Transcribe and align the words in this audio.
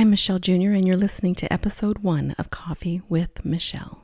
I'm 0.00 0.08
Michelle 0.08 0.38
Jr., 0.38 0.72
and 0.72 0.88
you're 0.88 0.96
listening 0.96 1.34
to 1.34 1.52
episode 1.52 1.98
one 1.98 2.34
of 2.38 2.48
Coffee 2.48 3.02
with 3.10 3.44
Michelle. 3.44 3.98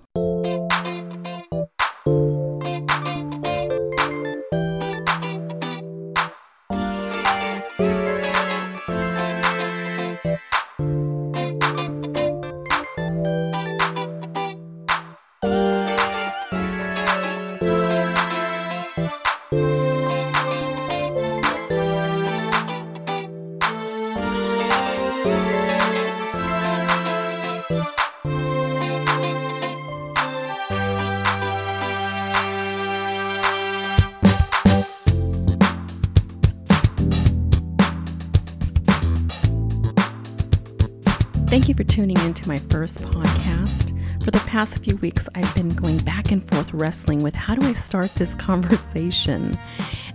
Start 48.07 48.19
this 48.19 48.35
conversation? 48.37 49.59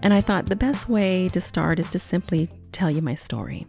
And 0.01 0.13
I 0.13 0.21
thought 0.21 0.45
the 0.45 0.55
best 0.55 0.87
way 0.87 1.27
to 1.29 1.41
start 1.41 1.79
is 1.79 1.89
to 1.89 1.99
simply 1.99 2.49
tell 2.71 2.89
you 2.89 3.01
my 3.01 3.15
story. 3.15 3.67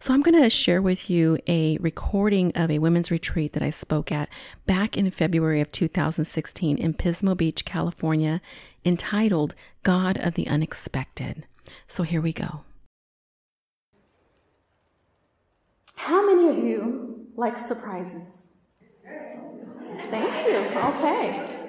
So 0.00 0.14
I'm 0.14 0.22
going 0.22 0.40
to 0.40 0.48
share 0.48 0.80
with 0.80 1.10
you 1.10 1.38
a 1.48 1.76
recording 1.78 2.52
of 2.54 2.70
a 2.70 2.78
women's 2.78 3.10
retreat 3.10 3.52
that 3.54 3.62
I 3.62 3.70
spoke 3.70 4.12
at 4.12 4.28
back 4.66 4.96
in 4.96 5.10
February 5.10 5.60
of 5.60 5.72
2016 5.72 6.76
in 6.78 6.94
Pismo 6.94 7.36
Beach, 7.36 7.64
California, 7.64 8.40
entitled 8.84 9.54
God 9.82 10.18
of 10.18 10.34
the 10.34 10.46
Unexpected. 10.46 11.46
So 11.88 12.04
here 12.04 12.20
we 12.20 12.32
go. 12.32 12.60
How 15.96 16.24
many 16.26 16.48
of 16.48 16.64
you 16.64 17.26
like 17.36 17.58
surprises? 17.58 18.48
Thank 20.10 20.46
you. 20.46 20.56
Okay. 20.78 21.63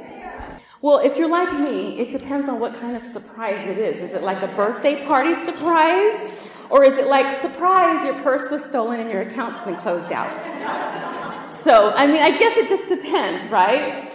Well, 0.85 0.99
if 0.99 1.17
you're 1.17 1.27
like 1.27 1.51
me, 1.61 1.99
it 1.99 2.11
depends 2.11 2.47
on 2.47 2.59
what 2.59 2.79
kind 2.79 2.95
of 2.95 3.01
surprise 3.11 3.67
it 3.67 3.79
is. 3.79 4.07
Is 4.07 4.13
it 4.13 4.21
like 4.21 4.43
a 4.43 4.55
birthday 4.55 5.03
party 5.07 5.33
surprise? 5.43 6.31
Or 6.69 6.83
is 6.83 6.93
it 6.99 7.07
like, 7.07 7.41
surprise, 7.41 8.05
your 8.05 8.21
purse 8.21 8.51
was 8.51 8.63
stolen 8.63 8.99
and 8.99 9.09
your 9.09 9.23
account's 9.23 9.65
been 9.65 9.77
closed 9.77 10.11
out? 10.11 10.29
So, 11.63 11.89
I 11.89 12.05
mean, 12.05 12.21
I 12.21 12.37
guess 12.37 12.55
it 12.55 12.69
just 12.69 12.87
depends, 12.87 13.49
right? 13.49 14.13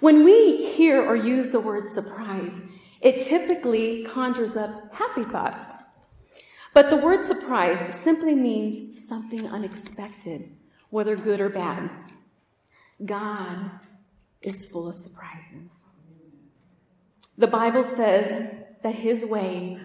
When 0.00 0.24
we 0.24 0.72
hear 0.72 1.00
or 1.00 1.14
use 1.14 1.52
the 1.52 1.60
word 1.60 1.94
surprise, 1.94 2.54
it 3.00 3.20
typically 3.28 4.02
conjures 4.02 4.56
up 4.56 4.92
happy 4.92 5.22
thoughts. 5.22 5.64
But 6.74 6.90
the 6.90 6.96
word 6.96 7.28
surprise 7.28 7.94
simply 8.02 8.34
means 8.34 9.06
something 9.08 9.46
unexpected, 9.46 10.50
whether 10.88 11.14
good 11.14 11.40
or 11.40 11.48
bad. 11.48 11.90
God 13.06 13.70
is 14.42 14.66
full 14.66 14.88
of 14.88 14.94
surprises. 14.94 15.84
The 17.36 17.46
Bible 17.46 17.84
says 17.84 18.54
that 18.82 18.94
His 18.96 19.24
ways 19.24 19.80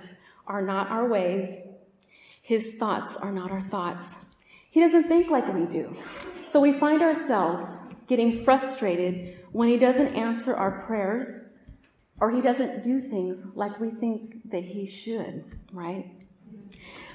are 0.48 0.62
not 0.62 0.90
our 0.90 1.08
ways, 1.08 1.50
His 2.42 2.74
thoughts 2.74 3.16
are 3.18 3.32
not 3.32 3.52
our 3.52 3.62
thoughts. 3.62 4.08
He 4.70 4.82
doesn't 4.82 5.08
think 5.08 5.30
like 5.30 5.54
we 5.54 5.66
do. 5.66 5.96
So 6.52 6.60
we 6.60 6.78
find 6.78 7.02
ourselves 7.02 7.68
getting 8.08 8.44
frustrated 8.44 9.40
when 9.52 9.70
He 9.70 9.78
doesn't 9.78 10.16
answer 10.16 10.54
our 10.54 10.84
prayers 10.86 11.30
or 12.20 12.32
He 12.32 12.42
doesn't 12.42 12.84
do 12.84 13.00
things 13.00 13.46
like 13.56 13.80
we 13.80 13.90
think 13.90 14.50
that 14.52 14.64
He 14.64 14.86
should, 14.86 15.44
right? 15.72 16.12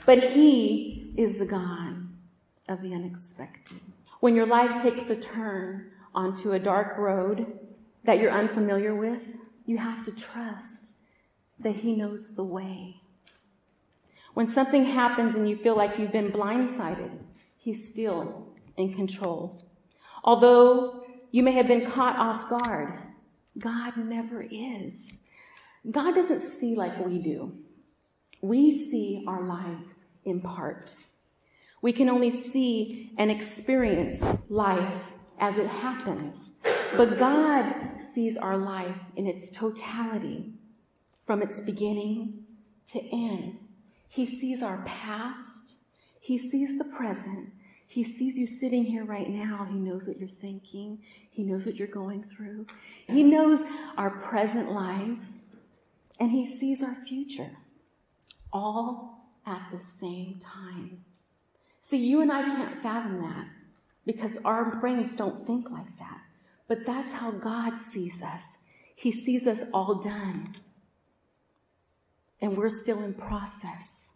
But 0.06 0.22
He 0.22 1.12
is 1.16 1.38
the 1.38 1.46
God 1.46 2.08
of 2.68 2.82
the 2.82 2.94
unexpected. 2.94 3.80
When 4.20 4.34
your 4.34 4.46
life 4.46 4.82
takes 4.82 5.10
a 5.10 5.16
turn 5.16 5.90
onto 6.14 6.52
a 6.52 6.58
dark 6.58 6.96
road 6.98 7.58
that 8.04 8.18
you're 8.18 8.30
unfamiliar 8.30 8.94
with, 8.94 9.22
you 9.66 9.78
have 9.78 10.04
to 10.04 10.12
trust 10.12 10.92
that 11.58 11.76
He 11.76 11.94
knows 11.94 12.34
the 12.34 12.44
way. 12.44 13.02
When 14.34 14.48
something 14.48 14.86
happens 14.86 15.34
and 15.34 15.48
you 15.48 15.56
feel 15.56 15.76
like 15.76 15.98
you've 15.98 16.12
been 16.12 16.32
blindsided, 16.32 17.10
He's 17.56 17.88
still 17.88 18.48
in 18.76 18.94
control. 18.94 19.64
Although 20.24 21.04
you 21.30 21.42
may 21.42 21.52
have 21.52 21.66
been 21.66 21.90
caught 21.90 22.16
off 22.16 22.48
guard, 22.48 22.98
God 23.58 23.96
never 23.96 24.42
is. 24.50 25.12
God 25.90 26.14
doesn't 26.14 26.40
see 26.40 26.74
like 26.74 27.04
we 27.04 27.18
do. 27.18 27.52
We 28.42 28.70
see 28.70 29.24
our 29.26 29.42
lives 29.42 29.86
in 30.24 30.40
part. 30.40 30.94
We 31.82 31.92
can 31.92 32.08
only 32.08 32.30
see 32.30 33.12
and 33.16 33.30
experience 33.30 34.22
life 34.48 35.04
as 35.40 35.56
it 35.56 35.66
happens. 35.66 36.50
But 36.96 37.18
God 37.18 38.00
sees 38.14 38.36
our 38.36 38.56
life 38.56 39.00
in 39.16 39.26
its 39.26 39.48
totality, 39.50 40.52
from 41.26 41.42
its 41.42 41.58
beginning 41.60 42.44
to 42.88 43.00
end. 43.10 43.58
He 44.08 44.26
sees 44.26 44.62
our 44.62 44.82
past, 44.86 45.74
He 46.20 46.38
sees 46.38 46.78
the 46.78 46.84
present. 46.84 47.52
He 47.86 48.04
sees 48.04 48.38
you 48.38 48.46
sitting 48.46 48.84
here 48.84 49.04
right 49.04 49.28
now. 49.28 49.66
He 49.68 49.76
knows 49.76 50.06
what 50.06 50.20
you're 50.20 50.28
thinking. 50.28 51.00
He 51.28 51.42
knows 51.42 51.66
what 51.66 51.74
you're 51.74 51.88
going 51.88 52.22
through. 52.22 52.66
He 53.08 53.24
knows 53.24 53.64
our 53.96 54.10
present 54.10 54.70
lives, 54.70 55.42
and 56.20 56.30
He 56.30 56.46
sees 56.46 56.82
our 56.82 56.94
future 56.94 57.56
all 58.52 59.32
at 59.46 59.70
the 59.72 59.80
same 60.00 60.40
time. 60.40 61.04
See, 61.80 61.96
you 61.96 62.20
and 62.20 62.30
I 62.30 62.42
can't 62.42 62.80
fathom 62.82 63.22
that 63.22 63.46
because 64.12 64.32
our 64.44 64.80
brains 64.80 65.14
don't 65.14 65.46
think 65.46 65.70
like 65.70 65.96
that. 66.00 66.18
But 66.66 66.84
that's 66.84 67.12
how 67.12 67.30
God 67.30 67.78
sees 67.78 68.22
us. 68.22 68.42
He 68.96 69.12
sees 69.12 69.46
us 69.46 69.60
all 69.72 69.94
done. 69.94 70.48
And 72.40 72.56
we're 72.56 72.76
still 72.76 73.04
in 73.04 73.14
process. 73.14 74.10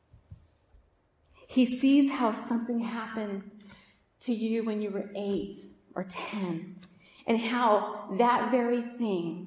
He 1.46 1.64
sees 1.64 2.10
how 2.10 2.32
something 2.32 2.80
happened 2.80 3.48
to 4.20 4.34
you 4.34 4.64
when 4.64 4.80
you 4.80 4.90
were 4.90 5.10
eight 5.14 5.58
or 5.94 6.02
10, 6.02 6.76
and 7.28 7.38
how 7.38 8.08
that 8.18 8.50
very 8.50 8.82
thing 8.82 9.46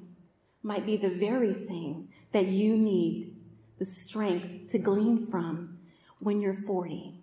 might 0.62 0.86
be 0.86 0.96
the 0.96 1.10
very 1.10 1.52
thing 1.52 2.08
that 2.32 2.46
you 2.46 2.74
need 2.74 3.36
the 3.78 3.84
strength 3.84 4.68
to 4.68 4.78
glean 4.78 5.26
from 5.26 5.78
when 6.20 6.40
you're 6.40 6.54
40. 6.54 7.17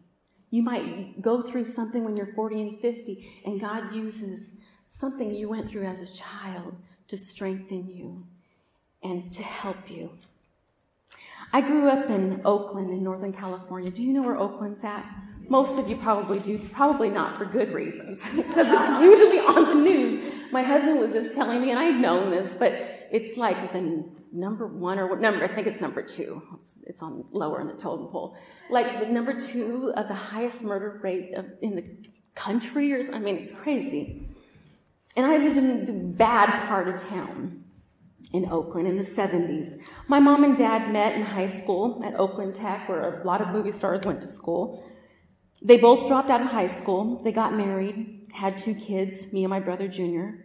You 0.56 0.64
might 0.64 1.22
go 1.22 1.42
through 1.42 1.66
something 1.66 2.06
when 2.06 2.16
you're 2.16 2.34
40 2.34 2.62
and 2.62 2.80
50, 2.80 3.42
and 3.44 3.60
God 3.60 3.94
uses 3.94 4.52
something 4.88 5.36
you 5.36 5.50
went 5.50 5.70
through 5.70 5.86
as 5.86 6.00
a 6.00 6.08
child 6.08 6.78
to 7.10 7.18
strengthen 7.18 7.90
you 7.90 8.26
and 9.04 9.34
to 9.34 9.44
help 9.44 9.92
you. 9.92 10.12
I 11.52 11.60
grew 11.60 11.90
up 11.90 12.10
in 12.10 12.40
Oakland 12.46 12.92
in 12.92 13.04
Northern 13.04 13.34
California. 13.34 13.92
Do 13.92 14.02
you 14.02 14.14
know 14.14 14.22
where 14.22 14.38
Oakland's 14.38 14.86
at? 14.86 15.06
Most 15.50 15.78
of 15.78 15.90
you 15.90 15.98
probably 15.98 16.40
do, 16.40 16.58
probably 16.72 17.10
not 17.10 17.38
for 17.38 17.44
good 17.44 17.74
reasons, 17.74 18.22
because 18.34 18.68
it's 18.70 19.02
usually 19.02 19.40
on 19.40 19.84
the 19.84 19.92
news. 19.92 20.34
My 20.54 20.64
husband 20.64 21.02
was 21.02 21.12
just 21.12 21.36
telling 21.36 21.60
me, 21.60 21.72
and 21.72 21.80
I'd 21.80 22.00
known 22.00 22.32
this, 22.32 22.50
but 22.58 22.72
it's 23.12 23.38
like 23.38 23.74
the 23.74 24.06
number 24.36 24.68
one 24.68 25.00
or 25.00 25.08
what 25.08 25.22
number, 25.22 25.44
I 25.44 25.48
think 25.48 25.68
it's 25.68 25.82
number 25.82 26.02
two. 26.02 26.42
It's, 26.60 26.72
it's 26.84 27.02
on 27.02 27.26
lower 27.32 27.62
in 27.62 27.68
the 27.68 27.74
totem 27.74 28.08
pole. 28.08 28.36
Like 28.70 29.00
the 29.00 29.08
number 29.08 29.40
two 29.40 29.94
of 29.96 30.08
the 30.08 30.14
highest 30.14 30.62
murder 30.62 31.00
rate 31.02 31.34
of, 31.34 31.46
in 31.62 31.76
the 31.76 31.86
country, 32.36 32.94
or 32.94 33.14
I 33.14 33.20
mean, 33.20 33.38
it's 33.38 33.52
crazy. 33.52 34.30
And 35.16 35.26
I 35.26 35.38
lived 35.38 35.58
in 35.58 35.86
the 35.86 35.94
bad 35.94 36.68
part 36.68 36.88
of 36.88 37.02
town 37.02 37.64
in 38.34 38.52
Oakland 38.52 38.88
in 38.88 38.98
the 38.98 39.04
70s. 39.04 39.80
My 40.08 40.20
mom 40.20 40.44
and 40.44 40.58
dad 40.58 40.92
met 40.92 41.16
in 41.16 41.22
high 41.22 41.48
school 41.48 42.02
at 42.04 42.20
Oakland 42.20 42.56
Tech, 42.56 42.90
where 42.90 43.22
a 43.22 43.26
lot 43.26 43.42
of 43.42 43.50
movie 43.50 43.72
stars 43.72 44.04
went 44.04 44.22
to 44.22 44.28
school. 44.28 44.84
They 45.62 45.78
both 45.78 46.08
dropped 46.08 46.30
out 46.30 46.42
of 46.42 46.48
high 46.48 46.68
school. 46.80 47.24
They 47.24 47.32
got 47.32 47.54
married, 47.54 48.28
had 48.34 48.58
two 48.58 48.76
kids, 48.76 49.32
me 49.32 49.44
and 49.44 49.50
my 49.50 49.62
brother 49.62 49.88
Junior. 49.88 50.45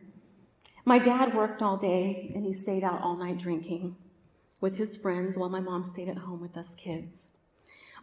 My 0.84 0.98
dad 0.98 1.34
worked 1.34 1.62
all 1.62 1.76
day 1.76 2.30
and 2.34 2.44
he 2.44 2.52
stayed 2.52 2.84
out 2.84 3.02
all 3.02 3.16
night 3.16 3.38
drinking 3.38 3.96
with 4.60 4.76
his 4.76 4.96
friends 4.96 5.36
while 5.36 5.48
my 5.48 5.60
mom 5.60 5.84
stayed 5.84 6.08
at 6.08 6.18
home 6.18 6.40
with 6.40 6.56
us 6.56 6.74
kids. 6.76 7.28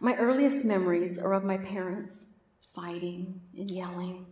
My 0.00 0.16
earliest 0.16 0.64
memories 0.64 1.18
are 1.18 1.32
of 1.32 1.44
my 1.44 1.58
parents 1.58 2.26
fighting 2.74 3.40
and 3.56 3.70
yelling 3.70 4.26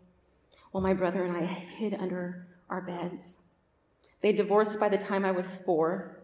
while 0.70 0.82
my 0.82 0.94
brother 0.94 1.24
and 1.24 1.36
I 1.36 1.44
hid 1.44 1.94
under 1.94 2.46
our 2.70 2.82
beds. 2.82 3.38
They 4.20 4.32
divorced 4.32 4.78
by 4.78 4.88
the 4.88 4.98
time 4.98 5.24
I 5.24 5.30
was 5.30 5.46
four, 5.64 6.20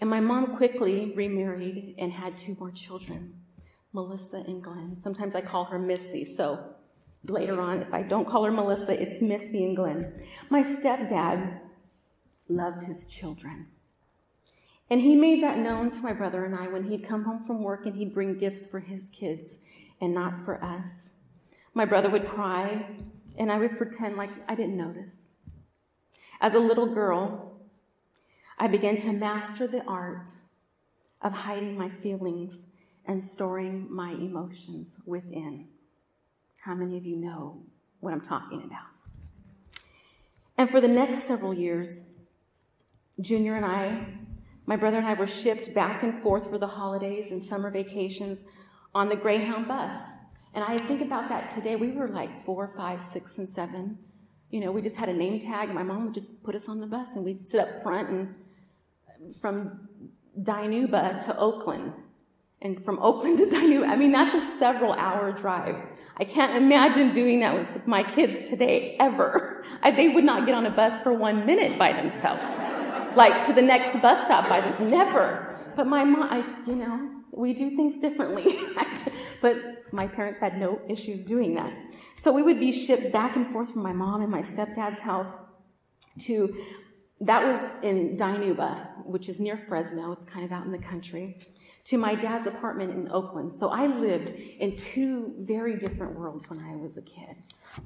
and 0.00 0.10
my 0.10 0.20
mom 0.20 0.56
quickly 0.56 1.12
remarried 1.16 1.94
and 1.98 2.12
had 2.12 2.36
two 2.36 2.56
more 2.58 2.70
children. 2.70 3.40
Melissa 3.92 4.38
and 4.38 4.62
Glenn. 4.62 4.96
Sometimes 5.00 5.34
I 5.34 5.40
call 5.40 5.66
her 5.66 5.78
Missy, 5.78 6.24
so 6.24 6.73
later 7.28 7.60
on. 7.60 7.82
If 7.82 7.92
I 7.92 8.02
don't 8.02 8.28
call 8.28 8.44
her 8.44 8.52
Melissa, 8.52 9.00
it's 9.00 9.20
Missy 9.20 9.64
and 9.64 9.76
Glenn. 9.76 10.12
My 10.50 10.62
stepdad 10.62 11.60
loved 12.48 12.84
his 12.84 13.06
children. 13.06 13.66
And 14.90 15.00
he 15.00 15.16
made 15.16 15.42
that 15.42 15.58
known 15.58 15.90
to 15.92 16.00
my 16.00 16.12
brother 16.12 16.44
and 16.44 16.54
I 16.54 16.68
when 16.68 16.84
he'd 16.84 17.08
come 17.08 17.24
home 17.24 17.44
from 17.46 17.62
work 17.62 17.86
and 17.86 17.96
he'd 17.96 18.14
bring 18.14 18.38
gifts 18.38 18.66
for 18.66 18.80
his 18.80 19.08
kids 19.10 19.58
and 20.00 20.14
not 20.14 20.44
for 20.44 20.62
us. 20.62 21.10
My 21.72 21.84
brother 21.84 22.10
would 22.10 22.28
cry, 22.28 22.86
and 23.36 23.50
I 23.50 23.58
would 23.58 23.76
pretend 23.76 24.16
like 24.16 24.30
I 24.48 24.54
didn't 24.54 24.76
notice. 24.76 25.30
As 26.40 26.54
a 26.54 26.58
little 26.60 26.94
girl, 26.94 27.60
I 28.58 28.68
began 28.68 28.96
to 28.98 29.12
master 29.12 29.66
the 29.66 29.82
art 29.84 30.28
of 31.20 31.32
hiding 31.32 31.76
my 31.76 31.88
feelings 31.88 32.66
and 33.06 33.24
storing 33.24 33.92
my 33.92 34.10
emotions 34.10 34.96
within. 35.04 35.68
How 36.64 36.74
many 36.74 36.96
of 36.96 37.04
you 37.04 37.16
know 37.16 37.62
what 38.00 38.14
I'm 38.14 38.22
talking 38.22 38.62
about? 38.64 38.86
And 40.56 40.70
for 40.70 40.80
the 40.80 40.88
next 40.88 41.26
several 41.26 41.52
years, 41.52 41.90
Junior 43.20 43.54
and 43.56 43.66
I, 43.66 44.06
my 44.64 44.76
brother 44.76 44.96
and 44.96 45.06
I, 45.06 45.12
were 45.12 45.26
shipped 45.26 45.74
back 45.74 46.02
and 46.02 46.22
forth 46.22 46.48
for 46.48 46.56
the 46.56 46.66
holidays 46.66 47.30
and 47.30 47.44
summer 47.44 47.70
vacations 47.70 48.44
on 48.94 49.10
the 49.10 49.16
Greyhound 49.16 49.68
bus. 49.68 49.92
And 50.54 50.64
I 50.64 50.78
think 50.86 51.02
about 51.02 51.28
that 51.28 51.54
today. 51.54 51.76
We 51.76 51.90
were 51.90 52.08
like 52.08 52.46
four, 52.46 52.72
five, 52.74 53.02
six, 53.12 53.36
and 53.36 53.46
seven. 53.46 53.98
You 54.48 54.60
know, 54.60 54.72
we 54.72 54.80
just 54.80 54.96
had 54.96 55.10
a 55.10 55.14
name 55.14 55.40
tag, 55.40 55.74
my 55.74 55.82
mom 55.82 56.06
would 56.06 56.14
just 56.14 56.42
put 56.42 56.54
us 56.54 56.66
on 56.66 56.80
the 56.80 56.86
bus, 56.86 57.08
and 57.14 57.26
we'd 57.26 57.44
sit 57.44 57.60
up 57.60 57.82
front 57.82 58.08
and 58.08 58.34
from 59.38 59.86
Dinuba 60.40 61.22
to 61.26 61.36
Oakland. 61.36 61.92
And 62.62 62.82
from 62.84 62.98
Oakland 63.00 63.38
to 63.38 63.46
Dinuba, 63.46 63.88
I 63.88 63.96
mean, 63.96 64.12
that's 64.12 64.34
a 64.34 64.58
several 64.58 64.92
hour 64.94 65.32
drive. 65.32 65.76
I 66.16 66.24
can't 66.24 66.56
imagine 66.56 67.14
doing 67.14 67.40
that 67.40 67.54
with 67.74 67.86
my 67.86 68.02
kids 68.02 68.48
today, 68.48 68.96
ever. 69.00 69.64
I, 69.82 69.90
they 69.90 70.08
would 70.08 70.24
not 70.24 70.46
get 70.46 70.54
on 70.54 70.64
a 70.64 70.70
bus 70.70 71.02
for 71.02 71.12
one 71.12 71.44
minute 71.44 71.78
by 71.78 71.92
themselves. 71.92 72.42
like 73.16 73.42
to 73.46 73.52
the 73.52 73.62
next 73.62 74.00
bus 74.00 74.24
stop 74.24 74.48
by 74.48 74.60
them. 74.60 74.88
Never. 74.88 75.58
But 75.76 75.86
my 75.86 76.04
mom, 76.04 76.22
I, 76.22 76.44
you 76.66 76.76
know, 76.76 77.10
we 77.32 77.52
do 77.52 77.76
things 77.76 78.00
differently. 78.00 78.58
but 79.42 79.56
my 79.92 80.06
parents 80.06 80.40
had 80.40 80.58
no 80.58 80.80
issues 80.88 81.26
doing 81.26 81.54
that. 81.56 81.72
So 82.22 82.32
we 82.32 82.42
would 82.42 82.60
be 82.60 82.72
shipped 82.72 83.12
back 83.12 83.36
and 83.36 83.50
forth 83.52 83.72
from 83.72 83.82
my 83.82 83.92
mom 83.92 84.22
and 84.22 84.30
my 84.30 84.42
stepdad's 84.42 85.00
house 85.00 85.32
to 86.20 86.54
that 87.20 87.44
was 87.44 87.70
in 87.82 88.16
Dinuba, 88.16 89.04
which 89.06 89.28
is 89.28 89.40
near 89.40 89.56
Fresno. 89.56 90.12
It's 90.12 90.24
kind 90.24 90.44
of 90.44 90.52
out 90.52 90.66
in 90.66 90.72
the 90.72 90.78
country. 90.78 91.40
To 91.86 91.98
my 91.98 92.14
dad's 92.14 92.46
apartment 92.46 92.92
in 92.92 93.10
Oakland. 93.10 93.54
So 93.54 93.68
I 93.68 93.86
lived 93.86 94.30
in 94.30 94.74
two 94.74 95.34
very 95.40 95.76
different 95.76 96.18
worlds 96.18 96.48
when 96.48 96.58
I 96.58 96.76
was 96.76 96.96
a 96.96 97.02
kid. 97.02 97.36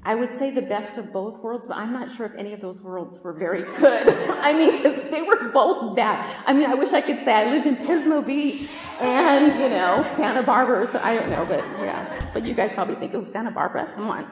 I 0.03 0.15
would 0.15 0.31
say 0.37 0.51
the 0.51 0.61
best 0.61 0.97
of 0.97 1.11
both 1.11 1.39
worlds, 1.39 1.67
but 1.67 1.77
I'm 1.77 1.91
not 1.91 2.09
sure 2.11 2.25
if 2.25 2.33
any 2.35 2.53
of 2.53 2.61
those 2.61 2.79
worlds 2.81 3.19
were 3.21 3.33
very 3.33 3.63
good. 3.63 4.07
I 4.41 4.53
mean, 4.53 4.77
because 4.77 5.09
they 5.09 5.21
were 5.21 5.49
both 5.49 5.95
bad. 5.95 6.33
I 6.45 6.53
mean, 6.53 6.69
I 6.69 6.75
wish 6.75 6.93
I 6.93 7.01
could 7.01 7.23
say 7.25 7.33
I 7.33 7.51
lived 7.51 7.65
in 7.65 7.75
Pismo 7.75 8.25
Beach 8.25 8.69
and, 9.01 9.59
you 9.59 9.69
know, 9.69 10.03
Santa 10.15 10.43
Barbara. 10.43 10.87
So 10.91 10.99
I 11.03 11.15
don't 11.15 11.29
know, 11.29 11.45
but 11.45 11.59
yeah. 11.79 12.29
But 12.33 12.45
you 12.45 12.53
guys 12.53 12.71
probably 12.73 12.95
think 12.95 13.13
it 13.13 13.17
was 13.17 13.29
Santa 13.29 13.51
Barbara. 13.51 13.91
Come 13.95 14.09
on. 14.09 14.25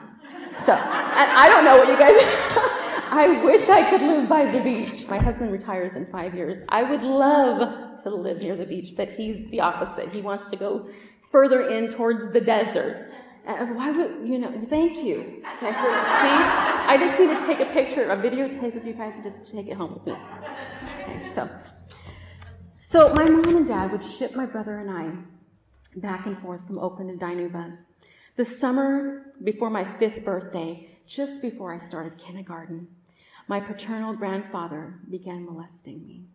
So 0.64 0.72
I, 0.72 1.44
I 1.44 1.48
don't 1.48 1.64
know 1.64 1.76
what 1.76 1.88
you 1.88 1.98
guys. 1.98 2.74
I 3.10 3.42
wish 3.42 3.68
I 3.68 3.88
could 3.90 4.02
live 4.02 4.28
by 4.28 4.50
the 4.50 4.60
beach. 4.60 5.06
My 5.08 5.22
husband 5.22 5.50
retires 5.50 5.94
in 5.94 6.06
five 6.06 6.34
years. 6.34 6.62
I 6.68 6.82
would 6.82 7.02
love 7.02 8.02
to 8.02 8.10
live 8.10 8.42
near 8.42 8.54
the 8.54 8.66
beach, 8.66 8.94
but 8.96 9.10
he's 9.10 9.50
the 9.50 9.60
opposite. 9.60 10.12
He 10.14 10.20
wants 10.20 10.48
to 10.48 10.56
go 10.56 10.88
further 11.30 11.68
in 11.68 11.88
towards 11.88 12.32
the 12.32 12.40
desert. 12.40 13.12
Uh, 13.46 13.64
why 13.66 13.90
would, 13.90 14.28
you 14.28 14.38
know, 14.38 14.52
thank 14.68 14.98
you. 15.04 15.42
See, 15.60 15.66
I 15.66 16.96
just 17.00 17.18
need 17.18 17.28
to 17.28 17.46
take 17.46 17.60
a 17.60 17.72
picture, 17.72 18.10
a 18.10 18.16
videotape 18.16 18.76
of 18.76 18.86
you 18.86 18.92
guys 18.92 19.14
and 19.14 19.22
just 19.22 19.50
take 19.50 19.68
it 19.68 19.74
home 19.74 19.94
with 19.94 20.06
me. 20.06 20.12
Okay, 21.00 21.30
so, 21.34 21.48
so 22.78 23.14
my 23.14 23.24
mom 23.24 23.56
and 23.56 23.66
dad 23.66 23.90
would 23.90 24.04
ship 24.04 24.36
my 24.36 24.44
brother 24.44 24.78
and 24.78 24.90
I 24.90 25.98
back 25.98 26.26
and 26.26 26.38
forth 26.38 26.66
from 26.66 26.78
Oakland 26.78 27.18
to 27.18 27.24
Dinuba. 27.24 27.78
The 28.36 28.44
summer 28.44 29.32
before 29.42 29.70
my 29.70 29.84
fifth 29.98 30.24
birthday, 30.24 30.88
just 31.06 31.40
before 31.40 31.72
I 31.72 31.78
started 31.78 32.18
kindergarten, 32.18 32.88
my 33.48 33.60
paternal 33.60 34.12
grandfather 34.12 35.00
began 35.10 35.44
molesting 35.44 36.06
me. 36.06 36.26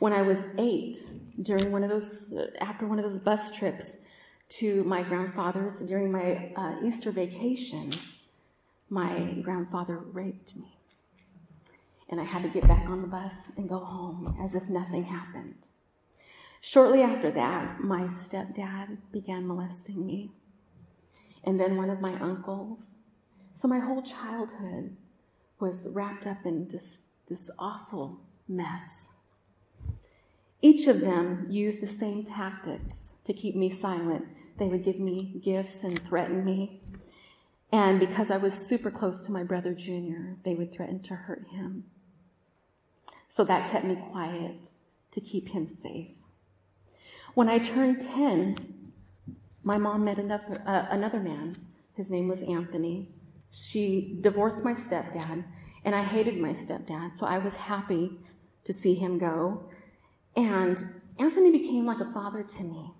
When 0.00 0.12
I 0.12 0.22
was 0.22 0.38
eight, 0.58 0.98
during 1.40 1.70
one 1.70 1.84
of 1.84 1.90
those, 1.90 2.24
after 2.60 2.86
one 2.86 2.98
of 2.98 3.10
those 3.10 3.20
bus 3.20 3.52
trips 3.52 3.96
to 4.50 4.82
my 4.84 5.02
grandfather's 5.02 5.80
during 5.80 6.10
my 6.10 6.52
uh, 6.56 6.74
Easter 6.84 7.12
vacation, 7.12 7.92
my 8.90 9.38
grandfather 9.40 9.98
raped 9.98 10.56
me. 10.56 10.78
And 12.10 12.20
I 12.20 12.24
had 12.24 12.42
to 12.42 12.48
get 12.48 12.68
back 12.68 12.88
on 12.88 13.00
the 13.00 13.08
bus 13.08 13.32
and 13.56 13.68
go 13.68 13.78
home 13.78 14.36
as 14.42 14.54
if 14.54 14.68
nothing 14.68 15.04
happened. 15.04 15.68
Shortly 16.60 17.02
after 17.02 17.30
that, 17.30 17.80
my 17.80 18.02
stepdad 18.02 18.98
began 19.12 19.46
molesting 19.46 20.04
me. 20.04 20.32
And 21.44 21.58
then 21.58 21.76
one 21.76 21.90
of 21.90 22.00
my 22.00 22.18
uncles. 22.20 22.90
So 23.54 23.68
my 23.68 23.78
whole 23.78 24.02
childhood 24.02 24.96
was 25.60 25.86
wrapped 25.88 26.26
up 26.26 26.44
in 26.44 26.68
this, 26.68 27.00
this 27.28 27.50
awful 27.58 28.20
mess. 28.48 29.12
Each 30.60 30.86
of 30.86 31.00
them 31.00 31.46
used 31.50 31.80
the 31.80 31.86
same 31.86 32.24
tactics 32.24 33.16
to 33.24 33.32
keep 33.32 33.54
me 33.54 33.70
silent. 33.70 34.24
They 34.58 34.66
would 34.66 34.84
give 34.84 34.98
me 34.98 35.40
gifts 35.44 35.84
and 35.84 36.02
threaten 36.02 36.44
me. 36.44 36.80
And 37.70 37.98
because 37.98 38.30
I 38.30 38.36
was 38.36 38.54
super 38.54 38.90
close 38.90 39.22
to 39.22 39.32
my 39.32 39.42
brother 39.42 39.74
Junior, 39.74 40.36
they 40.44 40.54
would 40.54 40.72
threaten 40.72 41.00
to 41.00 41.14
hurt 41.14 41.48
him. 41.50 41.84
So 43.28 43.44
that 43.44 43.70
kept 43.70 43.84
me 43.84 43.96
quiet 44.10 44.70
to 45.10 45.20
keep 45.20 45.48
him 45.48 45.66
safe. 45.68 46.12
When 47.34 47.48
I 47.48 47.58
turned 47.58 48.00
10, 48.00 48.92
my 49.64 49.76
mom 49.76 50.04
met 50.04 50.18
another, 50.18 50.62
uh, 50.66 50.86
another 50.88 51.20
man. 51.20 51.56
His 51.94 52.10
name 52.10 52.28
was 52.28 52.42
Anthony. 52.42 53.13
She 53.54 54.18
divorced 54.20 54.64
my 54.64 54.74
stepdad, 54.74 55.44
and 55.84 55.94
I 55.94 56.02
hated 56.02 56.40
my 56.40 56.54
stepdad, 56.54 57.16
so 57.16 57.24
I 57.24 57.38
was 57.38 57.54
happy 57.54 58.18
to 58.64 58.72
see 58.72 58.94
him 58.94 59.16
go. 59.16 59.70
And 60.34 60.84
Anthony 61.20 61.52
became 61.52 61.86
like 61.86 62.00
a 62.00 62.12
father 62.12 62.42
to 62.42 62.62
me, 62.64 62.94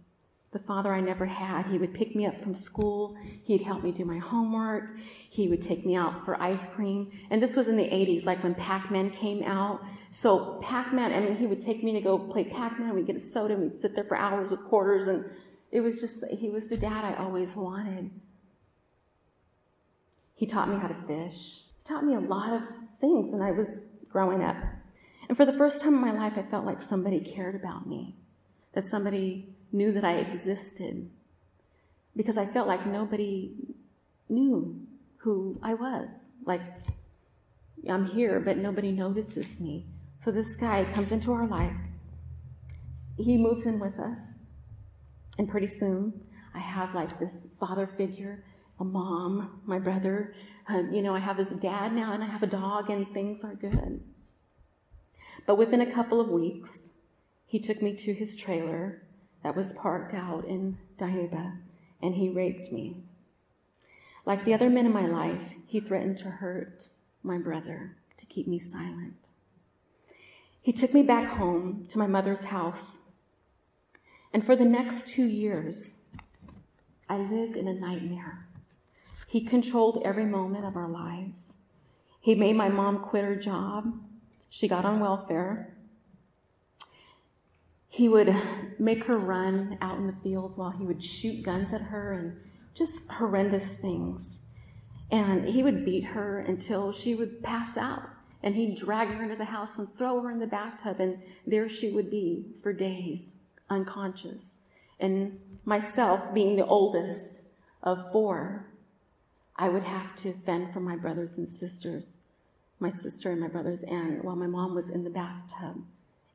the 0.53 0.61
father 0.61 0.93
I 0.93 1.01
never 1.01 1.27
had. 1.27 1.67
He 1.67 1.79
would 1.79 1.93
pick 1.93 2.15
me 2.15 2.25
up 2.25 2.41
from 2.41 2.55
school, 2.55 3.17
he'd 3.43 3.63
help 3.63 3.83
me 3.83 3.91
do 3.91 4.05
my 4.05 4.19
homework, 4.19 4.97
he 5.29 5.49
would 5.49 5.61
take 5.61 5.85
me 5.85 5.97
out 5.97 6.25
for 6.25 6.41
ice 6.41 6.69
cream. 6.69 7.11
And 7.31 7.43
this 7.43 7.57
was 7.57 7.67
in 7.67 7.77
the 7.77 7.89
80s, 7.89 8.25
like 8.25 8.45
when 8.45 8.55
Pac 8.55 8.93
Man 8.93 9.11
came 9.11 9.43
out. 9.43 9.81
So, 10.13 10.61
Pac 10.63 10.95
Man, 10.95 11.13
I 11.13 11.19
mean, 11.19 11.37
he 11.37 11.49
would 11.49 11.61
take 11.61 11.83
me 11.83 11.95
to 11.95 12.01
go 12.01 12.17
play 12.17 12.45
Pac 12.45 12.79
Man, 12.79 12.95
we'd 12.95 13.09
get 13.09 13.17
a 13.17 13.21
soda, 13.21 13.55
and 13.55 13.63
we'd 13.65 13.75
sit 13.75 13.97
there 13.97 14.05
for 14.05 14.17
hours 14.17 14.53
with 14.53 14.63
quarters, 14.67 15.09
and 15.09 15.25
it 15.73 15.81
was 15.81 16.01
just, 16.01 16.25
he 16.31 16.49
was 16.49 16.69
the 16.69 16.77
dad 16.77 17.05
I 17.05 17.21
always 17.21 17.57
wanted. 17.57 18.13
He 20.35 20.47
taught 20.47 20.69
me 20.69 20.79
how 20.79 20.89
to 20.89 20.95
fish. 21.07 21.63
He 21.77 21.85
taught 21.85 22.05
me 22.05 22.15
a 22.15 22.21
lot 22.21 22.53
of 22.53 22.63
things 23.01 23.31
when 23.31 23.43
I 23.43 23.53
was 23.53 23.69
growing 24.09 24.43
up. 24.43 24.57
And 25.29 25.37
for 25.37 25.47
the 25.47 25.53
first 25.53 25.81
time 25.81 25.95
in 25.95 26.01
my 26.01 26.13
life, 26.13 26.35
I 26.37 26.43
felt 26.43 26.67
like 26.67 26.83
somebody 26.83 27.21
cared 27.21 27.55
about 27.55 27.87
me, 27.87 28.17
that 28.75 28.85
somebody 28.85 29.55
knew 29.73 29.93
that 29.93 30.05
I 30.05 30.15
existed, 30.17 31.11
because 32.17 32.37
I 32.37 32.47
felt 32.47 32.69
like 32.69 32.87
nobody 32.87 33.53
knew 34.29 34.87
who 35.19 35.59
I 35.63 35.75
was. 35.75 36.11
Like, 36.45 36.63
I'm 37.89 38.07
here, 38.07 38.41
but 38.41 38.59
nobody 38.59 38.93
notices 38.93 39.59
me. 39.59 39.87
So 40.21 40.31
this 40.31 40.57
guy 40.57 40.85
comes 40.95 41.13
into 41.13 41.33
our 41.33 41.47
life. 41.47 41.77
He 43.17 43.37
moves 43.37 43.67
in 43.67 43.79
with 43.79 43.99
us. 43.99 44.19
And 45.39 45.49
pretty 45.49 45.67
soon, 45.67 46.21
I 46.55 46.59
have 46.59 46.95
like 46.95 47.19
this 47.19 47.47
father 47.59 47.87
figure 47.87 48.45
a 48.79 48.85
mom, 48.85 49.61
my 49.65 49.79
brother. 49.79 50.35
Um, 50.69 50.93
you 50.93 51.03
know, 51.03 51.15
I 51.15 51.21
have 51.21 51.37
this 51.37 51.51
dad 51.51 51.93
now 51.93 52.13
and 52.13 52.23
I 52.23 52.27
have 52.27 52.43
a 52.43 52.49
dog 52.49 52.91
and 52.91 53.13
things 53.13 53.45
are 53.45 53.55
good. 53.55 54.01
But 55.47 55.59
within 55.59 55.81
a 55.81 55.93
couple 55.93 56.21
of 56.21 56.29
weeks, 56.29 56.91
he 57.47 57.61
took 57.61 57.83
me 57.83 57.95
to 57.97 58.15
his 58.15 58.35
trailer 58.35 59.03
that 59.43 59.55
was 59.55 59.73
parked 59.75 60.15
out 60.15 60.45
in 60.47 60.79
Dinuba 60.97 61.59
and 62.03 62.15
he 62.15 62.29
raped 62.29 62.73
me. 62.73 63.05
Like 64.27 64.45
the 64.45 64.55
other 64.55 64.71
men 64.71 64.87
in 64.87 64.93
my 64.93 65.07
life, 65.07 65.53
he 65.67 65.81
threatened 65.81 66.17
to 66.19 66.31
hurt 66.31 66.89
my 67.23 67.39
brother 67.39 67.97
to 68.17 68.27
keep 68.27 68.49
me 68.49 68.59
silent. 68.59 69.29
He 70.63 70.73
took 70.73 70.95
me 70.95 71.03
back 71.03 71.29
home 71.29 71.85
to 71.91 71.99
my 71.99 72.07
mother's 72.07 72.45
house. 72.45 72.97
And 74.33 74.45
for 74.45 74.57
the 74.57 74.65
next 74.65 75.07
two 75.07 75.27
years, 75.27 75.93
I 77.09 77.19
lived 77.19 77.57
in 77.57 77.69
a 77.69 77.75
nightmare. 77.75 78.47
He 79.35 79.41
controlled 79.41 80.01
every 80.05 80.27
moment 80.27 80.65
of 80.65 80.77
our 80.77 80.87
lives. 80.87 81.55
He 82.21 82.37
made 82.37 82.55
my 82.55 82.69
mom 82.69 83.01
quit 83.01 83.25
her 83.25 83.35
job. 83.35 83.93
She 84.49 84.69
got 84.69 84.85
on 84.85 85.01
welfare. 85.01 85.77
He 87.89 88.09
would 88.09 88.33
make 88.79 89.07
her 89.07 89.19
run 89.19 89.77
out 89.81 89.99
in 89.99 90.07
the 90.07 90.13
field 90.13 90.57
while 90.57 90.71
he 90.71 90.85
would 90.85 91.03
shoot 91.03 91.43
guns 91.43 91.73
at 91.73 91.81
her 91.81 92.13
and 92.13 92.37
just 92.75 93.11
horrendous 93.11 93.75
things. 93.75 94.39
And 95.11 95.49
he 95.49 95.65
would 95.65 95.85
beat 95.85 96.05
her 96.05 96.39
until 96.39 96.93
she 96.93 97.17
would 97.17 97.43
pass 97.43 97.77
out. 97.77 98.09
And 98.41 98.55
he'd 98.55 98.77
drag 98.77 99.09
her 99.09 99.25
into 99.25 99.35
the 99.35 99.47
house 99.47 99.79
and 99.79 99.93
throw 99.93 100.23
her 100.23 100.31
in 100.31 100.39
the 100.39 100.47
bathtub, 100.47 101.01
and 101.01 101.21
there 101.45 101.69
she 101.69 101.91
would 101.91 102.09
be 102.09 102.55
for 102.63 102.73
days, 102.73 103.33
unconscious. 103.69 104.59
And 105.01 105.41
myself, 105.65 106.33
being 106.33 106.55
the 106.55 106.67
oldest 106.67 107.41
of 107.83 108.13
four, 108.13 108.69
I 109.57 109.69
would 109.69 109.85
have 109.85 110.15
to 110.23 110.33
fend 110.33 110.73
for 110.73 110.81
my 110.81 110.97
brothers 110.97 111.39
and 111.39 111.49
sisters, 111.49 112.05
my 112.81 112.91
sister 112.91 113.31
and 113.31 113.41
my 113.41 113.49
brothers, 113.49 113.83
and 113.85 114.23
while 114.25 114.37
my 114.37 114.47
mom 114.47 114.75
was 114.75 114.91
in 114.91 115.05
the 115.05 115.11
bathtub, 115.11 115.85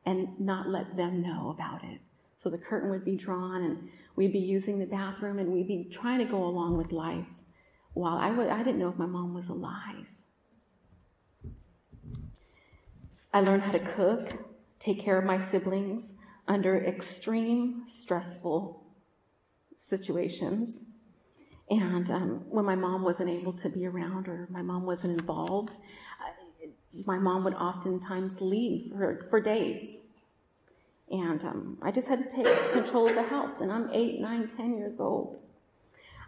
and 0.05 0.39
not 0.39 0.69
let 0.69 0.95
them 0.95 1.21
know 1.21 1.49
about 1.49 1.83
it. 1.83 1.99
So 2.37 2.49
the 2.49 2.57
curtain 2.57 2.89
would 2.89 3.03
be 3.03 3.17
drawn, 3.17 3.63
and 3.63 3.89
we'd 4.15 4.31
be 4.31 4.39
using 4.39 4.79
the 4.79 4.85
bathroom, 4.85 5.39
and 5.39 5.51
we'd 5.51 5.67
be 5.67 5.89
trying 5.91 6.19
to 6.19 6.25
go 6.25 6.43
along 6.43 6.77
with 6.77 6.91
life 6.91 7.27
while 7.93 8.17
I 8.17 8.31
would, 8.31 8.47
I 8.47 8.59
didn't 8.59 8.79
know 8.79 8.89
if 8.89 8.97
my 8.97 9.05
mom 9.05 9.33
was 9.33 9.49
alive. 9.49 10.07
I 13.33 13.41
learned 13.41 13.63
how 13.63 13.73
to 13.73 13.79
cook, 13.79 14.33
take 14.79 14.99
care 14.99 15.19
of 15.19 15.25
my 15.25 15.37
siblings 15.37 16.13
under 16.47 16.83
extreme 16.83 17.83
stressful 17.87 18.83
situations. 19.75 20.85
And 21.69 22.09
um, 22.09 22.45
when 22.49 22.65
my 22.65 22.75
mom 22.75 23.03
wasn't 23.03 23.29
able 23.29 23.53
to 23.53 23.69
be 23.69 23.85
around 23.85 24.27
or 24.27 24.47
my 24.49 24.61
mom 24.61 24.85
wasn't 24.85 25.19
involved, 25.19 25.77
my 27.05 27.19
mom 27.19 27.43
would 27.43 27.53
oftentimes 27.53 28.41
leave 28.41 28.91
for, 28.91 29.25
for 29.29 29.39
days. 29.39 29.97
And 31.11 31.43
um, 31.45 31.77
I 31.81 31.91
just 31.91 32.07
had 32.07 32.27
to 32.27 32.35
take 32.35 32.73
control 32.73 33.07
of 33.07 33.15
the 33.15 33.23
house. 33.23 33.61
And 33.61 33.71
I'm 33.71 33.89
eight, 33.93 34.19
nine, 34.19 34.47
ten 34.47 34.77
years 34.77 34.99
old. 34.99 35.39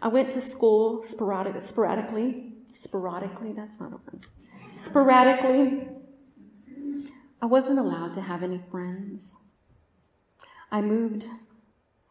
I 0.01 0.07
went 0.07 0.31
to 0.31 0.41
school 0.41 1.03
sporadic, 1.03 1.62
sporadically. 1.62 2.53
Sporadically, 2.79 3.53
that's 3.53 3.79
not 3.79 3.93
a 3.93 3.98
word. 3.98 4.25
Sporadically. 4.75 5.88
I 7.41 7.45
wasn't 7.48 7.79
allowed 7.79 8.13
to 8.13 8.21
have 8.21 8.43
any 8.43 8.60
friends. 8.60 9.38
I 10.71 10.81
moved. 10.81 11.25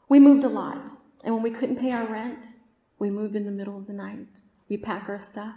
We 0.09 0.19
moved 0.19 0.45
a 0.45 0.49
lot. 0.49 0.91
And 1.23 1.35
when 1.35 1.43
we 1.43 1.51
couldn't 1.51 1.77
pay 1.77 1.93
our 1.93 2.07
rent, 2.07 2.55
we 3.01 3.11
moved 3.11 3.35
in 3.35 3.47
the 3.47 3.51
middle 3.51 3.77
of 3.77 3.89
the 3.89 3.93
night. 3.93 4.43
We 4.69 4.77
pack 4.77 5.09
our 5.09 5.19
stuff 5.19 5.57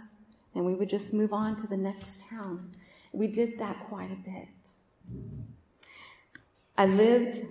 and 0.54 0.64
we 0.64 0.74
would 0.74 0.88
just 0.88 1.12
move 1.12 1.32
on 1.32 1.54
to 1.56 1.66
the 1.68 1.76
next 1.76 2.22
town. 2.28 2.72
We 3.12 3.28
did 3.28 3.58
that 3.60 3.86
quite 3.86 4.10
a 4.10 4.16
bit. 4.16 4.70
I 6.76 6.86
lived 6.86 7.46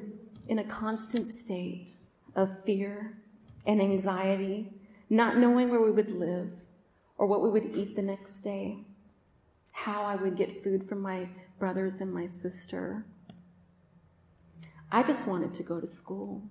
in 0.50 0.60
a 0.60 0.64
constant 0.64 1.28
state 1.34 1.94
of 2.36 2.66
fear 2.66 3.20
and 3.66 3.80
anxiety, 3.80 4.74
not 5.10 5.38
knowing 5.38 5.70
where 5.70 5.82
we 5.82 5.92
would 5.92 6.12
live 6.12 6.52
or 7.18 7.28
what 7.28 7.42
we 7.42 7.50
would 7.50 7.76
eat 7.76 7.96
the 7.96 8.02
next 8.02 8.42
day, 8.42 8.80
how 9.72 10.04
I 10.04 10.16
would 10.16 10.36
get 10.36 10.64
food 10.64 10.90
from 10.90 11.02
my 11.02 11.30
brothers 11.60 12.02
and 12.02 12.12
my 12.12 12.26
sister. 12.26 13.06
I 14.92 15.04
just 15.04 15.28
wanted 15.28 15.54
to 15.54 15.64
go 15.64 15.80
to 15.80 15.88
school. 15.88 16.44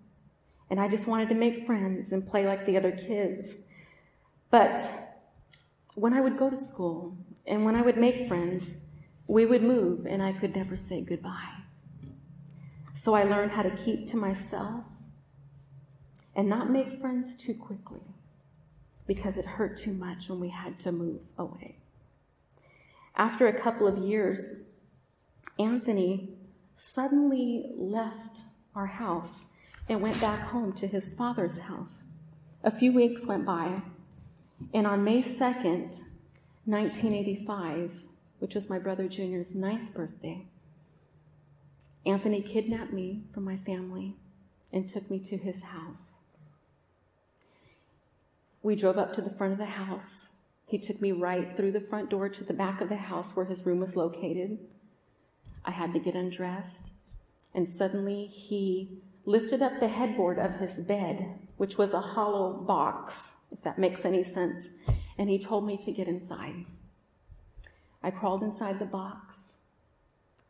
And 0.73 0.81
I 0.81 0.89
just 0.89 1.07
wanted 1.07 1.29
to 1.29 1.35
make 1.35 1.67
friends 1.67 2.13
and 2.13 2.27
play 2.27 2.47
like 2.47 2.65
the 2.65 2.79
other 2.79 2.93
kids. 2.93 3.57
But 4.51 4.79
when 5.97 6.15
I 6.15 6.23
would 6.23 6.39
go 6.39 6.49
to 6.49 6.57
school 6.57 7.15
and 7.47 7.67
when 7.67 7.77
I 7.77 7.83
would 7.83 7.99
make 7.99 8.27
friends, 8.27 8.79
we 9.27 9.45
would 9.45 9.63
move 9.63 10.07
and 10.07 10.23
I 10.23 10.33
could 10.33 10.57
never 10.57 10.75
say 10.75 11.03
goodbye. 11.03 11.59
So 12.95 13.13
I 13.13 13.25
learned 13.25 13.53
how 13.53 13.61
to 13.61 13.77
keep 13.85 14.09
to 14.13 14.17
myself 14.17 14.87
and 16.35 16.49
not 16.49 16.71
make 16.71 16.99
friends 17.03 17.37
too 17.37 17.53
quickly 17.53 18.01
because 19.07 19.37
it 19.37 19.45
hurt 19.45 19.77
too 19.77 19.93
much 19.93 20.31
when 20.31 20.41
we 20.41 20.49
had 20.49 20.79
to 20.79 20.91
move 20.91 21.21
away. 21.37 21.77
After 23.15 23.47
a 23.47 23.61
couple 23.61 23.87
of 23.87 23.99
years, 23.99 24.41
Anthony 25.59 26.31
suddenly 26.77 27.67
left 27.77 28.41
our 28.75 28.87
house 28.87 29.49
and 29.89 30.01
went 30.01 30.21
back 30.21 30.51
home 30.51 30.73
to 30.75 30.87
his 30.87 31.13
father's 31.13 31.61
house. 31.61 32.05
A 32.63 32.71
few 32.71 32.93
weeks 32.93 33.27
went 33.27 33.45
by, 33.45 33.83
and 34.73 34.87
on 34.87 35.05
May 35.05 35.23
2nd, 35.23 36.03
1985, 36.65 37.93
which 38.39 38.55
was 38.55 38.69
my 38.69 38.79
brother 38.79 39.09
Junior's 39.09 39.55
ninth 39.55 39.93
birthday, 39.93 40.47
Anthony 42.05 42.41
kidnapped 42.41 42.93
me 42.93 43.23
from 43.33 43.45
my 43.45 43.57
family 43.57 44.17
and 44.73 44.89
took 44.89 45.11
me 45.11 45.19
to 45.21 45.37
his 45.37 45.63
house. 45.63 46.19
We 48.63 48.77
drove 48.77 48.99
up 48.99 49.13
to 49.15 49.21
the 49.21 49.31
front 49.31 49.53
of 49.53 49.59
the 49.59 49.67
house. 49.67 50.31
He 50.67 50.79
took 50.79 51.01
me 51.01 51.13
right 51.13 51.57
through 51.57 51.73
the 51.73 51.81
front 51.81 52.11
door 52.11 52.29
to 52.29 52.45
the 52.45 52.55
back 52.55 52.81
of 52.81 52.89
the 52.89 52.97
house 52.97 53.35
where 53.35 53.47
his 53.47 53.67
room 53.67 53.81
was 53.81 53.97
located. 53.97 54.59
I 55.65 55.73
had 55.73 55.93
to 55.95 56.01
get 56.01 56.15
undressed, 56.15 56.93
and 57.55 57.69
suddenly 57.69 58.27
he 58.27 59.03
lifted 59.25 59.63
up 59.63 59.79
the 59.79 59.89
headboard 59.89 60.39
of 60.39 60.57
his 60.57 60.81
bed, 60.81 61.39
which 61.57 61.79
was 61.79 61.93
a 61.93 62.01
hollow 62.01 62.53
box, 62.53 63.33
if 63.51 63.63
that 63.63 63.79
makes 63.79 64.05
any 64.05 64.25
sense, 64.25 64.71
and 65.17 65.31
he 65.31 65.39
told 65.39 65.67
me 65.67 65.77
to 65.77 65.93
get 65.93 66.09
inside. 66.09 66.65
I 68.03 68.11
crawled 68.11 68.43
inside 68.43 68.79
the 68.79 68.85
box, 68.85 69.55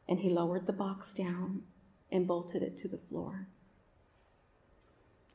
and 0.09 0.21
he 0.21 0.31
lowered 0.31 0.67
the 0.67 0.73
box 0.73 1.13
down 1.13 1.63
and 2.11 2.27
bolted 2.27 2.63
it 2.63 2.77
to 2.79 2.89
the 2.89 2.99
floor. 2.99 3.49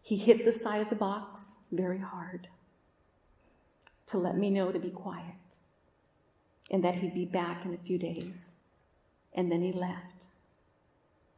He 0.02 0.16
hit 0.16 0.46
the 0.46 0.54
side 0.54 0.82
of 0.82 0.90
the 0.90 0.96
box 0.96 1.42
very 1.72 2.00
hard 2.00 2.48
to 4.08 4.18
let 4.18 4.38
me 4.38 4.50
know 4.50 4.72
to 4.72 4.80
be 4.80 4.90
quiet 4.90 5.58
and 6.72 6.84
that 6.84 6.96
he'd 6.96 7.14
be 7.14 7.26
back 7.26 7.66
in 7.66 7.74
a 7.74 7.78
few 7.78 7.98
days. 7.98 8.56
And 9.34 9.52
then 9.52 9.62
he 9.62 9.72
left. 9.72 10.28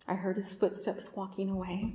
I 0.10 0.16
heard 0.16 0.38
his 0.38 0.52
footsteps 0.54 1.08
walking 1.14 1.52
away. 1.52 1.94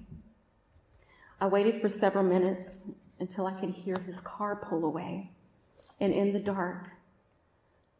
I 1.41 1.49
waited 1.49 1.83
for 1.83 1.89
several 1.89 2.23
minutes 2.23 2.79
until 3.19 3.45
I 3.45 3.59
could 3.59 3.71
hear 3.71 3.99
his 3.99 4.21
car 4.21 4.55
pull 4.55 4.85
away. 4.85 5.33
And 6.01 6.15
in 6.15 6.33
the 6.33 6.39
dark, 6.39 6.91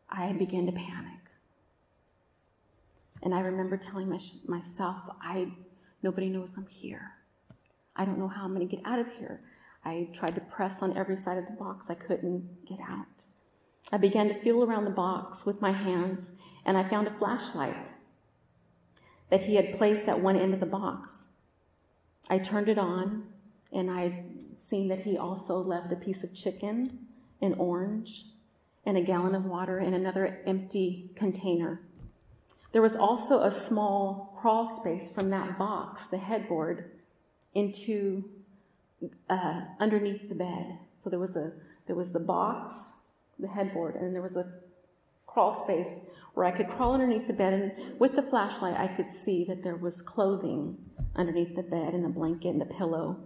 I 0.09 0.33
began 0.33 0.67
to 0.67 0.73
panic. 0.73 1.19
And 3.25 3.35
I 3.35 3.41
remember 3.41 3.77
telling 3.77 4.09
my, 4.09 4.21
myself, 4.47 5.03
I, 5.21 5.49
nobody 6.01 6.29
knows 6.29 6.55
I'm 6.57 6.69
here. 6.69 7.15
I 7.97 8.05
don't 8.05 8.19
know 8.19 8.29
how 8.29 8.45
I'm 8.45 8.55
going 8.55 8.67
to 8.67 8.77
get 8.77 8.87
out 8.87 9.01
of 9.01 9.09
here. 9.19 9.41
I 9.85 10.11
tried 10.13 10.37
to 10.37 10.41
press 10.43 10.81
on 10.81 10.97
every 10.97 11.17
side 11.17 11.39
of 11.39 11.47
the 11.47 11.53
box. 11.53 11.87
I 11.89 11.95
couldn't 11.95 12.67
get 12.69 12.79
out. 12.89 13.25
I 13.91 13.97
began 13.97 14.29
to 14.29 14.41
feel 14.41 14.63
around 14.63 14.85
the 14.85 14.91
box 14.91 15.45
with 15.45 15.61
my 15.61 15.73
hands, 15.73 16.31
and 16.65 16.79
I 16.79 16.89
found 16.89 17.09
a 17.09 17.19
flashlight 17.19 17.91
that 19.31 19.43
he 19.43 19.57
had 19.57 19.77
placed 19.77 20.09
at 20.09 20.21
one 20.21 20.37
end 20.37 20.55
of 20.55 20.61
the 20.61 20.67
box. 20.67 21.19
I 22.29 22.39
turned 22.39 22.69
it 22.69 22.79
on, 22.79 23.25
and 23.73 23.91
I 23.91 24.01
had 24.03 24.25
seen 24.59 24.89
that 24.89 25.01
he 25.01 25.17
also 25.17 25.57
left 25.59 25.93
a 25.93 25.97
piece 25.97 26.23
of 26.23 26.35
chicken, 26.35 27.07
an 27.41 27.55
orange, 27.55 28.27
and 28.87 28.97
a 28.97 29.03
gallon 29.03 29.35
of 29.35 29.45
water 29.45 29.79
in 29.79 29.95
another 29.95 30.43
empty 30.47 31.11
container. 31.15 31.81
There 32.73 32.83
was 32.83 32.97
also 32.97 33.41
a 33.41 33.51
small 33.51 34.37
crawl 34.41 34.81
space 34.81 35.11
from 35.11 35.31
that 35.31 35.59
box, 35.59 36.07
the 36.07 36.19
headboard, 36.19 36.91
into 37.55 38.25
uh, 39.31 39.63
underneath 39.79 40.29
the 40.29 40.35
bed. 40.35 40.79
So 40.93 41.09
there 41.09 41.19
was 41.19 41.37
a 41.37 41.53
there 41.87 41.97
was 41.97 42.13
the 42.13 42.21
box, 42.21 42.75
the 43.39 43.49
headboard, 43.49 43.95
and 43.95 44.15
there 44.15 44.23
was 44.23 44.37
a 44.37 44.53
crawl 45.35 45.65
space 45.65 46.01
where 46.35 46.47
I 46.47 46.53
could 46.53 46.69
crawl 46.69 46.95
underneath 46.95 47.27
the 47.27 47.33
bed, 47.33 47.53
and 47.53 48.01
with 48.01 48.17
the 48.17 48.23
flashlight, 48.23 48.79
I 48.79 48.89
could 48.89 49.11
see 49.11 49.45
that 49.45 49.63
there 49.63 49.77
was 49.77 50.01
clothing 50.01 50.77
underneath 51.15 51.55
the 51.55 51.63
bed 51.63 51.95
and 51.95 52.07
a 52.07 52.09
blanket 52.09 52.49
and 52.49 52.63
a 52.63 52.67
pillow. 52.67 53.19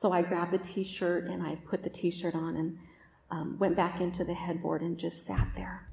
So 0.00 0.12
I 0.12 0.22
grabbed 0.22 0.52
the 0.52 0.58
t 0.58 0.84
shirt 0.84 1.28
and 1.28 1.42
I 1.42 1.56
put 1.68 1.82
the 1.82 1.90
t 1.90 2.10
shirt 2.10 2.34
on 2.34 2.56
and 2.56 2.78
um, 3.30 3.56
went 3.58 3.76
back 3.76 4.00
into 4.00 4.24
the 4.24 4.34
headboard 4.34 4.82
and 4.82 4.98
just 4.98 5.26
sat 5.26 5.48
there. 5.56 5.88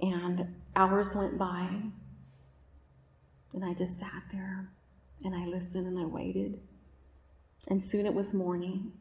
And 0.00 0.56
hours 0.74 1.14
went 1.14 1.38
by, 1.38 1.68
and 3.52 3.64
I 3.64 3.74
just 3.74 3.98
sat 3.98 4.22
there 4.32 4.70
and 5.24 5.34
I 5.34 5.44
listened 5.44 5.86
and 5.86 5.98
I 5.98 6.06
waited. 6.06 6.60
And 7.68 7.82
soon 7.82 8.06
it 8.06 8.14
was 8.14 8.32
morning. 8.32 8.92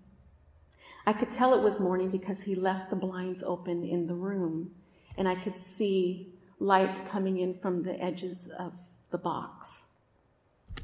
I 1.08 1.14
could 1.14 1.32
tell 1.32 1.54
it 1.54 1.64
was 1.64 1.80
morning 1.80 2.10
because 2.10 2.42
he 2.42 2.56
left 2.56 2.90
the 2.90 2.96
blinds 2.96 3.42
open 3.42 3.84
in 3.84 4.06
the 4.06 4.16
room 4.16 4.72
and 5.20 5.28
I 5.28 5.36
could 5.36 5.58
see 5.58 6.30
light 6.60 7.06
coming 7.10 7.38
in 7.38 7.54
from 7.54 7.84
the 7.84 8.02
edges 8.02 8.48
of 8.58 8.74
the 9.12 9.18
box 9.18 9.84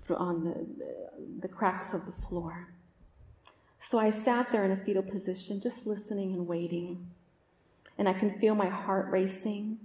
through 0.03 0.17
on 0.17 0.43
the, 0.43 0.67
the, 1.39 1.47
cracks 1.47 1.93
of 1.93 2.05
the 2.05 2.11
floor. 2.27 2.67
So 3.79 3.97
I 3.97 4.09
sat 4.09 4.51
there 4.51 4.65
in 4.65 4.71
a 4.71 4.75
fetal 4.75 5.03
position, 5.03 5.61
just 5.61 5.87
listening 5.87 6.33
and 6.33 6.47
waiting. 6.47 7.07
And 7.97 8.09
I 8.09 8.13
can 8.13 8.37
feel 8.39 8.55
my 8.55 8.67
heart 8.67 9.09
racing 9.09 9.79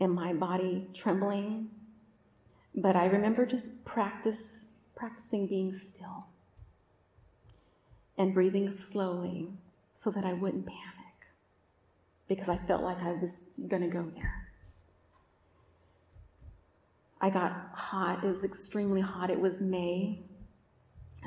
and 0.00 0.12
my 0.12 0.32
body 0.32 0.88
trembling. 0.94 1.68
But 2.74 2.96
I 2.96 3.06
remember 3.06 3.44
just 3.44 3.84
practice, 3.84 4.66
practicing 4.96 5.46
being 5.46 5.74
still 5.74 6.26
and 8.16 8.32
breathing 8.32 8.72
slowly 8.72 9.48
so 9.98 10.10
that 10.10 10.24
I 10.24 10.32
wouldn't 10.32 10.66
panic 10.66 10.91
because 12.34 12.48
I 12.48 12.56
felt 12.56 12.82
like 12.82 12.98
I 13.02 13.12
was 13.12 13.30
going 13.68 13.82
to 13.82 13.88
go 13.88 14.10
there. 14.14 14.48
I 17.20 17.30
got 17.30 17.70
hot. 17.74 18.24
It 18.24 18.26
was 18.26 18.42
extremely 18.42 19.00
hot. 19.00 19.30
It 19.30 19.40
was 19.40 19.60
May. 19.60 20.22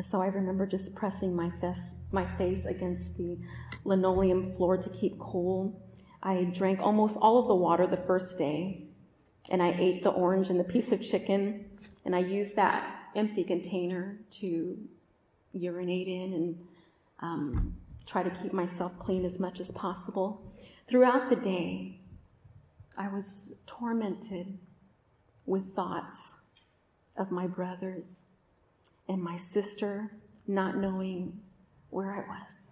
So 0.09 0.21
I 0.21 0.27
remember 0.27 0.65
just 0.65 0.93
pressing 0.93 1.35
my, 1.35 1.50
face, 1.62 1.79
my 2.12 2.25
face 2.38 2.65
against 2.65 3.15
the 3.17 3.38
linoleum 3.85 4.53
floor 4.55 4.77
to 4.77 4.89
keep 4.89 5.17
cool. 5.19 5.81
I 6.21 6.43
drank 6.45 6.81
almost 6.81 7.15
all 7.17 7.39
of 7.39 7.47
the 7.47 7.55
water 7.55 7.88
the 7.88 7.97
first 7.97 8.38
day, 8.38 8.88
and 9.50 9.62
I 9.62 9.75
ate 9.77 10.03
the 10.03 10.09
orange 10.09 10.50
and 10.50 10.59
the 10.59 10.65
piece 10.65 10.91
of 10.91 11.01
chicken, 11.01 11.65
and 12.03 12.15
I 12.15 12.19
used 12.19 12.55
that 12.55 13.12
empty 13.15 13.43
container 13.43 14.17
to 14.31 14.77
urinate 15.53 16.07
in 16.07 16.33
and 16.33 16.67
um, 17.19 17.75
try 18.05 18.24
to 18.24 18.29
keep 18.29 18.51
myself 18.51 18.91
clean 19.00 19.24
as 19.24 19.39
much 19.39 19.59
as 19.59 19.71
possible. 19.71 20.41
Throughout 20.87 21.29
the 21.29 21.35
day, 21.35 21.99
I 22.95 23.07
was 23.07 23.49
tormented 23.65 24.59
with 25.47 25.73
thoughts 25.73 26.35
of 27.17 27.31
my 27.31 27.47
brothers 27.47 28.21
and 29.09 29.21
my 29.21 29.35
sister 29.35 30.11
not 30.45 30.77
knowing 30.77 31.39
where 31.89 32.13
I 32.13 32.19
was. 32.19 32.65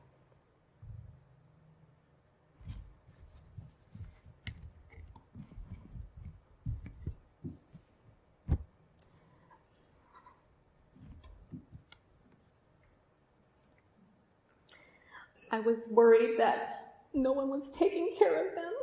I 15.49 15.59
was 15.59 15.87
worried 15.89 16.37
that 16.37 16.92
no 17.13 17.31
one 17.31 17.49
was 17.49 17.69
taking 17.71 18.15
care 18.17 18.47
of 18.47 18.55
them. 18.55 18.73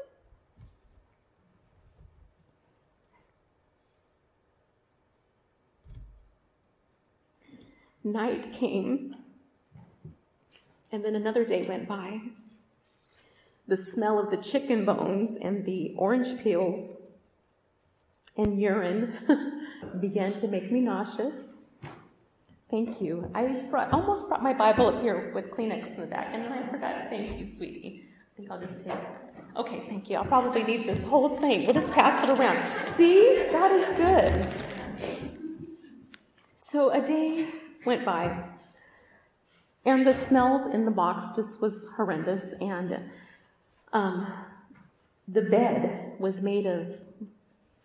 Night 8.02 8.52
came, 8.52 9.14
and 10.90 11.04
then 11.04 11.14
another 11.14 11.44
day 11.44 11.66
went 11.66 11.86
by. 11.86 12.20
The 13.68 13.76
smell 13.76 14.18
of 14.18 14.30
the 14.30 14.38
chicken 14.38 14.84
bones 14.84 15.36
and 15.40 15.64
the 15.64 15.94
orange 15.96 16.42
peels 16.42 16.96
and 18.36 18.60
urine 18.60 19.66
began 20.00 20.34
to 20.40 20.48
make 20.48 20.72
me 20.72 20.80
nauseous. 20.80 21.56
Thank 22.70 23.00
you. 23.02 23.30
I 23.34 23.64
brought, 23.68 23.92
almost 23.92 24.28
brought 24.28 24.42
my 24.42 24.54
Bible 24.54 24.86
up 24.86 25.02
here 25.02 25.32
with 25.34 25.50
Kleenex 25.50 25.94
in 25.94 26.00
the 26.00 26.06
back, 26.06 26.28
and 26.32 26.44
then 26.44 26.52
I 26.52 26.68
forgot. 26.70 27.10
Thank 27.10 27.38
you, 27.38 27.46
sweetie. 27.56 28.09
Think 28.40 28.52
I'll 28.52 28.60
just 28.60 28.82
take. 28.82 28.96
Okay, 29.54 29.84
thank 29.86 30.08
you. 30.08 30.16
I'll 30.16 30.24
probably 30.24 30.62
need 30.62 30.88
this 30.88 31.04
whole 31.04 31.36
thing. 31.36 31.64
We'll 31.64 31.74
just 31.74 31.92
pass 31.92 32.26
it 32.26 32.38
around. 32.38 32.56
See? 32.96 33.46
That 33.52 33.70
is 33.70 33.96
good. 33.98 35.34
So 36.56 36.90
a 36.90 37.04
day 37.04 37.48
went 37.84 38.06
by. 38.06 38.44
And 39.84 40.06
the 40.06 40.14
smells 40.14 40.72
in 40.72 40.86
the 40.86 40.90
box 40.90 41.36
just 41.36 41.60
was 41.60 41.86
horrendous. 41.96 42.54
And 42.62 43.10
um, 43.92 44.32
the 45.28 45.42
bed 45.42 46.14
was 46.18 46.40
made 46.40 46.64
of 46.64 47.02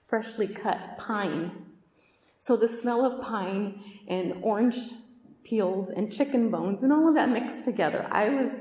freshly 0.07 0.47
cut 0.47 0.97
pine. 0.97 1.65
So 2.37 2.55
the 2.55 2.69
smell 2.69 3.05
of 3.05 3.21
pine 3.21 3.83
and 4.07 4.35
orange 4.41 4.77
peels 5.43 5.89
and 5.89 6.13
chicken 6.13 6.49
bones 6.49 6.81
and 6.81 6.93
all 6.93 7.09
of 7.09 7.15
that 7.15 7.27
mixed 7.27 7.65
together, 7.65 8.07
I 8.09 8.29
was 8.29 8.51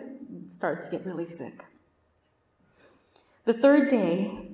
started 0.48 0.84
to 0.86 0.90
get 0.90 1.06
really 1.06 1.26
sick. 1.26 1.62
The 3.44 3.52
third 3.52 3.90
day, 3.90 4.48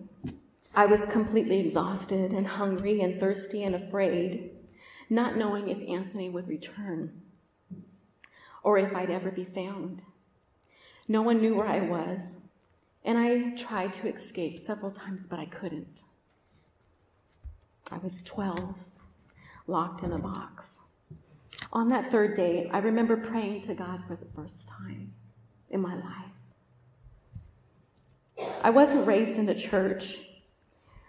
I 0.75 0.87
was 0.87 1.03
completely 1.03 1.61
exhausted 1.61 2.33
and 2.33 2.45
hungry 2.45 3.01
and 3.01 3.21
thirsty 3.21 3.63
and 3.63 3.75
afraid 3.77 4.51
not 5.09 5.37
knowing 5.37 5.69
if 5.69 5.79
Anthony 5.89 6.29
would 6.29 6.49
return 6.49 7.21
or 8.65 8.79
if 8.79 8.95
I'd 8.95 9.11
ever 9.11 9.31
be 9.31 9.45
found. 9.45 10.03
No 11.07 11.23
one 11.23 11.41
knew 11.41 11.55
where 11.55 11.69
I 11.69 11.81
was, 11.81 12.37
and 13.05 13.17
I 13.17 13.55
tried 13.55 13.95
to 13.95 14.09
escape 14.09 14.65
several 14.65 14.91
times, 14.91 15.23
but 15.29 15.39
I 15.39 15.47
couldn't. 15.47 16.03
I 17.93 17.99
was 17.99 18.25
12, 18.25 18.77
locked 19.69 20.03
in 20.03 20.13
a 20.13 20.19
box. 20.19 20.71
On 21.73 21.89
that 21.91 22.11
third 22.11 22.37
day, 22.37 22.69
I 22.73 22.79
remember 22.79 23.17
praying 23.17 23.63
to 23.63 23.75
God 23.75 24.03
for 24.09 24.17
the 24.17 24.27
first 24.35 24.69
time 24.69 25.13
in 25.69 25.81
my 25.81 25.95
life. 25.95 26.30
I 28.63 28.71
wasn't 28.71 29.07
raised 29.07 29.39
in 29.39 29.49
a 29.49 29.55
church, 29.55 30.19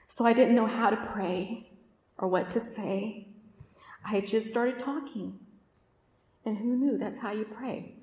so 0.07 0.25
I 0.25 0.33
didn't 0.33 0.55
know 0.55 0.67
how 0.67 0.89
to 0.89 0.97
pray 0.97 1.69
or 2.17 2.27
what 2.27 2.51
to 2.51 2.59
say. 2.59 3.27
I 4.05 4.21
just 4.21 4.47
started 4.47 4.79
talking. 4.79 5.39
And 6.45 6.57
who 6.57 6.75
knew 6.75 6.97
that's 6.97 7.19
how 7.19 7.31
you 7.31 7.45
pray, 7.45 7.93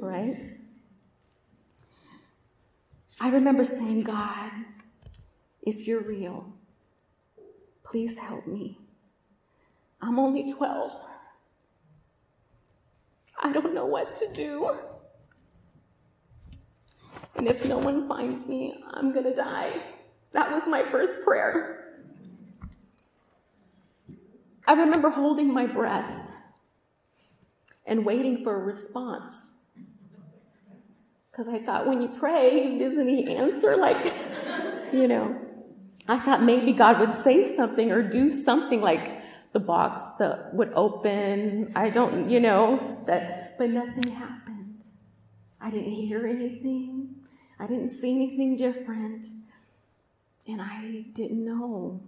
right? 0.00 0.56
I 3.20 3.28
remember 3.28 3.64
saying, 3.64 4.02
God, 4.02 4.50
if 5.62 5.86
you're 5.86 6.02
real, 6.02 6.52
please 7.84 8.18
help 8.18 8.46
me. 8.46 8.78
I'm 10.00 10.18
only 10.18 10.52
12. 10.52 10.92
I 13.40 13.52
don't 13.52 13.74
know 13.74 13.86
what 13.86 14.14
to 14.16 14.32
do. 14.32 14.76
And 17.36 17.48
if 17.48 17.66
no 17.66 17.78
one 17.78 18.08
finds 18.08 18.46
me, 18.46 18.74
I'm 18.92 19.12
going 19.12 19.24
to 19.24 19.34
die. 19.34 19.82
That 20.32 20.50
was 20.50 20.62
my 20.66 20.84
first 20.90 21.12
prayer. 21.24 22.02
I 24.66 24.72
remember 24.72 25.10
holding 25.10 25.52
my 25.52 25.66
breath 25.66 26.30
and 27.86 28.04
waiting 28.04 28.44
for 28.44 28.54
a 28.54 28.58
response. 28.58 29.34
Because 31.30 31.48
I 31.48 31.64
thought 31.64 31.86
when 31.86 32.00
you 32.02 32.08
pray, 32.18 32.78
doesn't 32.78 33.08
he 33.08 33.34
answer? 33.34 33.76
Like, 33.76 34.12
you 34.92 35.08
know, 35.08 35.38
I 36.06 36.18
thought 36.18 36.42
maybe 36.42 36.72
God 36.72 37.00
would 37.00 37.22
say 37.24 37.56
something 37.56 37.90
or 37.90 38.02
do 38.02 38.30
something 38.42 38.80
like 38.80 39.22
the 39.52 39.60
box 39.60 40.02
that 40.18 40.54
would 40.54 40.72
open. 40.74 41.72
I 41.74 41.90
don't, 41.90 42.28
you 42.28 42.40
know, 42.40 42.98
that, 43.06 43.58
but 43.58 43.70
nothing 43.70 44.12
happened. 44.12 44.80
I 45.60 45.70
didn't 45.70 45.92
hear 45.92 46.26
anything. 46.26 47.21
I 47.62 47.66
didn't 47.68 47.90
see 47.90 48.10
anything 48.10 48.56
different. 48.56 49.26
And 50.48 50.60
I 50.60 51.04
didn't 51.14 51.44
know 51.44 52.00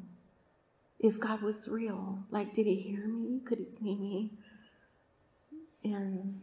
if 0.99 1.21
God 1.21 1.43
was 1.43 1.69
real. 1.69 2.19
Like, 2.29 2.53
did 2.53 2.67
he 2.67 2.75
hear 2.75 3.07
me? 3.07 3.39
Could 3.45 3.59
he 3.59 3.65
see 3.65 3.95
me? 3.95 4.33
And 5.85 6.41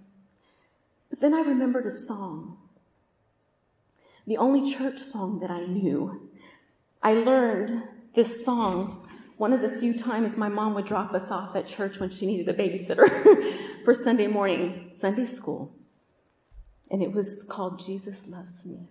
but 1.09 1.19
then 1.19 1.33
I 1.33 1.41
remembered 1.41 1.85
a 1.85 1.91
song, 1.91 2.57
the 4.25 4.37
only 4.37 4.73
church 4.73 5.01
song 5.01 5.39
that 5.41 5.51
I 5.51 5.65
knew. 5.65 6.29
I 7.03 7.13
learned 7.13 7.83
this 8.15 8.45
song 8.45 9.05
one 9.35 9.51
of 9.51 9.61
the 9.61 9.77
few 9.79 9.97
times 9.97 10.37
my 10.37 10.47
mom 10.47 10.73
would 10.75 10.85
drop 10.85 11.13
us 11.13 11.31
off 11.31 11.53
at 11.57 11.67
church 11.67 11.99
when 11.99 12.11
she 12.11 12.25
needed 12.25 12.47
a 12.47 12.53
babysitter 12.53 13.03
for 13.83 13.93
Sunday 13.93 14.27
morning 14.27 14.91
Sunday 14.93 15.25
school. 15.25 15.73
And 16.89 17.03
it 17.03 17.11
was 17.11 17.43
called 17.49 17.83
Jesus 17.85 18.19
Loves 18.27 18.63
Me. 18.65 18.87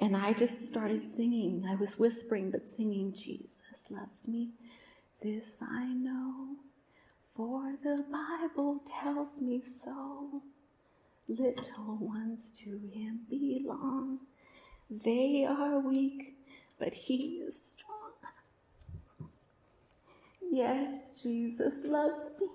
And 0.00 0.16
I 0.16 0.32
just 0.32 0.66
started 0.66 1.04
singing. 1.04 1.66
I 1.70 1.74
was 1.74 1.98
whispering, 1.98 2.50
but 2.50 2.66
singing, 2.66 3.12
Jesus 3.12 3.84
loves 3.90 4.26
me. 4.26 4.48
This 5.22 5.56
I 5.60 5.84
know, 5.92 6.56
for 7.34 7.74
the 7.84 8.02
Bible 8.10 8.80
tells 9.02 9.38
me 9.38 9.62
so. 9.84 10.42
Little 11.28 11.98
ones 12.00 12.50
to 12.64 12.80
him 12.92 13.20
belong. 13.28 14.20
They 14.90 15.46
are 15.46 15.78
weak, 15.78 16.34
but 16.78 16.94
he 16.94 17.42
is 17.46 17.62
strong. 17.62 17.90
Yes, 20.50 20.88
Jesus 21.22 21.74
loves 21.84 22.22
me. 22.40 22.48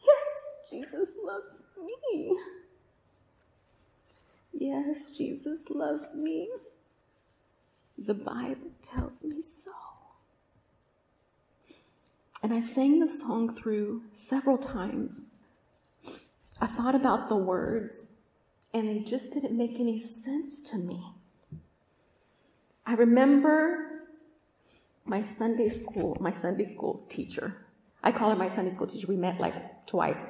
Yes, 0.00 0.70
Jesus 0.70 1.12
loves 1.22 1.62
me. 1.84 2.36
Yes, 4.60 5.08
Jesus 5.16 5.70
loves 5.70 6.14
me. 6.14 6.48
The 7.96 8.14
Bible 8.14 8.72
tells 8.82 9.22
me 9.22 9.40
so. 9.40 9.70
And 12.42 12.52
I 12.52 12.58
sang 12.58 12.98
the 12.98 13.06
song 13.06 13.52
through 13.54 14.02
several 14.12 14.58
times. 14.58 15.20
I 16.60 16.66
thought 16.66 16.96
about 16.96 17.28
the 17.28 17.36
words, 17.36 18.08
and 18.74 18.88
they 18.88 18.98
just 18.98 19.32
didn't 19.32 19.56
make 19.56 19.78
any 19.78 20.00
sense 20.00 20.60
to 20.70 20.76
me. 20.76 21.04
I 22.84 22.94
remember 22.94 24.02
my 25.04 25.22
Sunday 25.22 25.68
school, 25.68 26.16
my 26.18 26.34
Sunday 26.40 26.64
school's 26.64 27.06
teacher. 27.06 27.54
I 28.02 28.10
call 28.10 28.30
her 28.30 28.36
my 28.36 28.48
Sunday 28.48 28.72
school 28.72 28.88
teacher. 28.88 29.06
We 29.06 29.16
met 29.16 29.38
like 29.38 29.86
twice. 29.86 30.24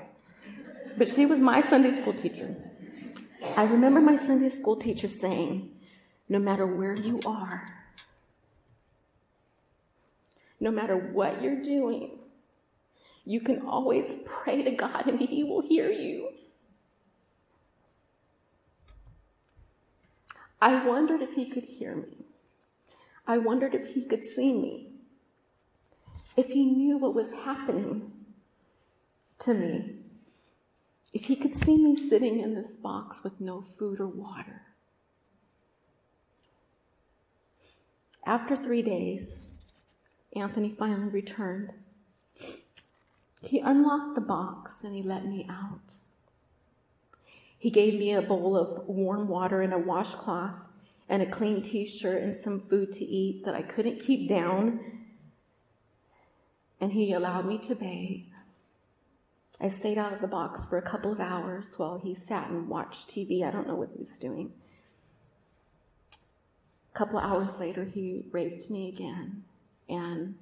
But 0.98 1.08
she 1.08 1.24
was 1.24 1.40
my 1.40 1.62
Sunday 1.62 1.92
school 1.92 2.12
teacher. 2.12 2.67
I 3.56 3.64
remember 3.64 4.00
my 4.00 4.16
Sunday 4.16 4.48
school 4.48 4.76
teacher 4.76 5.08
saying, 5.08 5.70
no 6.28 6.38
matter 6.38 6.66
where 6.66 6.94
you 6.94 7.20
are, 7.26 7.64
no 10.60 10.70
matter 10.70 10.96
what 10.96 11.42
you're 11.42 11.62
doing, 11.62 12.18
you 13.24 13.40
can 13.40 13.62
always 13.62 14.16
pray 14.24 14.62
to 14.62 14.70
God 14.70 15.06
and 15.06 15.20
He 15.20 15.44
will 15.44 15.60
hear 15.60 15.90
you. 15.90 16.30
I 20.60 20.84
wondered 20.86 21.22
if 21.22 21.34
He 21.34 21.48
could 21.48 21.64
hear 21.64 21.94
me. 21.94 22.24
I 23.26 23.38
wondered 23.38 23.74
if 23.74 23.94
He 23.94 24.04
could 24.04 24.24
see 24.24 24.52
me. 24.52 24.92
If 26.36 26.48
He 26.48 26.64
knew 26.64 26.98
what 26.98 27.14
was 27.14 27.30
happening 27.30 28.12
to 29.40 29.54
me. 29.54 29.97
If 31.12 31.26
He 31.26 31.36
could 31.36 31.54
see 31.54 31.78
me 31.78 31.96
sitting 31.96 32.38
in 32.38 32.54
this 32.54 32.76
box 32.76 33.22
with 33.24 33.40
no 33.40 33.62
food 33.62 34.00
or 34.00 34.06
water. 34.06 34.62
After 38.26 38.56
three 38.56 38.82
days, 38.82 39.48
Anthony 40.36 40.68
finally 40.68 41.08
returned. 41.08 41.70
He 43.42 43.58
unlocked 43.60 44.14
the 44.14 44.20
box 44.20 44.84
and 44.84 44.94
he 44.94 45.02
let 45.02 45.24
me 45.24 45.46
out. 45.48 45.94
He 47.58 47.70
gave 47.70 47.94
me 47.94 48.12
a 48.12 48.22
bowl 48.22 48.56
of 48.56 48.86
warm 48.86 49.28
water 49.28 49.62
and 49.62 49.72
a 49.72 49.78
washcloth 49.78 50.56
and 51.08 51.22
a 51.22 51.30
clean 51.30 51.62
t 51.62 51.86
shirt 51.86 52.22
and 52.22 52.36
some 52.36 52.60
food 52.68 52.92
to 52.92 53.04
eat 53.04 53.44
that 53.44 53.54
I 53.54 53.62
couldn't 53.62 54.00
keep 54.00 54.28
down. 54.28 54.80
And 56.80 56.92
he 56.92 57.12
allowed 57.12 57.46
me 57.46 57.58
to 57.58 57.74
bathe. 57.74 58.26
I 59.60 59.68
stayed 59.68 59.98
out 59.98 60.12
of 60.12 60.20
the 60.20 60.28
box 60.28 60.66
for 60.66 60.78
a 60.78 60.82
couple 60.82 61.10
of 61.10 61.20
hours 61.20 61.66
while 61.76 61.98
he 61.98 62.14
sat 62.14 62.48
and 62.48 62.68
watched 62.68 63.08
TV. 63.08 63.42
I 63.42 63.50
don't 63.50 63.66
know 63.66 63.74
what 63.74 63.90
he 63.92 63.98
was 63.98 64.16
doing. 64.18 64.52
A 66.94 66.98
couple 66.98 67.18
of 67.18 67.24
hours 67.24 67.58
later, 67.58 67.84
he 67.84 68.24
raped 68.30 68.70
me 68.70 68.88
again 68.88 69.44
and 69.88 70.36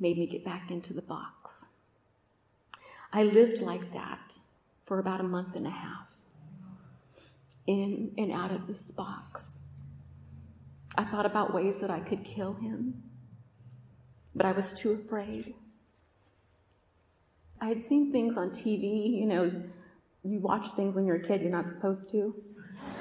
made 0.00 0.18
me 0.18 0.26
get 0.26 0.44
back 0.44 0.70
into 0.70 0.92
the 0.92 1.02
box. 1.02 1.66
I 3.12 3.22
lived 3.22 3.62
like 3.62 3.92
that 3.92 4.34
for 4.84 4.98
about 4.98 5.20
a 5.20 5.24
month 5.24 5.54
and 5.54 5.66
a 5.66 5.70
half, 5.70 6.08
in 7.66 8.12
and 8.18 8.32
out 8.32 8.50
of 8.50 8.66
this 8.66 8.90
box. 8.90 9.60
I 10.96 11.04
thought 11.04 11.26
about 11.26 11.54
ways 11.54 11.80
that 11.80 11.90
I 11.90 12.00
could 12.00 12.24
kill 12.24 12.54
him, 12.54 13.02
but 14.34 14.44
I 14.44 14.52
was 14.52 14.72
too 14.72 14.92
afraid. 14.92 15.54
I 17.60 17.68
had 17.68 17.82
seen 17.82 18.12
things 18.12 18.36
on 18.36 18.50
TV, 18.50 19.18
you 19.18 19.26
know, 19.26 19.50
you 20.24 20.38
watch 20.40 20.72
things 20.72 20.94
when 20.94 21.06
you're 21.06 21.16
a 21.16 21.22
kid 21.22 21.40
you're 21.40 21.50
not 21.50 21.70
supposed 21.70 22.10
to. 22.10 22.34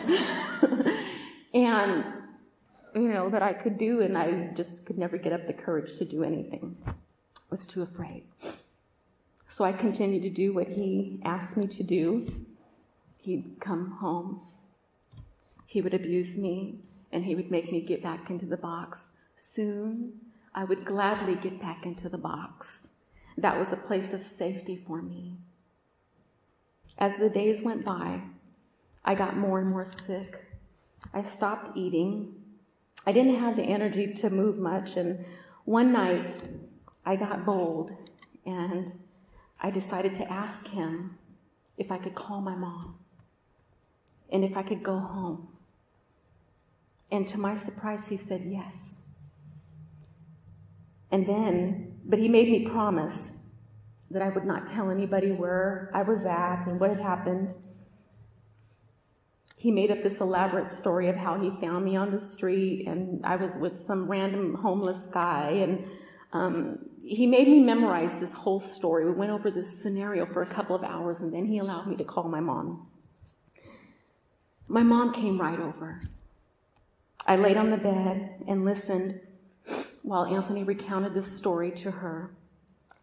and 1.53 2.05
you 2.95 3.09
know, 3.09 3.29
that 3.29 3.43
I 3.43 3.53
could 3.53 3.77
do, 3.77 4.01
and 4.01 4.17
I 4.17 4.51
just 4.55 4.85
could 4.85 4.97
never 4.97 5.17
get 5.17 5.33
up 5.33 5.45
the 5.45 5.53
courage 5.53 5.95
to 5.97 6.05
do 6.05 6.23
anything. 6.23 6.75
I 6.87 6.93
was 7.51 7.67
too 7.67 7.81
afraid. 7.81 8.23
So 9.49 9.63
I 9.63 9.71
continued 9.71 10.23
to 10.23 10.29
do 10.29 10.53
what 10.53 10.67
he 10.67 11.19
asked 11.23 11.57
me 11.57 11.67
to 11.67 11.83
do. 11.83 12.31
He'd 13.21 13.57
come 13.59 13.97
home, 13.99 14.41
he 15.65 15.81
would 15.81 15.93
abuse 15.93 16.37
me, 16.37 16.79
and 17.11 17.25
he 17.25 17.35
would 17.35 17.51
make 17.51 17.71
me 17.71 17.81
get 17.81 18.01
back 18.01 18.29
into 18.29 18.45
the 18.45 18.57
box. 18.57 19.11
Soon, 19.35 20.13
I 20.55 20.63
would 20.63 20.85
gladly 20.85 21.35
get 21.35 21.61
back 21.61 21.85
into 21.85 22.09
the 22.09 22.17
box. 22.17 22.87
That 23.37 23.59
was 23.59 23.71
a 23.71 23.77
place 23.77 24.13
of 24.13 24.23
safety 24.23 24.75
for 24.75 25.01
me. 25.01 25.37
As 26.97 27.17
the 27.17 27.29
days 27.29 27.61
went 27.61 27.85
by, 27.85 28.21
I 29.05 29.13
got 29.13 29.37
more 29.37 29.59
and 29.59 29.69
more 29.69 29.85
sick. 29.85 30.45
I 31.13 31.21
stopped 31.21 31.77
eating 31.77 32.33
I 33.07 33.13
didn't 33.13 33.39
have 33.39 33.55
the 33.55 33.63
energy 33.63 34.13
to 34.15 34.29
move 34.29 34.57
much, 34.57 34.97
and 34.97 35.23
one 35.63 35.93
night 35.93 36.41
I 37.05 37.15
got 37.15 37.45
bold 37.45 37.93
and 38.45 38.99
I 39.61 39.71
decided 39.71 40.13
to 40.15 40.29
ask 40.29 40.67
him 40.67 41.17
if 41.77 41.89
I 41.89 41.99
could 41.99 42.15
call 42.15 42.41
my 42.41 42.53
mom 42.53 42.95
and 44.29 44.43
if 44.43 44.57
I 44.57 44.61
could 44.61 44.83
go 44.83 44.99
home. 44.99 45.47
And 47.09 47.25
to 47.29 47.37
my 47.37 47.55
surprise, 47.55 48.09
he 48.09 48.17
said 48.17 48.43
yes. 48.43 48.96
And 51.11 51.25
then, 51.25 51.99
but 52.05 52.19
he 52.19 52.27
made 52.27 52.49
me 52.49 52.67
promise 52.67 53.33
that 54.11 54.21
I 54.21 54.29
would 54.29 54.45
not 54.45 54.67
tell 54.67 54.89
anybody 54.89 55.31
where 55.31 55.91
I 55.93 56.01
was 56.03 56.25
at 56.25 56.65
and 56.67 56.79
what 56.79 56.89
had 56.89 56.99
happened. 56.99 57.53
He 59.55 59.71
made 59.71 59.91
up 59.91 60.03
this 60.03 60.21
elaborate 60.21 60.69
story 60.69 61.09
of 61.09 61.15
how 61.15 61.39
he 61.39 61.49
found 61.49 61.83
me 61.83 61.95
on 61.95 62.11
the 62.11 62.19
street 62.19 62.87
and 62.87 63.25
I 63.25 63.35
was 63.35 63.55
with 63.55 63.81
some 63.81 64.07
random 64.07 64.55
homeless 64.55 64.99
guy. 65.11 65.49
And 65.49 65.85
um, 66.31 66.79
he 67.03 67.25
made 67.25 67.47
me 67.47 67.59
memorize 67.59 68.15
this 68.19 68.33
whole 68.33 68.59
story. 68.59 69.05
We 69.05 69.11
went 69.11 69.31
over 69.31 69.49
this 69.49 69.81
scenario 69.81 70.25
for 70.25 70.41
a 70.41 70.47
couple 70.47 70.75
of 70.75 70.83
hours 70.83 71.21
and 71.21 71.33
then 71.33 71.45
he 71.45 71.57
allowed 71.57 71.87
me 71.87 71.95
to 71.97 72.03
call 72.03 72.25
my 72.29 72.39
mom. 72.39 72.87
My 74.67 74.83
mom 74.83 75.13
came 75.13 75.39
right 75.39 75.59
over. 75.59 76.01
I 77.25 77.35
laid 77.35 77.57
on 77.57 77.71
the 77.71 77.77
bed 77.77 78.43
and 78.47 78.63
listened 78.63 79.19
while 80.07 80.25
Anthony 80.25 80.63
recounted 80.63 81.13
this 81.13 81.37
story 81.37 81.71
to 81.71 81.91
her. 81.91 82.31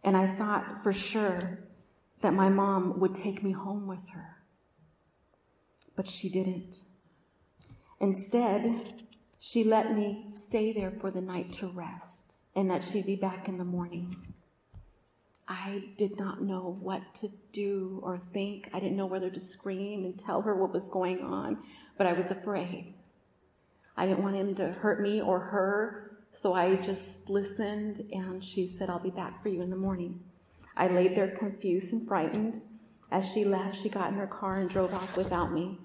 And 0.03 0.17
I 0.17 0.27
thought 0.35 0.83
for 0.83 0.93
sure 0.93 1.59
that 2.21 2.33
my 2.33 2.49
mom 2.49 2.99
would 2.99 3.15
take 3.15 3.43
me 3.43 3.51
home 3.51 3.87
with 3.87 4.09
her 4.09 4.35
but 5.95 6.07
she 6.07 6.29
didn't. 6.29 6.81
Instead, 7.99 9.03
she 9.39 9.63
let 9.63 9.95
me 9.95 10.27
stay 10.31 10.73
there 10.73 10.91
for 10.91 11.11
the 11.11 11.21
night 11.21 11.53
to 11.53 11.67
rest 11.67 12.35
and 12.55 12.69
that 12.69 12.83
she'd 12.83 13.05
be 13.05 13.15
back 13.15 13.47
in 13.47 13.57
the 13.57 13.63
morning. 13.63 14.15
I 15.47 15.83
did 15.97 16.17
not 16.17 16.41
know 16.41 16.77
what 16.79 17.13
to 17.15 17.29
do 17.51 17.99
or 18.03 18.17
think. 18.17 18.69
I 18.73 18.79
didn't 18.79 18.97
know 18.97 19.05
whether 19.05 19.29
to 19.29 19.39
scream 19.39 20.03
and 20.03 20.17
tell 20.17 20.41
her 20.41 20.55
what 20.55 20.73
was 20.73 20.89
going 20.89 21.21
on, 21.21 21.59
but 21.97 22.07
I 22.07 22.13
was 22.13 22.31
afraid. 22.31 22.95
I 23.95 24.07
didn't 24.07 24.23
want 24.23 24.35
him 24.35 24.55
to 24.55 24.71
hurt 24.71 25.01
me 25.01 25.21
or 25.21 25.39
her, 25.39 26.04
so 26.39 26.53
I 26.53 26.75
just 26.75 27.29
listened 27.29 28.05
and 28.11 28.43
she 28.43 28.67
said, 28.67 28.89
I'll 28.89 28.99
be 28.99 29.09
back 29.09 29.41
for 29.41 29.49
you 29.49 29.61
in 29.61 29.69
the 29.69 29.75
morning. 29.75 30.19
I 30.75 30.87
laid 30.87 31.15
there 31.15 31.29
confused 31.29 31.93
and 31.93 32.07
frightened. 32.07 32.61
As 33.11 33.31
she 33.31 33.45
left, 33.45 33.81
she 33.81 33.89
got 33.89 34.09
in 34.09 34.15
her 34.15 34.27
car 34.27 34.59
and 34.59 34.69
drove 34.69 34.93
off 34.93 35.15
without 35.15 35.53
me. 35.53 35.79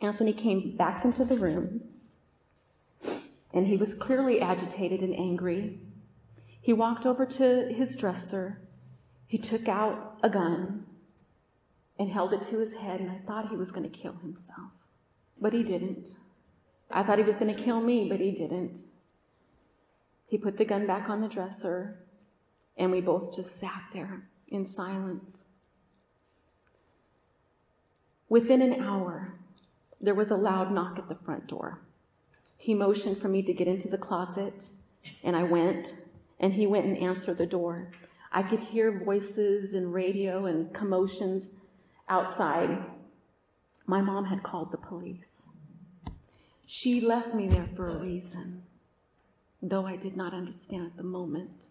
Anthony 0.00 0.32
came 0.32 0.76
back 0.76 1.04
into 1.04 1.24
the 1.24 1.36
room, 1.36 1.82
and 3.52 3.66
he 3.66 3.76
was 3.76 3.94
clearly 3.94 4.40
agitated 4.40 5.00
and 5.00 5.14
angry. 5.14 5.80
He 6.60 6.72
walked 6.72 7.06
over 7.06 7.26
to 7.26 7.72
his 7.72 7.96
dresser. 7.96 8.60
He 9.26 9.38
took 9.38 9.68
out 9.68 10.18
a 10.22 10.28
gun 10.28 10.86
and 11.98 12.10
held 12.10 12.32
it 12.32 12.42
to 12.48 12.58
his 12.58 12.74
head, 12.74 13.00
and 13.00 13.10
I 13.10 13.18
thought 13.26 13.50
he 13.50 13.56
was 13.56 13.72
going 13.72 13.88
to 13.88 13.96
kill 13.96 14.14
himself. 14.14 14.72
But 15.40 15.52
he 15.52 15.62
didn't. 15.62 16.16
I 16.90 17.02
thought 17.02 17.18
he 17.18 17.24
was 17.24 17.36
going 17.36 17.54
to 17.54 17.62
kill 17.62 17.80
me, 17.80 18.08
but 18.08 18.20
he 18.20 18.30
didn't. 18.30 18.80
He 20.28 20.36
put 20.36 20.58
the 20.58 20.64
gun 20.66 20.86
back 20.86 21.08
on 21.08 21.22
the 21.22 21.28
dresser, 21.28 21.96
and 22.76 22.92
we 22.92 23.00
both 23.00 23.34
just 23.34 23.58
sat 23.58 23.82
there 23.94 24.28
in 24.48 24.66
silence. 24.66 25.44
Within 28.28 28.60
an 28.60 28.82
hour, 28.82 29.32
there 30.00 30.14
was 30.14 30.30
a 30.30 30.36
loud 30.36 30.70
knock 30.70 30.98
at 30.98 31.08
the 31.08 31.14
front 31.14 31.46
door. 31.46 31.80
He 32.58 32.74
motioned 32.74 33.18
for 33.18 33.28
me 33.28 33.42
to 33.42 33.54
get 33.54 33.66
into 33.66 33.88
the 33.88 33.96
closet, 33.96 34.66
and 35.24 35.34
I 35.34 35.44
went, 35.44 35.94
and 36.38 36.52
he 36.52 36.66
went 36.66 36.84
and 36.84 36.98
answered 36.98 37.38
the 37.38 37.46
door. 37.46 37.90
I 38.30 38.42
could 38.42 38.60
hear 38.60 39.02
voices 39.02 39.72
and 39.72 39.94
radio 39.94 40.44
and 40.44 40.74
commotions 40.74 41.52
outside. 42.06 42.84
My 43.86 44.02
mom 44.02 44.26
had 44.26 44.42
called 44.42 44.72
the 44.72 44.76
police. 44.76 45.46
She 46.66 47.00
left 47.00 47.34
me 47.34 47.48
there 47.48 47.68
for 47.74 47.88
a 47.88 47.96
reason, 47.96 48.64
though 49.62 49.86
I 49.86 49.96
did 49.96 50.16
not 50.16 50.34
understand 50.34 50.86
at 50.86 50.96
the 50.96 51.02
moment. 51.02 51.66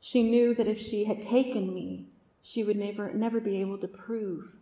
She 0.00 0.22
knew 0.22 0.54
that 0.54 0.66
if 0.66 0.80
she 0.80 1.04
had 1.04 1.20
taken 1.20 1.74
me, 1.74 2.06
she 2.42 2.62
would 2.62 2.76
never, 2.76 3.12
never 3.12 3.40
be 3.40 3.60
able 3.60 3.78
to 3.78 3.88
prove 3.88 4.56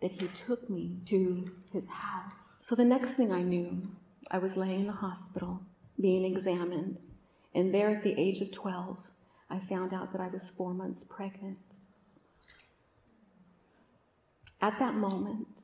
that 0.00 0.12
he 0.12 0.28
took 0.28 0.70
me 0.70 0.96
to 1.06 1.50
his 1.72 1.88
house. 1.88 2.58
So 2.62 2.74
the 2.74 2.84
next 2.84 3.12
thing 3.12 3.30
I 3.30 3.42
knew, 3.42 3.88
I 4.30 4.38
was 4.38 4.56
laying 4.56 4.80
in 4.80 4.86
the 4.86 4.92
hospital 4.92 5.60
being 6.00 6.24
examined. 6.24 6.98
And 7.54 7.74
there 7.74 7.90
at 7.90 8.02
the 8.02 8.18
age 8.18 8.40
of 8.40 8.52
12, 8.52 8.96
I 9.50 9.58
found 9.58 9.92
out 9.92 10.12
that 10.12 10.20
I 10.20 10.28
was 10.28 10.42
four 10.56 10.72
months 10.72 11.04
pregnant. 11.04 11.58
At 14.62 14.78
that 14.78 14.94
moment, 14.94 15.62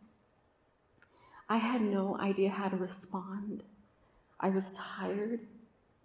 I 1.48 1.58
had 1.58 1.80
no 1.80 2.18
idea 2.18 2.50
how 2.50 2.68
to 2.68 2.76
respond. 2.76 3.62
I 4.40 4.50
was 4.50 4.72
tired 4.72 5.40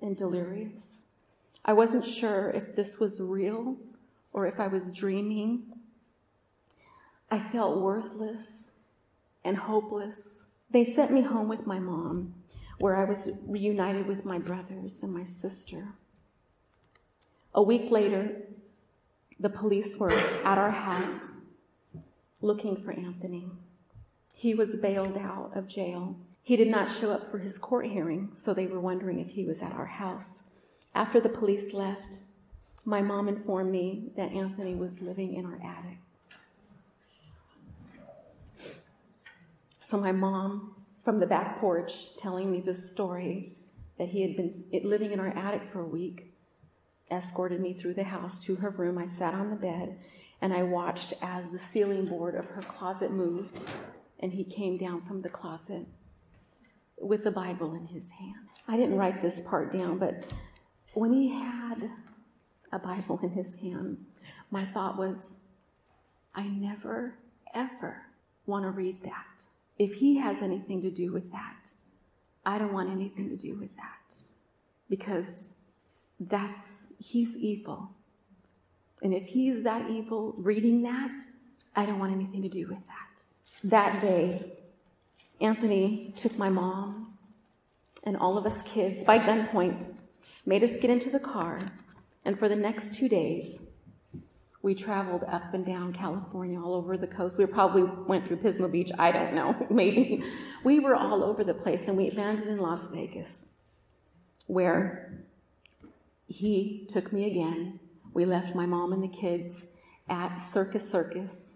and 0.02 0.18
delirious. 0.18 1.04
I 1.64 1.74
wasn't 1.74 2.06
sure 2.06 2.50
if 2.50 2.76
this 2.76 3.00
was 3.00 3.20
real 3.20 3.78
or 4.34 4.48
if 4.48 4.60
I 4.60 4.68
was 4.68 4.92
dreaming 4.92 5.72
I 7.32 7.40
felt 7.40 7.80
worthless 7.80 8.72
and 9.46 9.56
hopeless. 9.56 10.48
They 10.70 10.84
sent 10.84 11.12
me 11.14 11.22
home 11.22 11.48
with 11.48 11.66
my 11.66 11.80
mom, 11.80 12.34
where 12.78 12.98
I 12.98 13.06
was 13.06 13.30
reunited 13.48 14.06
with 14.06 14.26
my 14.26 14.38
brothers 14.38 15.02
and 15.02 15.14
my 15.14 15.24
sister. 15.24 15.94
A 17.56 17.62
week 17.62 17.90
later, 17.90 18.42
the 19.40 19.50
police 19.50 19.96
were 19.96 20.12
at 20.12 20.58
our 20.58 20.72
house 20.72 21.38
looking 22.42 22.76
for 22.76 22.92
Anthony. 22.92 23.50
He 24.34 24.54
was 24.54 24.76
bailed 24.76 25.18
out 25.18 25.52
of 25.56 25.70
jail. 25.70 26.18
He 26.44 26.56
did 26.56 26.68
not 26.68 26.90
show 26.90 27.12
up 27.12 27.30
for 27.30 27.38
his 27.38 27.58
court 27.58 27.86
hearing, 27.86 28.32
so 28.34 28.54
they 28.54 28.68
were 28.68 28.80
wondering 28.80 29.20
if 29.20 29.30
he 29.30 29.46
was 29.46 29.62
at 29.62 29.74
our 29.74 29.86
house. 29.86 30.44
After 30.96 31.20
the 31.20 31.30
police 31.30 31.74
left, 31.74 32.20
my 32.84 33.02
mom 33.02 33.28
informed 33.28 33.72
me 33.72 34.12
that 34.18 34.32
Anthony 34.32 34.74
was 34.74 35.02
living 35.02 35.36
in 35.36 35.46
our 35.46 35.60
attic. 35.64 36.00
So 39.80 39.98
my 39.98 40.12
mom, 40.12 40.76
from 41.04 41.20
the 41.20 41.28
back 41.28 41.60
porch, 41.60 42.16
telling 42.18 42.52
me 42.52 42.60
this 42.60 42.90
story 42.90 43.56
that 43.98 44.10
he 44.10 44.22
had 44.22 44.36
been 44.36 44.64
living 44.84 45.12
in 45.12 45.20
our 45.20 45.28
attic 45.28 45.64
for 45.64 45.82
a 45.82 45.88
week, 45.88 46.34
escorted 47.12 47.60
me 47.62 47.74
through 47.74 47.94
the 47.94 48.06
house 48.06 48.40
to 48.40 48.56
her 48.56 48.70
room. 48.70 48.98
I 48.98 49.06
sat 49.06 49.34
on 49.34 49.50
the 49.50 49.56
bed 49.56 50.00
and 50.42 50.54
I 50.54 50.64
watched 50.64 51.14
as 51.22 51.52
the 51.52 51.60
ceiling 51.60 52.06
board 52.06 52.36
of 52.36 52.46
her 52.46 52.62
closet 52.62 53.12
moved 53.12 53.60
and 54.20 54.32
he 54.32 54.44
came 54.44 54.78
down 54.78 55.02
from 55.02 55.22
the 55.22 55.30
closet 55.30 55.86
with 57.02 57.24
the 57.24 57.32
Bible 57.32 57.74
in 57.76 57.88
his 57.88 58.10
hand. 58.10 58.48
I 58.68 58.78
didn't 58.78 58.98
write 58.98 59.22
this 59.22 59.42
part 59.42 59.72
down, 59.72 59.98
but 59.98 60.32
when 60.94 61.14
he 61.14 61.30
had 61.30 61.90
a 62.72 62.80
Bible 62.80 63.20
in 63.24 63.32
his 63.32 63.56
hand, 63.56 64.06
my 64.50 64.66
thought 64.66 64.98
was, 64.98 65.34
I 66.36 66.44
never, 66.44 67.16
ever 67.54 68.04
want 68.46 68.66
to 68.66 68.72
read 68.72 69.04
that. 69.04 69.46
If 69.78 69.96
he 69.96 70.18
has 70.18 70.42
anything 70.42 70.82
to 70.84 70.92
do 70.92 71.12
with 71.12 71.32
that, 71.32 71.74
I 72.46 72.58
don't 72.58 72.74
want 72.74 72.90
anything 72.90 73.30
to 73.30 73.36
do 73.36 73.56
with 73.56 73.76
that. 73.76 74.16
Because 74.90 75.50
that's, 76.20 76.92
he's 77.00 77.36
evil. 77.38 77.92
And 79.02 79.14
if 79.14 79.28
he's 79.28 79.64
that 79.64 79.90
evil 79.90 80.36
reading 80.38 80.84
that, 80.84 81.22
I 81.76 81.86
don't 81.86 82.00
want 82.00 82.14
anything 82.14 82.42
to 82.44 82.50
do 82.50 82.68
with 82.68 82.86
that. 82.88 83.24
That 83.64 84.02
day, 84.02 84.52
Anthony 85.42 86.14
took 86.16 86.38
my 86.38 86.50
mom 86.50 87.18
and 88.04 88.16
all 88.16 88.38
of 88.38 88.46
us 88.46 88.62
kids 88.64 89.04
by 89.04 89.20
gunpoint, 89.20 89.94
made 90.46 90.64
us 90.64 90.78
get 90.78 90.90
into 90.90 91.10
the 91.10 91.20
car, 91.20 91.60
and 92.26 92.38
for 92.38 92.48
the 92.48 92.56
next 92.56 92.94
two 92.94 93.10
days, 93.10 93.60
we 94.64 94.76
traveled 94.76 95.24
up 95.28 95.54
and 95.54 95.66
down 95.66 95.92
California, 95.92 96.60
all 96.60 96.76
over 96.76 96.96
the 96.96 97.08
coast. 97.08 97.38
We 97.38 97.46
probably 97.48 97.84
went 97.84 98.28
through 98.28 98.38
Pismo 98.38 98.72
Beach, 98.72 98.92
I 99.00 99.12
don't 99.12 99.34
know, 99.34 99.68
maybe. 99.70 100.24
We 100.64 100.80
were 100.80 100.96
all 100.96 101.24
over 101.24 101.44
the 101.44 101.56
place, 101.56 101.88
and 101.88 101.98
we 101.98 102.12
landed 102.12 102.48
in 102.48 102.58
Las 102.60 102.88
Vegas, 102.92 103.48
where 104.46 105.24
he 106.28 106.88
took 106.92 107.12
me 107.12 107.26
again. 107.26 107.80
We 108.14 108.26
left 108.26 108.56
my 108.56 108.66
mom 108.66 108.94
and 108.94 109.04
the 109.04 109.08
kids 109.08 109.66
at 110.08 110.38
Circus 110.38 110.90
Circus, 110.90 111.51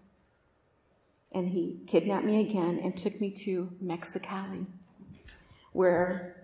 and 1.32 1.48
he 1.48 1.80
kidnapped 1.86 2.24
me 2.24 2.40
again 2.40 2.80
and 2.82 2.96
took 2.96 3.20
me 3.20 3.30
to 3.30 3.72
Mexicali, 3.82 4.66
where 5.72 6.36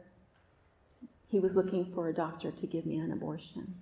he 1.29 1.41
was 1.41 1.57
looking 1.57 1.85
for 1.85 2.09
a 2.09 2.15
doctor 2.15 2.51
to 2.51 2.67
give 2.67 2.85
me 2.85 2.99
an 2.99 3.13
abortion. 3.13 3.75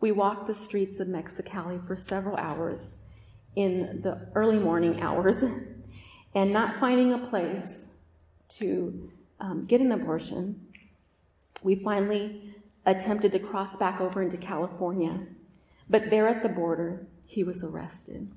We 0.00 0.10
walked 0.10 0.48
the 0.48 0.54
streets 0.54 0.98
of 0.98 1.06
Mexicali 1.06 1.86
for 1.86 1.94
several 1.94 2.36
hours 2.36 2.96
in 3.54 4.00
the 4.02 4.26
early 4.34 4.58
morning 4.58 5.00
hours 5.00 5.44
and 6.34 6.52
not 6.52 6.80
finding 6.80 7.12
a 7.12 7.18
place 7.18 7.86
to 8.48 9.10
um, 9.40 9.64
get 9.64 9.80
an 9.80 9.92
abortion, 9.92 10.60
we 11.62 11.74
finally 11.74 12.54
attempted 12.86 13.32
to 13.32 13.38
cross 13.38 13.76
back 13.76 14.00
over 14.00 14.22
into 14.22 14.36
California. 14.36 15.20
But 15.88 16.10
there 16.10 16.28
at 16.28 16.42
the 16.42 16.48
border, 16.48 17.06
he 17.26 17.44
was 17.44 17.62
arrested. 17.62 18.30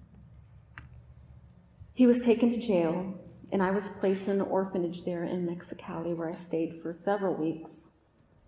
He 1.96 2.06
was 2.06 2.20
taken 2.20 2.52
to 2.52 2.58
jail, 2.58 3.14
and 3.54 3.64
I 3.64 3.72
was 3.72 3.86
placed 4.02 4.28
in 4.28 4.36
an 4.36 4.42
orphanage 4.42 5.06
there 5.06 5.24
in 5.24 5.48
Mexicali 5.48 6.14
where 6.14 6.30
I 6.30 6.36
stayed 6.36 6.82
for 6.82 6.94
several 6.94 7.34
weeks 7.34 7.88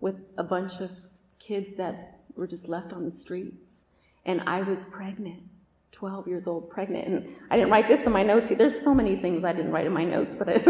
with 0.00 0.16
a 0.36 0.44
bunch 0.44 0.80
of 0.80 0.90
kids 1.38 1.74
that 1.76 2.20
were 2.36 2.46
just 2.46 2.68
left 2.68 2.92
on 2.92 3.06
the 3.06 3.10
streets. 3.10 3.84
And 4.26 4.42
I 4.46 4.60
was 4.60 4.84
pregnant, 4.90 5.44
12 5.92 6.28
years 6.28 6.46
old, 6.46 6.68
pregnant. 6.68 7.08
And 7.08 7.36
I 7.50 7.56
didn't 7.56 7.70
write 7.70 7.88
this 7.88 8.02
in 8.02 8.12
my 8.12 8.22
notes. 8.22 8.50
There's 8.50 8.82
so 8.82 8.94
many 8.94 9.16
things 9.16 9.44
I 9.44 9.54
didn't 9.54 9.72
write 9.72 9.86
in 9.86 9.94
my 9.94 10.04
notes, 10.04 10.36
but 10.36 10.48
I, 10.48 10.60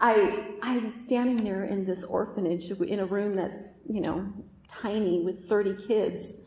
I, 0.00 0.54
I 0.62 0.78
was 0.78 0.94
standing 0.94 1.44
there 1.44 1.64
in 1.64 1.84
this 1.84 2.04
orphanage 2.04 2.70
in 2.70 3.00
a 3.00 3.06
room 3.06 3.36
that's, 3.36 3.74
you 3.86 4.00
know, 4.00 4.32
tiny 4.66 5.20
with 5.20 5.46
30 5.46 5.86
kids, 5.86 6.38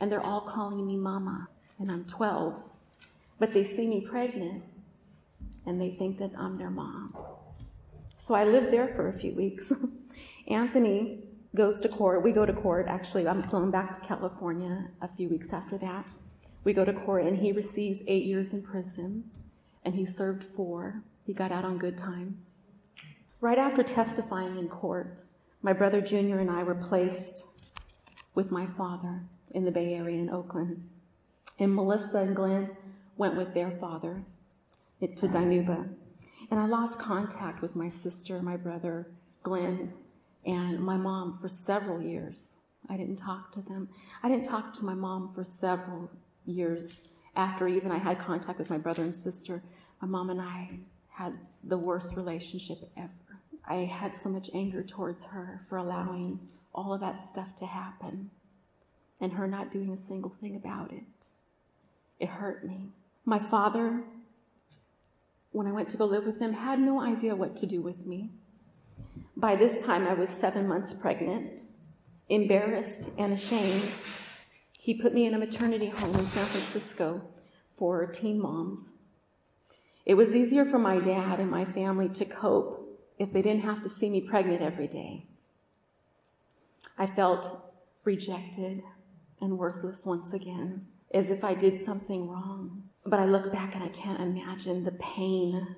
and 0.00 0.10
they're 0.10 0.26
all 0.26 0.40
calling 0.40 0.84
me 0.84 0.96
mama, 0.96 1.46
and 1.78 1.92
I'm 1.92 2.04
12. 2.06 2.60
But 3.38 3.52
they 3.52 3.62
see 3.62 3.86
me 3.86 4.00
pregnant, 4.00 4.64
and 5.66 5.80
they 5.80 5.90
think 5.90 6.18
that 6.18 6.30
I'm 6.38 6.58
their 6.58 6.70
mom. 6.70 7.16
So 8.16 8.34
I 8.34 8.44
lived 8.44 8.72
there 8.72 8.88
for 8.88 9.08
a 9.08 9.18
few 9.18 9.34
weeks. 9.34 9.72
Anthony 10.48 11.24
goes 11.54 11.80
to 11.82 11.88
court. 11.88 12.22
We 12.22 12.32
go 12.32 12.46
to 12.46 12.52
court. 12.52 12.86
Actually, 12.88 13.28
I'm 13.28 13.42
flown 13.44 13.70
back 13.70 13.92
to 13.92 14.06
California 14.06 14.88
a 15.02 15.08
few 15.08 15.28
weeks 15.28 15.52
after 15.52 15.78
that. 15.78 16.06
We 16.64 16.72
go 16.72 16.84
to 16.84 16.92
court, 16.92 17.24
and 17.24 17.38
he 17.38 17.52
receives 17.52 18.02
eight 18.06 18.24
years 18.24 18.52
in 18.52 18.62
prison, 18.62 19.30
and 19.84 19.94
he 19.94 20.06
served 20.06 20.42
four. 20.42 21.02
He 21.26 21.34
got 21.34 21.52
out 21.52 21.64
on 21.64 21.78
good 21.78 21.98
time. 21.98 22.38
Right 23.40 23.58
after 23.58 23.82
testifying 23.82 24.56
in 24.56 24.68
court, 24.68 25.22
my 25.60 25.74
brother 25.74 26.00
Junior 26.00 26.38
and 26.38 26.50
I 26.50 26.62
were 26.62 26.74
placed 26.74 27.44
with 28.34 28.50
my 28.50 28.66
father 28.66 29.22
in 29.50 29.64
the 29.64 29.70
Bay 29.70 29.94
Area 29.94 30.18
in 30.18 30.30
Oakland. 30.30 30.88
And 31.58 31.74
Melissa 31.74 32.18
and 32.18 32.34
Glenn 32.34 32.70
went 33.16 33.36
with 33.36 33.54
their 33.54 33.70
father 33.70 34.24
to 35.16 35.28
Dinuba. 35.28 35.88
And 36.50 36.60
I 36.60 36.66
lost 36.66 36.98
contact 36.98 37.62
with 37.62 37.74
my 37.74 37.88
sister, 37.88 38.40
my 38.42 38.56
brother, 38.56 39.08
Glenn, 39.42 39.92
and 40.44 40.80
my 40.80 40.96
mom 40.96 41.38
for 41.38 41.48
several 41.48 42.02
years. 42.02 42.54
I 42.88 42.96
didn't 42.96 43.16
talk 43.16 43.50
to 43.52 43.62
them. 43.62 43.88
I 44.22 44.28
didn't 44.28 44.44
talk 44.44 44.74
to 44.74 44.84
my 44.84 44.94
mom 44.94 45.32
for 45.34 45.44
several 45.44 46.10
years 46.44 47.02
after 47.34 47.66
even 47.66 47.90
I 47.90 47.98
had 47.98 48.18
contact 48.18 48.58
with 48.58 48.70
my 48.70 48.78
brother 48.78 49.02
and 49.02 49.16
sister. 49.16 49.62
My 50.00 50.08
mom 50.08 50.30
and 50.30 50.40
I 50.40 50.80
had 51.08 51.38
the 51.62 51.78
worst 51.78 52.16
relationship 52.16 52.90
ever. 52.96 53.40
I 53.66 53.76
had 53.76 54.16
so 54.16 54.28
much 54.28 54.50
anger 54.52 54.82
towards 54.82 55.24
her 55.26 55.60
for 55.68 55.78
allowing 55.78 56.40
all 56.74 56.92
of 56.92 57.00
that 57.00 57.24
stuff 57.24 57.54
to 57.56 57.66
happen 57.66 58.30
and 59.20 59.32
her 59.34 59.46
not 59.46 59.70
doing 59.70 59.90
a 59.90 59.96
single 59.96 60.30
thing 60.30 60.54
about 60.54 60.92
it. 60.92 61.28
It 62.20 62.28
hurt 62.28 62.66
me. 62.66 62.90
My 63.24 63.38
father, 63.38 64.04
when 65.54 65.68
I 65.68 65.72
went 65.72 65.88
to 65.90 65.96
go 65.96 66.04
live 66.04 66.26
with 66.26 66.40
him, 66.40 66.52
had 66.52 66.80
no 66.80 67.00
idea 67.00 67.36
what 67.36 67.54
to 67.58 67.66
do 67.66 67.80
with 67.80 68.04
me. 68.04 68.32
By 69.36 69.54
this 69.54 69.78
time, 69.78 70.04
I 70.04 70.14
was 70.14 70.28
seven 70.28 70.66
months 70.66 70.92
pregnant. 70.92 71.68
Embarrassed 72.28 73.08
and 73.18 73.32
ashamed, 73.32 73.88
he 74.76 74.94
put 74.94 75.14
me 75.14 75.26
in 75.26 75.34
a 75.34 75.38
maternity 75.38 75.90
home 75.90 76.16
in 76.16 76.26
San 76.26 76.46
Francisco 76.46 77.22
for 77.76 78.04
teen 78.06 78.40
moms. 78.40 78.90
It 80.04 80.14
was 80.14 80.34
easier 80.34 80.64
for 80.64 80.78
my 80.78 80.98
dad 80.98 81.38
and 81.38 81.50
my 81.50 81.64
family 81.64 82.08
to 82.08 82.24
cope 82.24 83.00
if 83.20 83.32
they 83.32 83.40
didn't 83.40 83.62
have 83.62 83.80
to 83.84 83.88
see 83.88 84.10
me 84.10 84.20
pregnant 84.20 84.60
every 84.60 84.88
day. 84.88 85.26
I 86.98 87.06
felt 87.06 87.72
rejected 88.02 88.82
and 89.40 89.56
worthless 89.56 90.00
once 90.04 90.32
again, 90.32 90.86
as 91.12 91.30
if 91.30 91.44
I 91.44 91.54
did 91.54 91.78
something 91.78 92.28
wrong. 92.28 92.83
But 93.06 93.20
I 93.20 93.26
look 93.26 93.52
back 93.52 93.74
and 93.74 93.84
I 93.84 93.88
can't 93.88 94.20
imagine 94.20 94.84
the 94.84 94.92
pain 94.92 95.76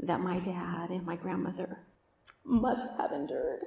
that 0.00 0.20
my 0.20 0.38
dad 0.38 0.90
and 0.90 1.04
my 1.04 1.16
grandmother 1.16 1.78
must 2.44 2.88
have 2.98 3.12
endured, 3.12 3.66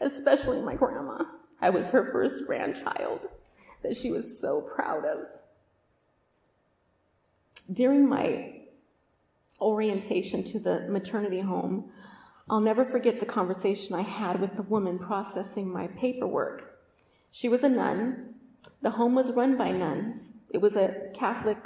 especially 0.00 0.60
my 0.60 0.74
grandma. 0.74 1.24
I 1.60 1.70
was 1.70 1.88
her 1.88 2.10
first 2.10 2.46
grandchild 2.46 3.20
that 3.82 3.96
she 3.96 4.10
was 4.10 4.40
so 4.40 4.60
proud 4.60 5.04
of. 5.04 5.26
During 7.72 8.08
my 8.08 8.62
orientation 9.60 10.42
to 10.44 10.58
the 10.58 10.80
maternity 10.88 11.40
home, 11.40 11.90
I'll 12.50 12.60
never 12.60 12.84
forget 12.84 13.20
the 13.20 13.26
conversation 13.26 13.94
I 13.94 14.02
had 14.02 14.40
with 14.40 14.56
the 14.56 14.62
woman 14.62 14.98
processing 14.98 15.72
my 15.72 15.86
paperwork. 15.86 16.80
She 17.30 17.48
was 17.48 17.62
a 17.62 17.68
nun. 17.68 18.34
The 18.82 18.90
home 18.90 19.14
was 19.14 19.30
run 19.30 19.56
by 19.56 19.70
nuns. 19.70 20.32
It 20.50 20.58
was 20.58 20.74
a 20.76 21.10
Catholic 21.14 21.58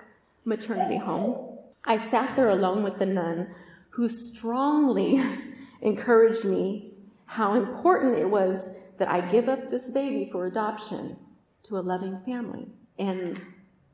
maternity 0.46 0.96
home. 0.96 1.58
I 1.84 1.98
sat 1.98 2.36
there 2.36 2.48
alone 2.48 2.82
with 2.82 2.98
the 2.98 3.06
nun 3.06 3.48
who 3.90 4.08
strongly 4.08 5.22
encouraged 5.82 6.44
me 6.44 6.94
how 7.26 7.54
important 7.54 8.16
it 8.16 8.30
was 8.30 8.70
that 8.98 9.08
I 9.08 9.20
give 9.20 9.48
up 9.48 9.70
this 9.70 9.90
baby 9.90 10.28
for 10.30 10.46
adoption 10.46 11.16
to 11.64 11.78
a 11.78 11.80
loving 11.80 12.18
family. 12.18 12.68
And 12.98 13.40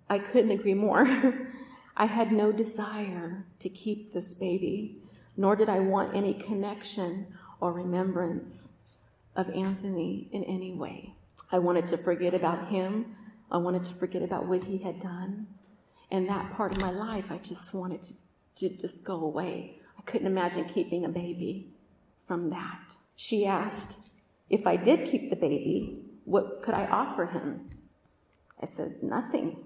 I 0.08 0.18
couldn't 0.18 0.50
agree 0.50 0.74
more. 0.74 1.06
I 1.96 2.06
had 2.06 2.32
no 2.32 2.52
desire 2.52 3.46
to 3.58 3.68
keep 3.68 4.12
this 4.12 4.34
baby, 4.34 5.02
nor 5.36 5.56
did 5.56 5.68
I 5.68 5.80
want 5.80 6.14
any 6.14 6.34
connection 6.34 7.26
or 7.60 7.72
remembrance 7.72 8.68
of 9.34 9.50
Anthony 9.50 10.28
in 10.32 10.44
any 10.44 10.72
way. 10.72 11.14
I 11.50 11.58
wanted 11.58 11.88
to 11.88 11.98
forget 11.98 12.34
about 12.34 12.68
him. 12.68 13.16
I 13.50 13.58
wanted 13.58 13.84
to 13.86 13.94
forget 13.94 14.22
about 14.22 14.46
what 14.46 14.64
he 14.64 14.78
had 14.78 15.00
done. 15.00 15.46
And 16.12 16.28
that 16.28 16.52
part 16.52 16.72
of 16.72 16.80
my 16.82 16.90
life, 16.90 17.32
I 17.32 17.38
just 17.38 17.72
wanted 17.72 18.02
to, 18.02 18.14
to 18.56 18.68
just 18.68 19.02
go 19.02 19.14
away. 19.14 19.78
I 19.98 20.02
couldn't 20.02 20.26
imagine 20.26 20.66
keeping 20.66 21.06
a 21.06 21.08
baby 21.08 21.68
from 22.28 22.50
that. 22.50 22.96
She 23.16 23.46
asked 23.46 24.10
if 24.50 24.66
I 24.66 24.76
did 24.76 25.10
keep 25.10 25.30
the 25.30 25.36
baby, 25.36 26.04
what 26.26 26.62
could 26.62 26.74
I 26.74 26.84
offer 26.84 27.24
him? 27.24 27.70
I 28.62 28.66
said, 28.66 29.02
Nothing. 29.02 29.56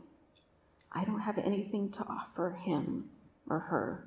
I 0.93 1.05
don't 1.05 1.21
have 1.21 1.37
anything 1.39 1.91
to 1.91 2.05
offer 2.05 2.57
him 2.65 3.11
or 3.51 3.59
her. 3.59 4.05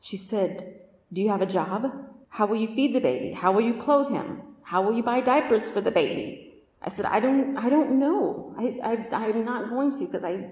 She 0.00 0.16
said, 0.16 0.80
Do 1.12 1.20
you 1.20 1.28
have 1.28 1.42
a 1.42 1.46
job? 1.46 1.92
How 2.30 2.46
will 2.46 2.56
you 2.56 2.68
feed 2.74 2.94
the 2.94 3.00
baby? 3.00 3.34
How 3.34 3.52
will 3.52 3.60
you 3.60 3.74
clothe 3.74 4.10
him? 4.10 4.40
How 4.62 4.80
will 4.80 4.96
you 4.96 5.02
buy 5.02 5.20
diapers 5.20 5.68
for 5.68 5.82
the 5.82 5.90
baby? 5.90 6.46
I 6.82 6.90
said, 6.90 7.04
I 7.06 7.20
don't, 7.20 7.56
I 7.56 7.68
don't 7.68 7.98
know. 7.98 8.54
I, 8.56 8.78
I, 8.82 9.16
I'm 9.16 9.44
not 9.44 9.70
going 9.70 9.92
to 9.98 10.06
because 10.06 10.24
I, 10.24 10.50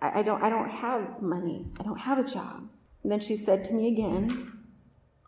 I, 0.00 0.22
don't, 0.22 0.42
I 0.42 0.48
don't 0.48 0.70
have 0.70 1.20
money. 1.20 1.66
I 1.78 1.82
don't 1.82 1.98
have 1.98 2.18
a 2.18 2.24
job. 2.24 2.68
And 3.02 3.12
then 3.12 3.20
she 3.20 3.36
said 3.36 3.64
to 3.66 3.74
me 3.74 3.88
again, 3.88 4.52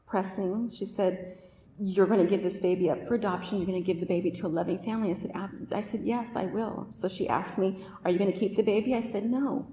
pressing, 0.06 0.70
she 0.70 0.86
said, 0.86 1.38
you're 1.78 2.06
going 2.06 2.22
to 2.22 2.28
give 2.28 2.42
this 2.42 2.58
baby 2.60 2.90
up 2.90 3.06
for 3.06 3.14
adoption. 3.14 3.58
You're 3.58 3.66
going 3.66 3.82
to 3.82 3.86
give 3.86 4.00
the 4.00 4.06
baby 4.06 4.30
to 4.32 4.46
a 4.46 4.48
loving 4.48 4.78
family. 4.78 5.10
I 5.10 5.14
said, 5.14 5.32
I 5.72 5.80
said, 5.80 6.02
yes, 6.04 6.36
I 6.36 6.44
will. 6.44 6.86
So 6.90 7.08
she 7.08 7.28
asked 7.28 7.58
me, 7.58 7.84
are 8.04 8.10
you 8.10 8.18
going 8.18 8.32
to 8.32 8.38
keep 8.38 8.56
the 8.56 8.62
baby? 8.62 8.94
I 8.94 9.00
said, 9.00 9.24
no. 9.28 9.66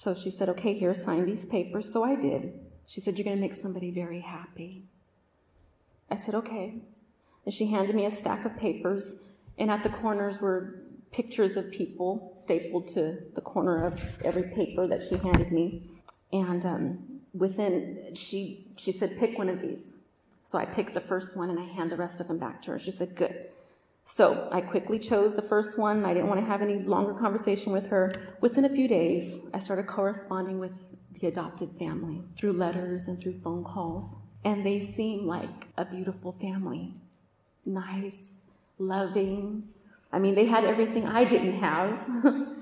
So 0.00 0.14
she 0.14 0.30
said, 0.30 0.48
okay, 0.50 0.78
here, 0.78 0.94
sign 0.94 1.26
these 1.26 1.44
papers. 1.44 1.92
So 1.92 2.04
I 2.04 2.14
did. 2.14 2.54
She 2.86 3.00
said, 3.00 3.18
you're 3.18 3.24
going 3.24 3.36
to 3.36 3.40
make 3.40 3.54
somebody 3.54 3.90
very 3.90 4.20
happy. 4.20 4.84
I 6.10 6.16
said, 6.16 6.34
okay. 6.36 6.76
And 7.44 7.54
she 7.54 7.66
handed 7.66 7.94
me 7.94 8.06
a 8.06 8.10
stack 8.10 8.44
of 8.44 8.56
papers, 8.56 9.16
and 9.58 9.70
at 9.70 9.82
the 9.82 9.90
corners 9.90 10.40
were 10.40 10.79
pictures 11.12 11.56
of 11.56 11.70
people 11.70 12.32
stapled 12.40 12.88
to 12.94 13.18
the 13.34 13.40
corner 13.40 13.84
of 13.84 14.02
every 14.24 14.44
paper 14.44 14.86
that 14.86 15.06
she 15.08 15.16
handed 15.16 15.50
me. 15.50 15.82
And 16.32 16.64
um, 16.64 16.98
within, 17.34 18.14
she, 18.14 18.66
she 18.76 18.92
said, 18.92 19.18
pick 19.18 19.36
one 19.38 19.48
of 19.48 19.60
these. 19.60 19.94
So 20.50 20.58
I 20.58 20.64
picked 20.64 20.94
the 20.94 21.00
first 21.00 21.36
one 21.36 21.48
and 21.50 21.58
I 21.58 21.64
hand 21.64 21.92
the 21.92 21.96
rest 21.96 22.20
of 22.20 22.28
them 22.28 22.38
back 22.38 22.60
to 22.62 22.72
her. 22.72 22.78
She 22.78 22.90
said, 22.90 23.14
Good. 23.14 23.46
So 24.04 24.48
I 24.50 24.60
quickly 24.60 24.98
chose 24.98 25.36
the 25.36 25.42
first 25.42 25.78
one. 25.78 26.04
I 26.04 26.12
didn't 26.12 26.28
want 26.28 26.40
to 26.40 26.46
have 26.46 26.62
any 26.62 26.80
longer 26.80 27.14
conversation 27.14 27.72
with 27.72 27.86
her. 27.86 28.12
Within 28.40 28.64
a 28.64 28.68
few 28.68 28.88
days, 28.88 29.38
I 29.54 29.60
started 29.60 29.86
corresponding 29.86 30.58
with 30.58 30.72
the 31.20 31.28
adopted 31.28 31.70
family 31.78 32.24
through 32.36 32.54
letters 32.54 33.06
and 33.06 33.20
through 33.20 33.38
phone 33.38 33.62
calls. 33.62 34.16
And 34.44 34.66
they 34.66 34.80
seem 34.80 35.26
like 35.26 35.68
a 35.76 35.84
beautiful 35.84 36.32
family 36.32 36.94
nice, 37.64 38.40
loving. 38.78 39.68
I 40.12 40.18
mean, 40.18 40.34
they 40.34 40.46
had 40.46 40.64
everything 40.64 41.06
I 41.06 41.24
didn't 41.24 41.58
have. 41.60 42.08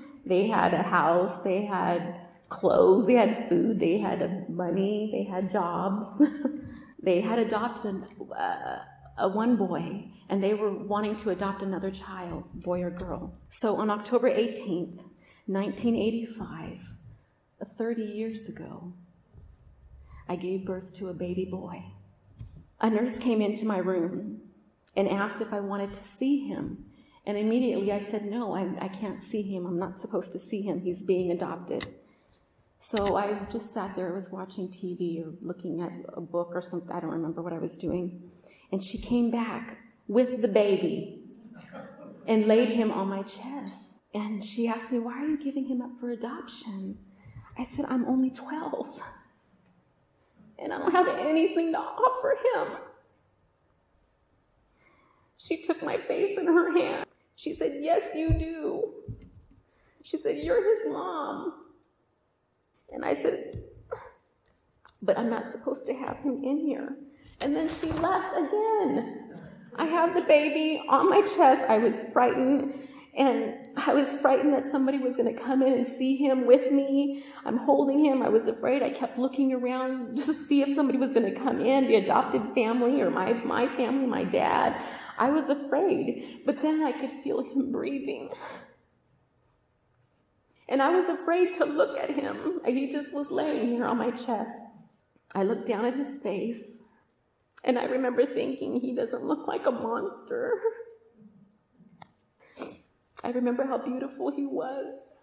they 0.25 0.47
had 0.47 0.73
a 0.73 0.83
house, 0.83 1.37
they 1.43 1.65
had 1.65 2.21
clothes, 2.49 3.07
they 3.07 3.13
had 3.13 3.49
food, 3.49 3.79
they 3.79 3.97
had 3.97 4.49
money, 4.49 5.09
they 5.11 5.23
had 5.23 5.49
jobs. 5.49 6.21
They 7.01 7.21
had 7.21 7.39
adopted 7.39 8.03
uh, 8.37 8.79
a 9.17 9.27
one 9.27 9.55
boy, 9.55 10.11
and 10.27 10.43
they 10.43 10.53
were 10.53 10.71
wanting 10.71 11.15
to 11.17 11.29
adopt 11.29 11.61
another 11.61 11.91
child, 11.91 12.43
boy 12.53 12.83
or 12.83 12.89
girl. 12.89 13.33
So 13.49 13.77
on 13.77 13.89
October 13.89 14.29
18th, 14.29 15.03
1985, 15.45 16.79
30 17.77 18.03
years 18.03 18.49
ago, 18.49 18.93
I 20.27 20.35
gave 20.35 20.65
birth 20.65 20.93
to 20.95 21.07
a 21.07 21.13
baby 21.13 21.45
boy. 21.45 21.85
A 22.81 22.89
nurse 22.89 23.17
came 23.17 23.41
into 23.41 23.65
my 23.65 23.77
room 23.77 24.41
and 24.95 25.07
asked 25.07 25.41
if 25.41 25.53
I 25.53 25.59
wanted 25.59 25.93
to 25.93 26.03
see 26.03 26.47
him. 26.47 26.85
And 27.29 27.37
immediately 27.37 27.91
I 27.91 27.99
said, 27.99 28.25
No, 28.25 28.55
I, 28.55 28.67
I 28.83 28.87
can't 28.87 29.21
see 29.29 29.43
him. 29.43 29.67
I'm 29.67 29.77
not 29.77 29.99
supposed 29.99 30.31
to 30.31 30.39
see 30.39 30.63
him. 30.63 30.81
He's 30.81 31.03
being 31.03 31.31
adopted. 31.31 31.85
So 32.79 33.17
I 33.17 33.37
just 33.51 33.71
sat 33.71 33.95
there, 33.95 34.11
I 34.11 34.15
was 34.15 34.31
watching 34.31 34.67
TV 34.67 35.23
or 35.23 35.33
looking 35.39 35.79
at 35.79 35.91
a 36.15 36.21
book 36.21 36.53
or 36.55 36.61
something, 36.63 36.91
I 36.91 36.99
don't 36.99 37.11
remember 37.11 37.43
what 37.43 37.53
I 37.53 37.59
was 37.59 37.77
doing. 37.77 38.31
And 38.71 38.83
she 38.83 38.97
came 38.97 39.29
back 39.29 39.77
with 40.07 40.41
the 40.41 40.47
baby 40.47 41.21
and 42.25 42.47
laid 42.47 42.69
him 42.69 42.89
on 42.89 43.09
my 43.09 43.21
chest. 43.21 43.99
And 44.11 44.43
she 44.43 44.67
asked 44.67 44.91
me, 44.91 44.97
Why 44.97 45.21
are 45.21 45.27
you 45.27 45.37
giving 45.37 45.67
him 45.67 45.83
up 45.83 45.91
for 45.99 46.09
adoption? 46.09 46.97
I 47.59 47.65
said, 47.65 47.85
I'm 47.89 48.05
only 48.05 48.31
12 48.31 48.99
and 50.57 50.73
I 50.73 50.79
don't 50.79 50.91
have 50.93 51.07
anything 51.07 51.73
to 51.73 51.77
offer 51.77 52.35
him. 52.55 52.77
She 55.37 55.61
took 55.61 55.83
my 55.83 55.97
face 55.99 56.39
in 56.39 56.47
her 56.47 56.75
hand. 56.75 57.05
She 57.39 57.55
said, 57.55 57.77
Yes, 57.79 58.01
you 58.13 58.33
do. 58.33 58.91
She 60.03 60.17
said, 60.17 60.39
You're 60.39 60.61
his 60.61 60.91
mom. 60.91 61.53
And 62.91 63.05
I 63.05 63.15
said, 63.15 63.63
But 65.01 65.17
I'm 65.17 65.29
not 65.29 65.49
supposed 65.49 65.87
to 65.87 65.93
have 65.93 66.17
him 66.17 66.43
in 66.43 66.57
here. 66.57 66.97
And 67.39 67.55
then 67.55 67.69
she 67.79 67.87
left 67.93 68.35
again. 68.37 69.31
I 69.77 69.85
have 69.85 70.15
the 70.15 70.21
baby 70.21 70.83
on 70.89 71.09
my 71.09 71.21
chest. 71.21 71.61
I 71.69 71.77
was 71.77 71.95
frightened. 72.11 72.73
And 73.17 73.69
I 73.77 73.93
was 73.93 74.09
frightened 74.19 74.53
that 74.53 74.69
somebody 74.69 74.97
was 74.97 75.15
going 75.15 75.33
to 75.33 75.41
come 75.41 75.61
in 75.61 75.71
and 75.71 75.87
see 75.87 76.17
him 76.17 76.45
with 76.45 76.73
me. 76.73 77.23
I'm 77.45 77.57
holding 77.57 78.03
him. 78.03 78.21
I 78.21 78.27
was 78.27 78.47
afraid. 78.47 78.83
I 78.83 78.89
kept 78.89 79.17
looking 79.17 79.53
around 79.53 80.17
just 80.17 80.27
to 80.27 80.33
see 80.45 80.61
if 80.61 80.75
somebody 80.75 80.97
was 80.97 81.13
going 81.13 81.33
to 81.33 81.39
come 81.39 81.61
in, 81.61 81.87
the 81.87 81.95
adopted 81.95 82.53
family 82.53 83.01
or 83.01 83.09
my, 83.09 83.31
my 83.31 83.65
family, 83.77 84.07
my 84.07 84.25
dad. 84.25 84.75
I 85.19 85.29
was 85.29 85.49
afraid. 85.49 86.41
But 86.45 86.61
then 86.61 86.81
I 86.81 86.93
could 86.93 87.11
feel 87.23 87.41
him 87.41 87.71
breathing. 87.71 88.29
And 90.69 90.81
I 90.81 90.89
was 90.91 91.09
afraid 91.09 91.53
to 91.55 91.65
look 91.65 91.99
at 91.99 92.11
him. 92.11 92.61
He 92.65 92.91
just 92.91 93.13
was 93.13 93.29
laying 93.29 93.67
here 93.67 93.85
on 93.85 93.97
my 93.97 94.11
chest. 94.11 94.57
I 95.35 95.43
looked 95.43 95.67
down 95.67 95.85
at 95.85 95.95
his 95.95 96.19
face, 96.19 96.81
and 97.63 97.77
I 97.77 97.85
remember 97.85 98.25
thinking, 98.25 98.79
he 98.79 98.95
doesn't 98.95 99.23
look 99.23 99.47
like 99.47 99.65
a 99.67 99.71
monster. 99.71 100.59
I 103.23 103.29
remember 103.29 103.65
how 103.65 103.77
beautiful 103.77 104.31
he 104.31 104.45
was. 104.45 105.13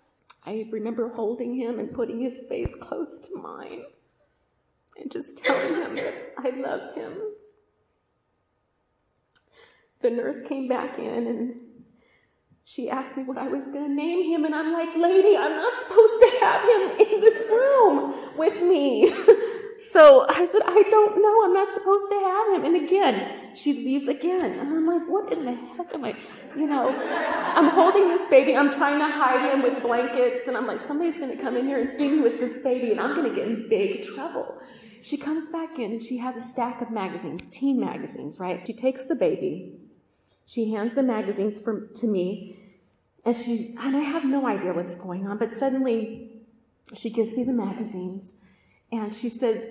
I 0.44 0.66
remember 0.70 1.08
holding 1.08 1.56
him 1.56 1.80
and 1.80 1.92
putting 1.92 2.20
his 2.20 2.34
face 2.48 2.72
close 2.80 3.18
to 3.20 3.36
mine 3.36 3.82
and 4.98 5.10
just 5.10 5.38
telling 5.38 5.74
him 5.74 5.96
that 5.96 6.34
I 6.38 6.50
loved 6.50 6.96
him. 6.96 7.12
The 10.06 10.12
nurse 10.12 10.46
came 10.46 10.68
back 10.68 11.00
in 11.00 11.26
and 11.26 11.54
she 12.64 12.88
asked 12.88 13.16
me 13.16 13.24
what 13.24 13.38
I 13.38 13.48
was 13.48 13.64
going 13.64 13.88
to 13.88 13.92
name 13.92 14.22
him, 14.30 14.44
and 14.44 14.54
I'm 14.54 14.72
like, 14.72 14.90
Lady, 14.96 15.36
I'm 15.36 15.50
not 15.50 15.72
supposed 15.82 16.20
to 16.20 16.30
have 16.42 16.62
him 16.62 16.82
in 17.00 17.20
this 17.20 17.50
room 17.50 18.38
with 18.38 18.62
me. 18.62 19.08
so 19.92 20.24
I 20.28 20.46
said, 20.46 20.62
I 20.64 20.84
don't 20.88 21.20
know. 21.20 21.44
I'm 21.44 21.52
not 21.52 21.74
supposed 21.74 22.08
to 22.08 22.18
have 22.22 22.54
him. 22.54 22.64
And 22.66 22.86
again, 22.86 23.56
she 23.56 23.72
leaves 23.72 24.06
again. 24.06 24.60
And 24.60 24.60
I'm 24.60 24.86
like, 24.86 25.08
what 25.08 25.32
in 25.32 25.44
the 25.44 25.54
heck 25.54 25.92
am 25.92 26.04
I? 26.04 26.16
You 26.56 26.68
know, 26.68 26.90
I'm 27.56 27.68
holding 27.70 28.06
this 28.06 28.28
baby. 28.28 28.56
I'm 28.56 28.72
trying 28.72 29.00
to 29.00 29.08
hide 29.08 29.52
him 29.52 29.62
with 29.62 29.82
blankets. 29.82 30.46
And 30.46 30.56
I'm 30.56 30.68
like, 30.68 30.86
somebody's 30.86 31.18
going 31.18 31.36
to 31.36 31.42
come 31.42 31.56
in 31.56 31.66
here 31.66 31.80
and 31.80 31.98
see 31.98 32.08
me 32.08 32.20
with 32.20 32.38
this 32.38 32.62
baby, 32.62 32.92
and 32.92 33.00
I'm 33.00 33.16
going 33.16 33.28
to 33.28 33.34
get 33.34 33.48
in 33.48 33.68
big 33.68 34.04
trouble. 34.04 34.56
She 35.02 35.16
comes 35.16 35.48
back 35.50 35.80
in 35.80 35.90
and 35.90 36.02
she 36.02 36.18
has 36.18 36.36
a 36.36 36.40
stack 36.40 36.80
of 36.80 36.92
magazines, 36.92 37.52
teen 37.52 37.80
magazines, 37.80 38.38
right? 38.38 38.64
She 38.64 38.72
takes 38.72 39.06
the 39.06 39.16
baby 39.16 39.85
she 40.46 40.72
hands 40.72 40.94
the 40.94 41.02
magazines 41.02 41.58
for, 41.60 41.88
to 41.88 42.06
me, 42.06 42.58
and 43.24 43.36
she's, 43.36 43.74
and 43.78 43.96
I 43.96 44.00
have 44.00 44.24
no 44.24 44.46
idea 44.46 44.72
what's 44.72 44.94
going 44.94 45.26
on, 45.26 45.38
but 45.38 45.52
suddenly 45.52 46.42
she 46.94 47.10
gives 47.10 47.32
me 47.36 47.42
the 47.42 47.52
magazines, 47.52 48.32
and 48.92 49.14
she 49.14 49.28
says, 49.28 49.66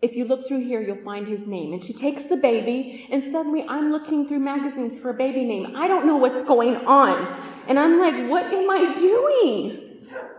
if 0.00 0.14
you 0.14 0.26
look 0.26 0.46
through 0.46 0.62
here, 0.64 0.80
you'll 0.80 1.02
find 1.02 1.26
his 1.26 1.46
name. 1.46 1.72
And 1.72 1.82
she 1.82 1.94
takes 1.94 2.24
the 2.24 2.36
baby, 2.36 3.08
and 3.10 3.24
suddenly 3.24 3.64
I'm 3.66 3.90
looking 3.90 4.28
through 4.28 4.40
magazines 4.40 5.00
for 5.00 5.10
a 5.10 5.14
baby 5.14 5.44
name. 5.44 5.74
I 5.74 5.88
don't 5.88 6.06
know 6.06 6.16
what's 6.16 6.46
going 6.46 6.76
on. 6.76 7.64
And 7.66 7.78
I'm 7.78 7.98
like, 7.98 8.28
what 8.28 8.44
am 8.44 8.68
I 8.70 8.94
doing? 8.94 9.83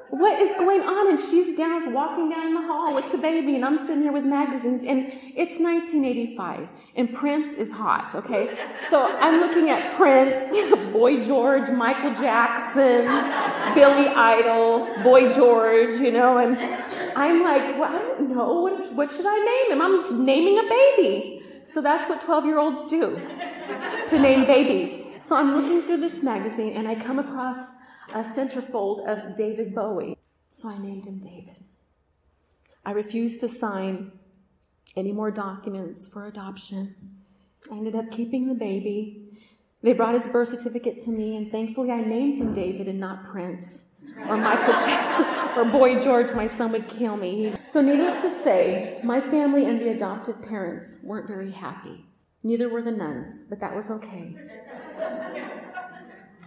What 0.09 0.39
is 0.39 0.55
going 0.57 0.81
on? 0.81 1.09
And 1.09 1.19
she's 1.19 1.57
down, 1.57 1.91
walking 1.93 2.29
down 2.29 2.53
the 2.53 2.61
hall 2.61 2.93
with 2.93 3.11
the 3.11 3.17
baby, 3.17 3.55
and 3.55 3.65
I'm 3.65 3.77
sitting 3.77 4.03
here 4.03 4.11
with 4.11 4.23
magazines, 4.23 4.83
and 4.85 5.07
it's 5.35 5.59
1985, 5.59 6.69
and 6.95 7.13
Prince 7.13 7.57
is 7.57 7.71
hot, 7.71 8.13
okay? 8.15 8.57
So 8.89 9.05
I'm 9.17 9.39
looking 9.39 9.69
at 9.69 9.95
Prince, 9.95 10.51
Boy 10.93 11.21
George, 11.21 11.69
Michael 11.69 12.13
Jackson, 12.13 13.05
Billy 13.75 14.07
Idol, 14.07 14.87
Boy 15.03 15.31
George, 15.31 15.99
you 15.99 16.11
know, 16.11 16.37
and 16.37 16.57
I'm 17.15 17.43
like, 17.43 17.79
well, 17.79 17.95
I 17.95 17.99
don't 17.99 18.29
know, 18.29 18.61
what, 18.61 18.93
what 18.93 19.11
should 19.11 19.25
I 19.25 19.67
name 19.69 19.77
him? 19.77 19.81
I'm 19.81 20.25
naming 20.25 20.59
a 20.59 20.63
baby. 20.63 21.43
So 21.73 21.81
that's 21.81 22.07
what 22.07 22.21
12 22.21 22.45
year 22.45 22.59
olds 22.59 22.85
do 22.85 23.19
to 24.09 24.19
name 24.19 24.45
babies. 24.45 25.03
So 25.27 25.35
I'm 25.35 25.55
looking 25.55 25.81
through 25.81 25.99
this 25.99 26.21
magazine, 26.21 26.73
and 26.77 26.87
I 26.87 26.95
come 26.95 27.19
across 27.19 27.57
a 28.15 28.23
centerfold 28.23 29.05
of 29.05 29.35
David 29.35 29.75
Bowie. 29.75 30.17
So 30.49 30.69
I 30.69 30.77
named 30.77 31.05
him 31.05 31.19
David. 31.19 31.57
I 32.85 32.91
refused 32.91 33.41
to 33.41 33.49
sign 33.49 34.13
any 34.95 35.11
more 35.11 35.31
documents 35.31 36.07
for 36.07 36.25
adoption. 36.25 36.95
I 37.69 37.75
ended 37.75 37.93
up 37.93 38.09
keeping 38.11 38.47
the 38.47 38.53
baby. 38.53 39.21
They 39.83 39.91
brought 39.91 40.13
his 40.13 40.31
birth 40.31 40.49
certificate 40.49 40.99
to 41.01 41.09
me, 41.09 41.35
and 41.35 41.51
thankfully 41.51 41.91
I 41.91 42.01
named 42.01 42.37
him 42.37 42.53
David 42.53 42.87
and 42.87 43.01
not 43.01 43.25
Prince 43.29 43.81
or 44.29 44.37
Michael 44.37 44.73
Jackson 44.73 45.57
or 45.57 45.65
Boy 45.65 45.99
George. 45.99 46.33
My 46.33 46.47
son 46.57 46.71
would 46.71 46.87
kill 46.87 47.17
me. 47.17 47.53
So, 47.69 47.81
needless 47.81 48.21
to 48.21 48.43
say, 48.43 49.01
my 49.03 49.19
family 49.19 49.65
and 49.65 49.77
the 49.77 49.89
adoptive 49.89 50.41
parents 50.41 50.99
weren't 51.03 51.27
very 51.27 51.51
happy. 51.51 52.05
Neither 52.43 52.69
were 52.69 52.81
the 52.81 52.91
nuns, 52.91 53.41
but 53.49 53.59
that 53.59 53.75
was 53.75 53.89
okay. 53.89 54.35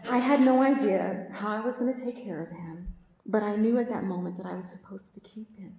I 0.09 0.19
had 0.19 0.41
no 0.41 0.63
idea 0.63 1.27
how 1.33 1.49
I 1.49 1.61
was 1.61 1.77
going 1.77 1.95
to 1.95 2.05
take 2.05 2.23
care 2.23 2.43
of 2.43 2.51
him, 2.51 2.95
but 3.27 3.43
I 3.43 3.57
knew 3.57 3.79
at 3.79 3.89
that 3.89 4.05
moment 4.05 4.37
that 4.39 4.47
I 4.47 4.55
was 4.55 4.67
supposed 4.67 5.15
to 5.15 5.21
keep 5.21 5.59
him. 5.59 5.75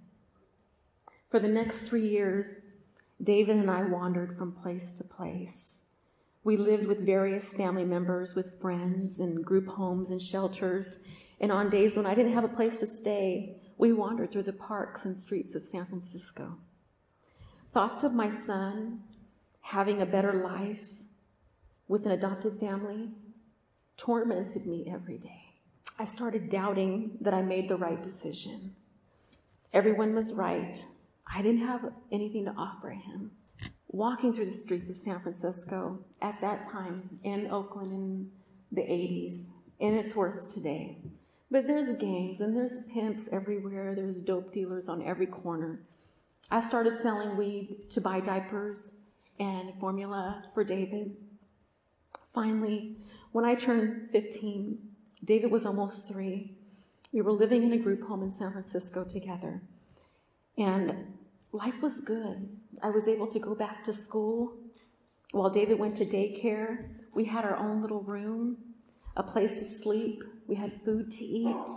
For 1.28 1.38
the 1.38 1.48
next 1.48 1.78
three 1.78 2.06
years, 2.08 2.46
David 3.22 3.56
and 3.56 3.70
I 3.70 3.82
wandered 3.82 4.36
from 4.36 4.52
place 4.52 4.92
to 4.94 5.04
place. 5.04 5.80
We 6.42 6.56
lived 6.56 6.86
with 6.86 7.04
various 7.04 7.52
family 7.52 7.84
members, 7.84 8.34
with 8.34 8.60
friends, 8.60 9.20
in 9.20 9.42
group 9.42 9.68
homes 9.68 10.10
and 10.10 10.20
shelters. 10.20 10.98
And 11.38 11.52
on 11.52 11.70
days 11.70 11.96
when 11.96 12.06
I 12.06 12.14
didn't 12.14 12.32
have 12.32 12.44
a 12.44 12.48
place 12.48 12.80
to 12.80 12.86
stay, 12.86 13.56
we 13.76 13.92
wandered 13.92 14.32
through 14.32 14.44
the 14.44 14.52
parks 14.52 15.04
and 15.04 15.16
streets 15.16 15.54
of 15.54 15.64
San 15.64 15.86
Francisco. 15.86 16.56
Thoughts 17.72 18.02
of 18.02 18.12
my 18.12 18.30
son 18.30 19.02
having 19.60 20.00
a 20.00 20.06
better 20.06 20.32
life 20.32 20.84
with 21.86 22.06
an 22.06 22.12
adopted 22.12 22.58
family 22.58 23.10
tormented 24.00 24.66
me 24.66 24.90
every 24.90 25.18
day. 25.18 25.54
I 25.98 26.06
started 26.06 26.48
doubting 26.48 27.18
that 27.20 27.34
I 27.34 27.42
made 27.42 27.68
the 27.68 27.76
right 27.76 28.02
decision. 28.02 28.74
Everyone 29.74 30.14
was 30.14 30.32
right. 30.32 30.84
I 31.26 31.42
didn't 31.42 31.66
have 31.66 31.92
anything 32.10 32.46
to 32.46 32.54
offer 32.56 32.90
him. 32.90 33.32
Walking 33.88 34.32
through 34.32 34.46
the 34.46 34.52
streets 34.52 34.88
of 34.88 34.96
San 34.96 35.20
Francisco 35.20 35.98
at 36.22 36.40
that 36.40 36.64
time 36.64 37.20
in 37.22 37.50
Oakland 37.50 37.92
in 37.92 38.30
the 38.72 38.80
80s, 38.80 39.48
and 39.80 39.94
it's 39.94 40.16
worse 40.16 40.46
today. 40.46 40.96
But 41.50 41.66
there's 41.66 41.94
gangs 41.98 42.40
and 42.40 42.56
there's 42.56 42.84
pimps 42.94 43.28
everywhere, 43.30 43.94
there's 43.94 44.22
dope 44.22 44.52
dealers 44.52 44.88
on 44.88 45.02
every 45.02 45.26
corner. 45.26 45.80
I 46.50 46.66
started 46.66 47.00
selling 47.00 47.36
weed 47.36 47.90
to 47.90 48.00
buy 48.00 48.20
diapers 48.20 48.94
and 49.38 49.74
formula 49.74 50.44
for 50.54 50.64
David. 50.64 51.16
Finally, 52.32 52.96
when 53.32 53.44
I 53.44 53.54
turned 53.54 54.10
15, 54.10 54.78
David 55.24 55.50
was 55.50 55.66
almost 55.66 56.08
three. 56.08 56.54
We 57.12 57.22
were 57.22 57.32
living 57.32 57.62
in 57.62 57.72
a 57.72 57.78
group 57.78 58.06
home 58.06 58.22
in 58.22 58.32
San 58.32 58.52
Francisco 58.52 59.04
together. 59.04 59.62
And 60.56 61.14
life 61.52 61.80
was 61.82 62.00
good. 62.04 62.48
I 62.82 62.90
was 62.90 63.08
able 63.08 63.26
to 63.28 63.38
go 63.38 63.54
back 63.54 63.84
to 63.84 63.92
school. 63.92 64.54
While 65.32 65.50
David 65.50 65.78
went 65.78 65.96
to 65.96 66.04
daycare, 66.04 66.88
we 67.14 67.24
had 67.24 67.44
our 67.44 67.56
own 67.56 67.82
little 67.82 68.02
room, 68.02 68.56
a 69.16 69.22
place 69.22 69.58
to 69.58 69.64
sleep, 69.64 70.22
we 70.46 70.56
had 70.56 70.82
food 70.84 71.10
to 71.12 71.24
eat, 71.24 71.68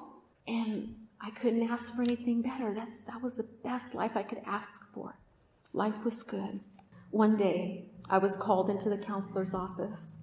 and 0.48 0.96
I 1.22 1.32
couldn't 1.32 1.70
ask 1.70 1.96
for 1.96 2.02
anything 2.02 2.42
better. 2.42 2.74
That's, 2.74 3.00
that 3.08 3.22
was 3.22 3.36
the 3.36 3.48
best 3.64 3.94
life 3.94 4.16
I 4.16 4.24
could 4.24 4.42
ask 4.46 4.70
for. 4.94 5.18
Life 5.72 6.04
was 6.04 6.24
good. 6.24 6.60
One 7.12 7.38
day, 7.38 7.90
I 8.10 8.18
was 8.18 8.36
called 8.38 8.70
into 8.70 8.90
the 8.90 8.98
counselor's 8.98 9.54
office. 9.54 10.18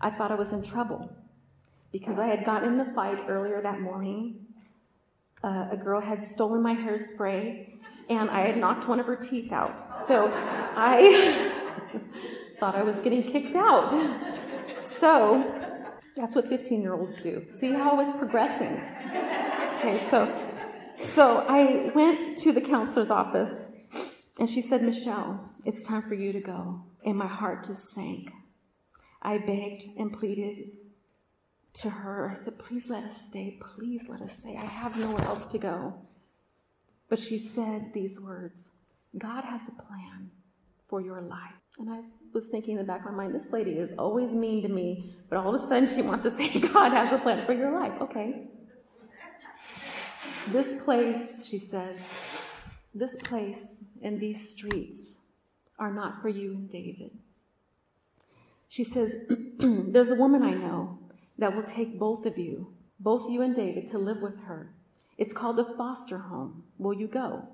I 0.00 0.10
thought 0.10 0.30
I 0.32 0.34
was 0.34 0.52
in 0.52 0.62
trouble 0.62 1.10
because 1.92 2.18
I 2.18 2.26
had 2.26 2.44
gotten 2.44 2.68
in 2.72 2.78
the 2.78 2.92
fight 2.94 3.18
earlier 3.28 3.60
that 3.62 3.80
morning. 3.80 4.46
Uh, 5.42 5.68
a 5.72 5.76
girl 5.76 6.00
had 6.00 6.24
stolen 6.24 6.62
my 6.62 6.74
hairspray 6.74 7.78
and 8.08 8.30
I 8.30 8.46
had 8.46 8.56
knocked 8.56 8.88
one 8.88 9.00
of 9.00 9.06
her 9.06 9.16
teeth 9.16 9.52
out. 9.52 9.78
So 10.06 10.30
I 10.34 11.52
thought 12.60 12.74
I 12.74 12.82
was 12.82 12.96
getting 12.96 13.22
kicked 13.22 13.54
out. 13.54 13.90
So 14.98 15.70
that's 16.16 16.34
what 16.34 16.48
15 16.48 16.82
year 16.82 16.94
olds 16.94 17.20
do. 17.20 17.46
See 17.58 17.72
how 17.72 17.92
I 17.92 17.94
was 17.94 18.12
progressing? 18.18 18.80
Okay, 19.78 20.06
so, 20.10 20.50
so 21.14 21.44
I 21.48 21.90
went 21.94 22.38
to 22.40 22.52
the 22.52 22.60
counselor's 22.60 23.10
office 23.10 23.54
and 24.38 24.48
she 24.48 24.60
said, 24.60 24.82
Michelle, 24.82 25.50
it's 25.64 25.82
time 25.82 26.02
for 26.02 26.14
you 26.14 26.32
to 26.32 26.40
go. 26.40 26.82
And 27.04 27.16
my 27.16 27.26
heart 27.26 27.66
just 27.66 27.90
sank. 27.94 28.32
I 29.22 29.38
begged 29.38 29.84
and 29.98 30.12
pleaded 30.12 30.70
to 31.74 31.90
her. 31.90 32.30
I 32.30 32.34
said, 32.34 32.58
Please 32.58 32.88
let 32.88 33.04
us 33.04 33.26
stay. 33.26 33.58
Please 33.76 34.06
let 34.08 34.22
us 34.22 34.38
stay. 34.38 34.56
I 34.56 34.64
have 34.64 34.96
nowhere 34.96 35.24
else 35.24 35.46
to 35.48 35.58
go. 35.58 35.94
But 37.08 37.18
she 37.18 37.38
said 37.38 37.92
these 37.92 38.20
words 38.20 38.70
God 39.18 39.44
has 39.44 39.62
a 39.68 39.82
plan 39.82 40.30
for 40.88 41.00
your 41.00 41.20
life. 41.20 41.54
And 41.78 41.90
I 41.90 42.00
was 42.32 42.48
thinking 42.48 42.72
in 42.72 42.78
the 42.78 42.84
back 42.84 43.00
of 43.00 43.12
my 43.12 43.24
mind, 43.24 43.34
this 43.34 43.50
lady 43.52 43.72
is 43.72 43.90
always 43.98 44.32
mean 44.32 44.62
to 44.62 44.68
me, 44.68 45.14
but 45.28 45.38
all 45.38 45.54
of 45.54 45.60
a 45.60 45.66
sudden 45.66 45.88
she 45.88 46.02
wants 46.02 46.24
to 46.24 46.30
say, 46.36 46.60
God 46.60 46.92
has 46.92 47.12
a 47.12 47.18
plan 47.18 47.46
for 47.46 47.52
your 47.52 47.72
life. 47.72 48.00
Okay. 48.00 48.48
This 50.48 50.82
place, 50.82 51.46
she 51.46 51.58
says, 51.58 51.98
this 52.94 53.14
place 53.24 53.58
and 54.02 54.18
these 54.18 54.50
streets 54.50 55.18
are 55.78 55.92
not 55.92 56.20
for 56.20 56.28
you 56.28 56.52
and 56.52 56.70
David. 56.70 57.10
She 58.70 58.84
says, 58.84 59.16
There's 59.58 60.12
a 60.12 60.14
woman 60.14 60.44
I 60.44 60.54
know 60.54 61.00
that 61.38 61.56
will 61.56 61.64
take 61.64 61.98
both 61.98 62.24
of 62.24 62.38
you, 62.38 62.72
both 63.00 63.28
you 63.28 63.42
and 63.42 63.54
David, 63.54 63.88
to 63.88 63.98
live 63.98 64.22
with 64.22 64.38
her. 64.44 64.72
It's 65.18 65.34
called 65.34 65.58
a 65.58 65.76
foster 65.76 66.18
home. 66.18 66.62
Will 66.78 66.94
you 66.94 67.08
go? 67.08 67.48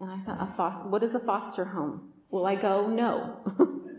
And 0.00 0.10
I 0.10 0.18
thought, 0.24 0.38
a 0.40 0.46
foster, 0.56 0.88
what 0.88 1.02
is 1.02 1.14
a 1.14 1.20
foster 1.20 1.66
home? 1.66 2.14
Will 2.30 2.46
I 2.46 2.54
go? 2.54 2.88
No. 2.88 3.36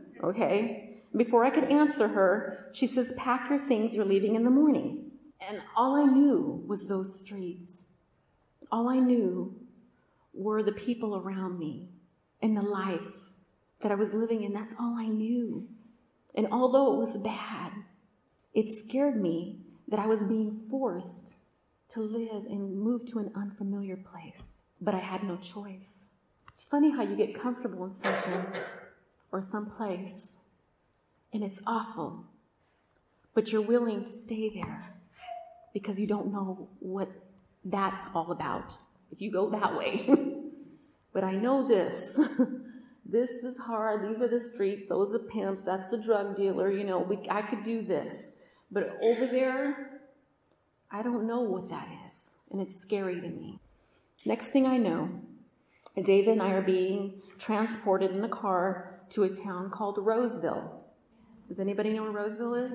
okay. 0.23 1.03
Before 1.15 1.45
I 1.45 1.51
could 1.51 1.65
answer 1.65 2.07
her, 2.07 2.71
she 2.73 2.87
says, 2.87 3.13
Pack 3.15 3.51
your 3.51 3.59
things, 3.59 3.93
you're 3.93 4.03
leaving 4.03 4.35
in 4.35 4.43
the 4.43 4.49
morning. 4.49 5.11
And 5.47 5.61
all 5.77 5.95
I 5.95 6.05
knew 6.05 6.63
was 6.65 6.87
those 6.87 7.19
streets. 7.19 7.85
All 8.71 8.89
I 8.89 8.97
knew 8.97 9.55
were 10.33 10.63
the 10.63 10.71
people 10.71 11.15
around 11.15 11.59
me 11.59 11.89
and 12.41 12.57
the 12.57 12.63
life 12.63 13.29
that 13.81 13.91
I 13.91 13.95
was 13.95 14.11
living 14.11 14.43
in. 14.43 14.53
That's 14.53 14.73
all 14.79 14.95
I 14.97 15.07
knew. 15.07 15.67
And 16.35 16.47
although 16.51 16.93
it 16.93 16.97
was 16.97 17.17
bad, 17.17 17.71
it 18.53 18.71
scared 18.71 19.21
me 19.21 19.59
that 19.87 19.99
I 19.99 20.07
was 20.07 20.21
being 20.21 20.61
forced 20.69 21.33
to 21.89 22.01
live 22.01 22.45
and 22.45 22.79
move 22.79 23.05
to 23.11 23.19
an 23.19 23.31
unfamiliar 23.35 23.97
place. 23.97 24.63
But 24.81 24.95
I 24.95 24.99
had 24.99 25.23
no 25.23 25.37
choice. 25.37 26.05
It's 26.53 26.65
funny 26.65 26.91
how 26.91 27.03
you 27.03 27.15
get 27.15 27.39
comfortable 27.39 27.85
in 27.85 27.93
something 27.93 28.45
or 29.31 29.41
some 29.41 29.67
place 29.67 30.37
and 31.33 31.43
it's 31.43 31.59
awful, 31.65 32.25
but 33.33 33.51
you're 33.51 33.61
willing 33.61 34.05
to 34.05 34.11
stay 34.11 34.49
there 34.49 34.93
because 35.73 35.99
you 35.99 36.05
don't 36.05 36.31
know 36.31 36.69
what 36.79 37.09
that's 37.65 38.05
all 38.13 38.31
about 38.31 38.77
if 39.11 39.19
you 39.19 39.31
go 39.31 39.49
that 39.49 39.75
way. 39.75 40.07
but 41.13 41.23
I 41.23 41.33
know 41.33 41.67
this 41.67 42.19
this 43.13 43.29
is 43.43 43.57
hard. 43.59 44.09
These 44.09 44.21
are 44.23 44.27
the 44.27 44.41
streets. 44.41 44.89
Those 44.89 45.13
are 45.13 45.19
pimps. 45.19 45.65
That's 45.65 45.91
the 45.91 45.97
drug 45.97 46.35
dealer. 46.35 46.71
You 46.71 46.83
know, 46.83 46.97
we, 46.97 47.19
I 47.29 47.43
could 47.43 47.63
do 47.63 47.83
this. 47.83 48.31
But 48.71 48.97
over 49.03 49.27
there, 49.27 50.01
I 50.91 51.03
don't 51.03 51.27
know 51.27 51.41
what 51.41 51.69
that 51.69 51.87
is. 52.07 52.31
And 52.51 52.59
it's 52.59 52.75
scary 52.75 53.21
to 53.21 53.27
me. 53.27 53.59
Next 54.25 54.47
thing 54.47 54.65
I 54.65 54.77
know, 54.77 55.09
David 55.95 56.33
and 56.33 56.41
I 56.41 56.53
are 56.53 56.61
being 56.63 57.21
transported 57.37 58.09
in 58.09 58.23
a 58.23 58.29
car 58.29 58.99
to 59.11 59.23
a 59.23 59.29
town 59.29 59.69
called 59.69 59.99
Roseville. 59.99 60.83
Does 61.47 61.59
anybody 61.59 61.93
know 61.93 62.01
where 62.01 62.11
Roseville 62.11 62.55
is? 62.55 62.73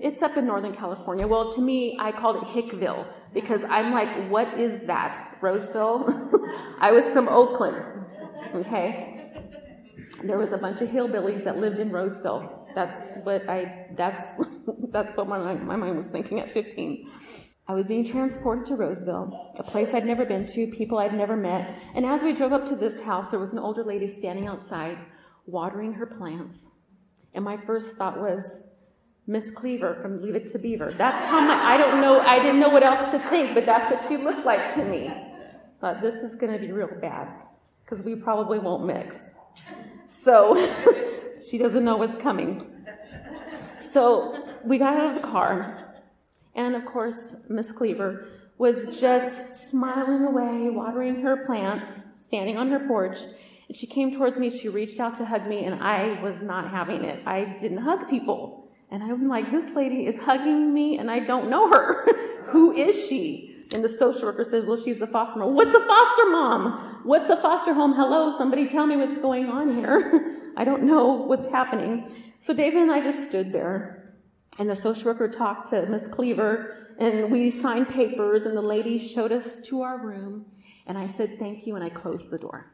It's 0.00 0.22
up 0.22 0.36
in 0.36 0.46
Northern 0.46 0.72
California. 0.72 1.26
Well, 1.26 1.50
to 1.50 1.60
me, 1.60 1.96
I 1.98 2.12
called 2.12 2.36
it 2.36 2.44
Hickville 2.44 3.08
because 3.34 3.64
I'm 3.64 3.92
like, 3.92 4.30
what 4.30 4.56
is 4.56 4.86
that? 4.86 5.38
Roseville? 5.40 6.30
I 6.80 6.92
was 6.92 7.10
from 7.10 7.26
Oakland. 7.28 8.04
Okay 8.54 9.07
there 10.24 10.38
was 10.38 10.52
a 10.52 10.58
bunch 10.58 10.80
of 10.80 10.88
hillbillies 10.88 11.44
that 11.44 11.58
lived 11.58 11.78
in 11.78 11.90
Roseville. 11.90 12.66
That's 12.74 12.96
what 13.22 13.48
I 13.48 13.86
that's 13.96 14.24
that's 14.90 15.16
what 15.16 15.28
my 15.28 15.54
my 15.54 15.76
mind 15.76 15.96
was 15.96 16.08
thinking 16.08 16.40
at 16.40 16.52
15. 16.52 17.10
I 17.70 17.74
was 17.74 17.84
being 17.84 18.06
transported 18.06 18.64
to 18.66 18.76
Roseville, 18.76 19.52
a 19.58 19.62
place 19.62 19.92
I'd 19.92 20.06
never 20.06 20.24
been 20.24 20.46
to, 20.46 20.68
people 20.68 20.98
I'd 20.98 21.12
never 21.12 21.36
met. 21.36 21.78
And 21.94 22.06
as 22.06 22.22
we 22.22 22.32
drove 22.32 22.52
up 22.52 22.66
to 22.70 22.74
this 22.74 23.00
house, 23.02 23.30
there 23.30 23.38
was 23.38 23.52
an 23.52 23.58
older 23.58 23.84
lady 23.84 24.08
standing 24.08 24.46
outside 24.46 24.96
watering 25.44 25.92
her 25.94 26.06
plants. 26.06 26.64
And 27.34 27.44
my 27.44 27.58
first 27.58 27.98
thought 27.98 28.18
was, 28.18 28.60
Miss 29.26 29.50
Cleaver 29.50 29.98
from 30.00 30.22
Leave 30.22 30.34
It 30.34 30.46
to 30.48 30.58
Beaver. 30.58 30.94
That's 30.96 31.26
how 31.26 31.40
my, 31.40 31.54
I 31.62 31.76
don't 31.76 32.00
know, 32.00 32.20
I 32.20 32.38
didn't 32.38 32.60
know 32.60 32.70
what 32.70 32.82
else 32.82 33.12
to 33.12 33.18
think, 33.18 33.54
but 33.54 33.66
that's 33.66 33.90
what 33.90 34.08
she 34.08 34.16
looked 34.16 34.46
like 34.46 34.72
to 34.72 34.82
me. 34.82 35.12
But 35.78 36.00
this 36.00 36.14
is 36.16 36.34
going 36.36 36.54
to 36.54 36.58
be 36.58 36.72
real 36.72 36.88
bad 37.02 37.28
because 37.84 38.02
we 38.02 38.14
probably 38.14 38.58
won't 38.58 38.86
mix. 38.86 39.18
So 40.08 40.56
she 41.50 41.58
doesn't 41.58 41.84
know 41.84 41.96
what's 41.96 42.16
coming. 42.16 42.66
So 43.92 44.44
we 44.64 44.78
got 44.78 44.96
out 44.96 45.16
of 45.16 45.22
the 45.22 45.28
car, 45.28 45.94
and 46.54 46.74
of 46.74 46.84
course, 46.84 47.36
Miss 47.48 47.70
Cleaver 47.70 48.26
was 48.56 48.98
just 48.98 49.70
smiling 49.70 50.24
away, 50.24 50.70
watering 50.70 51.22
her 51.22 51.44
plants, 51.46 51.92
standing 52.16 52.56
on 52.56 52.70
her 52.70 52.80
porch. 52.80 53.20
And 53.68 53.76
she 53.76 53.86
came 53.86 54.12
towards 54.12 54.38
me, 54.38 54.50
she 54.50 54.68
reached 54.68 54.98
out 54.98 55.16
to 55.18 55.24
hug 55.24 55.46
me, 55.46 55.64
and 55.64 55.82
I 55.82 56.20
was 56.22 56.42
not 56.42 56.70
having 56.70 57.04
it. 57.04 57.22
I 57.26 57.56
didn't 57.60 57.78
hug 57.78 58.08
people. 58.08 58.68
And 58.90 59.02
I'm 59.02 59.28
like, 59.28 59.50
this 59.50 59.70
lady 59.76 60.06
is 60.06 60.18
hugging 60.18 60.72
me, 60.72 60.98
and 60.98 61.10
I 61.10 61.20
don't 61.20 61.50
know 61.50 61.70
her. 61.70 62.08
Who 62.46 62.72
is 62.72 63.06
she? 63.06 63.47
And 63.72 63.84
the 63.84 63.88
social 63.88 64.24
worker 64.24 64.44
says, 64.44 64.64
well, 64.66 64.82
she's 64.82 65.00
a 65.02 65.06
foster 65.06 65.40
mom. 65.40 65.54
What's 65.54 65.76
a 65.76 65.86
foster 65.86 66.30
mom? 66.30 67.00
What's 67.04 67.28
a 67.28 67.36
foster 67.36 67.74
home? 67.74 67.94
Hello, 67.94 68.36
somebody 68.38 68.68
tell 68.68 68.86
me 68.86 68.96
what's 68.96 69.18
going 69.18 69.46
on 69.46 69.74
here. 69.74 70.52
I 70.56 70.64
don't 70.64 70.84
know 70.84 71.12
what's 71.12 71.48
happening. 71.50 72.12
So 72.40 72.54
David 72.54 72.82
and 72.82 72.90
I 72.92 73.00
just 73.00 73.24
stood 73.24 73.52
there, 73.52 74.14
and 74.58 74.70
the 74.70 74.76
social 74.76 75.06
worker 75.06 75.28
talked 75.28 75.70
to 75.70 75.86
Miss 75.86 76.08
Cleaver, 76.08 76.94
and 76.98 77.30
we 77.30 77.50
signed 77.50 77.88
papers, 77.88 78.44
and 78.44 78.56
the 78.56 78.62
lady 78.62 78.98
showed 78.98 79.32
us 79.32 79.60
to 79.66 79.82
our 79.82 79.98
room, 79.98 80.46
and 80.86 80.96
I 80.96 81.06
said 81.06 81.38
thank 81.38 81.66
you, 81.66 81.74
and 81.76 81.84
I 81.84 81.90
closed 81.90 82.30
the 82.30 82.38
door. 82.38 82.72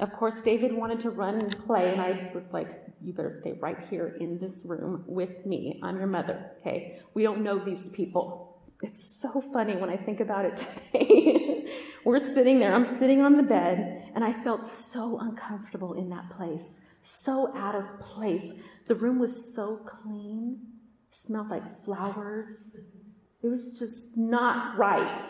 Of 0.00 0.12
course, 0.12 0.40
David 0.40 0.72
wanted 0.72 1.00
to 1.00 1.10
run 1.10 1.40
and 1.40 1.66
play, 1.66 1.92
and 1.92 2.00
I 2.00 2.30
was 2.34 2.52
like, 2.52 2.68
You 3.02 3.12
better 3.12 3.34
stay 3.34 3.58
right 3.60 3.78
here 3.90 4.16
in 4.20 4.38
this 4.38 4.60
room 4.64 5.04
with 5.06 5.44
me. 5.44 5.80
I'm 5.82 5.98
your 5.98 6.06
mother, 6.06 6.52
okay? 6.60 7.00
We 7.14 7.22
don't 7.22 7.42
know 7.42 7.58
these 7.58 7.88
people. 7.88 8.47
It's 8.82 9.20
so 9.20 9.42
funny 9.52 9.76
when 9.76 9.90
I 9.90 9.96
think 9.96 10.20
about 10.20 10.44
it 10.44 10.56
today. 10.92 11.66
We're 12.04 12.20
sitting 12.20 12.60
there, 12.60 12.74
I'm 12.74 12.98
sitting 12.98 13.20
on 13.20 13.36
the 13.36 13.42
bed, 13.42 14.10
and 14.14 14.24
I 14.24 14.32
felt 14.32 14.62
so 14.62 15.18
uncomfortable 15.20 15.94
in 15.94 16.08
that 16.10 16.30
place, 16.36 16.80
so 17.02 17.54
out 17.56 17.74
of 17.74 18.00
place. 18.00 18.52
The 18.86 18.94
room 18.94 19.18
was 19.18 19.54
so 19.54 19.80
clean, 19.84 20.58
smelled 21.10 21.50
like 21.50 21.84
flowers. 21.84 22.46
It 23.42 23.48
was 23.48 23.72
just 23.78 24.16
not 24.16 24.78
right 24.78 25.22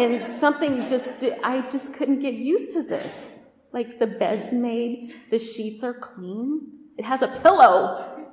and 0.00 0.40
something 0.40 0.88
just, 0.88 1.22
I 1.44 1.68
just 1.70 1.92
couldn't 1.92 2.20
get 2.20 2.34
used 2.34 2.72
to 2.72 2.82
this. 2.82 3.40
Like 3.72 3.98
the 3.98 4.06
bed's 4.06 4.52
made, 4.52 5.14
the 5.30 5.38
sheets 5.38 5.82
are 5.84 5.94
clean. 5.94 6.68
It 6.96 7.04
has 7.04 7.22
a 7.22 7.40
pillow. 7.42 8.28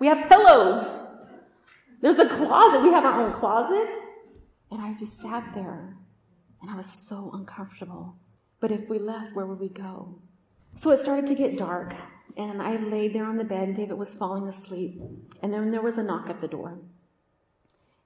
We 0.00 0.06
have 0.06 0.28
pillows. 0.28 1.01
There's 2.02 2.18
a 2.18 2.28
closet. 2.28 2.82
We 2.82 2.90
have 2.90 3.04
our 3.04 3.22
own 3.22 3.32
closet. 3.32 3.96
And 4.70 4.82
I 4.82 4.94
just 4.94 5.20
sat 5.20 5.54
there 5.54 5.96
and 6.60 6.70
I 6.70 6.76
was 6.76 6.86
so 7.08 7.30
uncomfortable. 7.32 8.16
But 8.60 8.70
if 8.70 8.88
we 8.88 8.98
left, 8.98 9.34
where 9.34 9.46
would 9.46 9.60
we 9.60 9.68
go? 9.68 10.18
So 10.76 10.90
it 10.90 11.00
started 11.00 11.26
to 11.28 11.34
get 11.34 11.56
dark 11.56 11.94
and 12.36 12.62
I 12.62 12.76
laid 12.76 13.14
there 13.14 13.24
on 13.24 13.36
the 13.36 13.44
bed 13.44 13.64
and 13.64 13.76
David 13.76 13.98
was 13.98 14.10
falling 14.10 14.48
asleep. 14.48 15.00
And 15.42 15.52
then 15.52 15.70
there 15.70 15.82
was 15.82 15.98
a 15.98 16.02
knock 16.02 16.28
at 16.28 16.40
the 16.40 16.48
door 16.48 16.78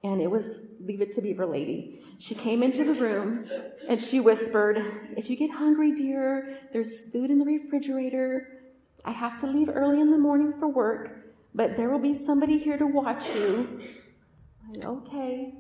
and 0.03 0.21
it 0.21 0.31
was 0.31 0.61
Leave 0.81 1.01
It 1.01 1.13
to 1.15 1.21
Beaver 1.21 1.47
Lady. 1.47 2.01
She 2.19 2.35
came 2.35 2.63
into 2.63 2.85
the 2.85 2.95
room 2.95 3.47
and 3.89 4.01
she 4.01 4.21
whispered, 4.21 4.83
If 5.17 5.29
you 5.29 5.37
get 5.37 5.51
hungry, 5.51 5.93
dear, 5.93 6.59
there's 6.73 7.07
food 7.07 7.31
in 7.31 7.39
the 7.39 7.45
refrigerator. 7.45 8.49
I 9.05 9.13
have 9.13 9.41
to 9.41 9.47
leave 9.47 9.69
early 9.69 10.01
in 10.01 10.11
the 10.11 10.19
morning 10.19 10.53
for 10.59 10.69
work, 10.69 11.35
but 11.57 11.75
there 11.77 11.89
will 11.89 11.99
be 11.99 12.15
somebody 12.15 12.59
here 12.59 12.77
to 12.77 12.87
watch 12.87 13.25
you. 13.35 13.81
I, 14.69 14.87
okay, 14.87 15.55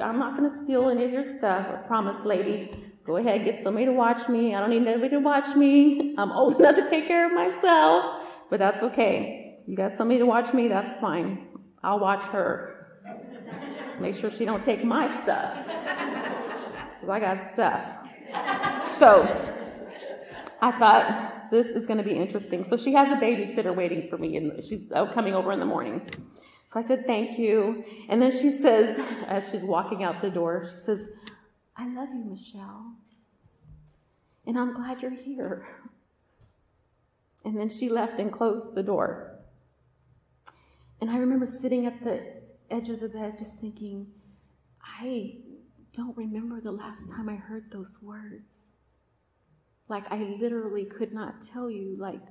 I'm 0.00 0.18
not 0.18 0.38
going 0.38 0.48
to 0.48 0.64
steal 0.64 0.88
any 0.88 1.04
of 1.04 1.10
your 1.10 1.24
stuff. 1.38 1.66
I 1.68 1.76
promise, 1.86 2.24
lady. 2.24 2.70
Go 3.04 3.16
ahead, 3.16 3.44
get 3.44 3.60
somebody 3.64 3.86
to 3.86 3.92
watch 3.92 4.28
me. 4.28 4.54
I 4.54 4.60
don't 4.60 4.70
need 4.70 4.86
anybody 4.86 5.10
to 5.10 5.18
watch 5.18 5.56
me. 5.56 6.14
I'm 6.16 6.30
old 6.30 6.54
enough 6.60 6.76
to 6.76 6.88
take 6.88 7.08
care 7.08 7.26
of 7.26 7.32
myself, 7.32 8.22
but 8.48 8.60
that's 8.60 8.80
okay. 8.84 9.58
You 9.66 9.76
got 9.76 9.96
somebody 9.96 10.20
to 10.20 10.26
watch 10.26 10.54
me, 10.54 10.68
that's 10.68 11.00
fine. 11.00 11.48
I'll 11.82 11.98
watch 11.98 12.22
her. 12.26 12.86
Make 14.00 14.14
sure 14.14 14.30
she 14.30 14.44
don't 14.44 14.62
take 14.62 14.84
my 14.84 15.22
stuff. 15.22 15.58
Because 17.02 17.14
I 17.16 17.18
got 17.18 17.52
stuff. 17.52 17.84
So 19.00 19.24
I 20.60 20.70
thought 20.78 21.41
this 21.52 21.66
is 21.66 21.84
going 21.84 21.98
to 21.98 22.02
be 22.02 22.16
interesting. 22.16 22.64
So 22.68 22.78
she 22.78 22.94
has 22.94 23.08
a 23.08 23.20
babysitter 23.20 23.76
waiting 23.76 24.08
for 24.08 24.16
me, 24.16 24.38
and 24.38 24.64
she's 24.64 24.88
coming 25.12 25.34
over 25.34 25.52
in 25.52 25.60
the 25.60 25.66
morning. 25.66 26.00
So 26.72 26.80
I 26.80 26.82
said, 26.82 27.04
Thank 27.06 27.38
you. 27.38 27.84
And 28.08 28.22
then 28.22 28.32
she 28.32 28.56
says, 28.58 28.98
as 29.26 29.50
she's 29.50 29.60
walking 29.60 30.02
out 30.02 30.22
the 30.22 30.30
door, 30.30 30.66
she 30.70 30.78
says, 30.78 31.06
I 31.76 31.86
love 31.94 32.08
you, 32.08 32.24
Michelle. 32.24 32.94
And 34.46 34.58
I'm 34.58 34.74
glad 34.74 35.02
you're 35.02 35.10
here. 35.10 35.68
And 37.44 37.58
then 37.58 37.68
she 37.68 37.90
left 37.90 38.18
and 38.18 38.32
closed 38.32 38.74
the 38.74 38.82
door. 38.82 39.38
And 41.02 41.10
I 41.10 41.18
remember 41.18 41.46
sitting 41.46 41.84
at 41.84 42.02
the 42.02 42.20
edge 42.70 42.88
of 42.88 43.00
the 43.00 43.08
bed 43.08 43.34
just 43.38 43.60
thinking, 43.60 44.06
I 44.82 45.34
don't 45.92 46.16
remember 46.16 46.62
the 46.62 46.72
last 46.72 47.10
time 47.10 47.28
I 47.28 47.34
heard 47.34 47.70
those 47.70 47.98
words. 48.00 48.71
Like, 49.88 50.10
I 50.10 50.36
literally 50.40 50.84
could 50.84 51.12
not 51.12 51.42
tell 51.42 51.70
you, 51.70 51.96
like, 51.98 52.22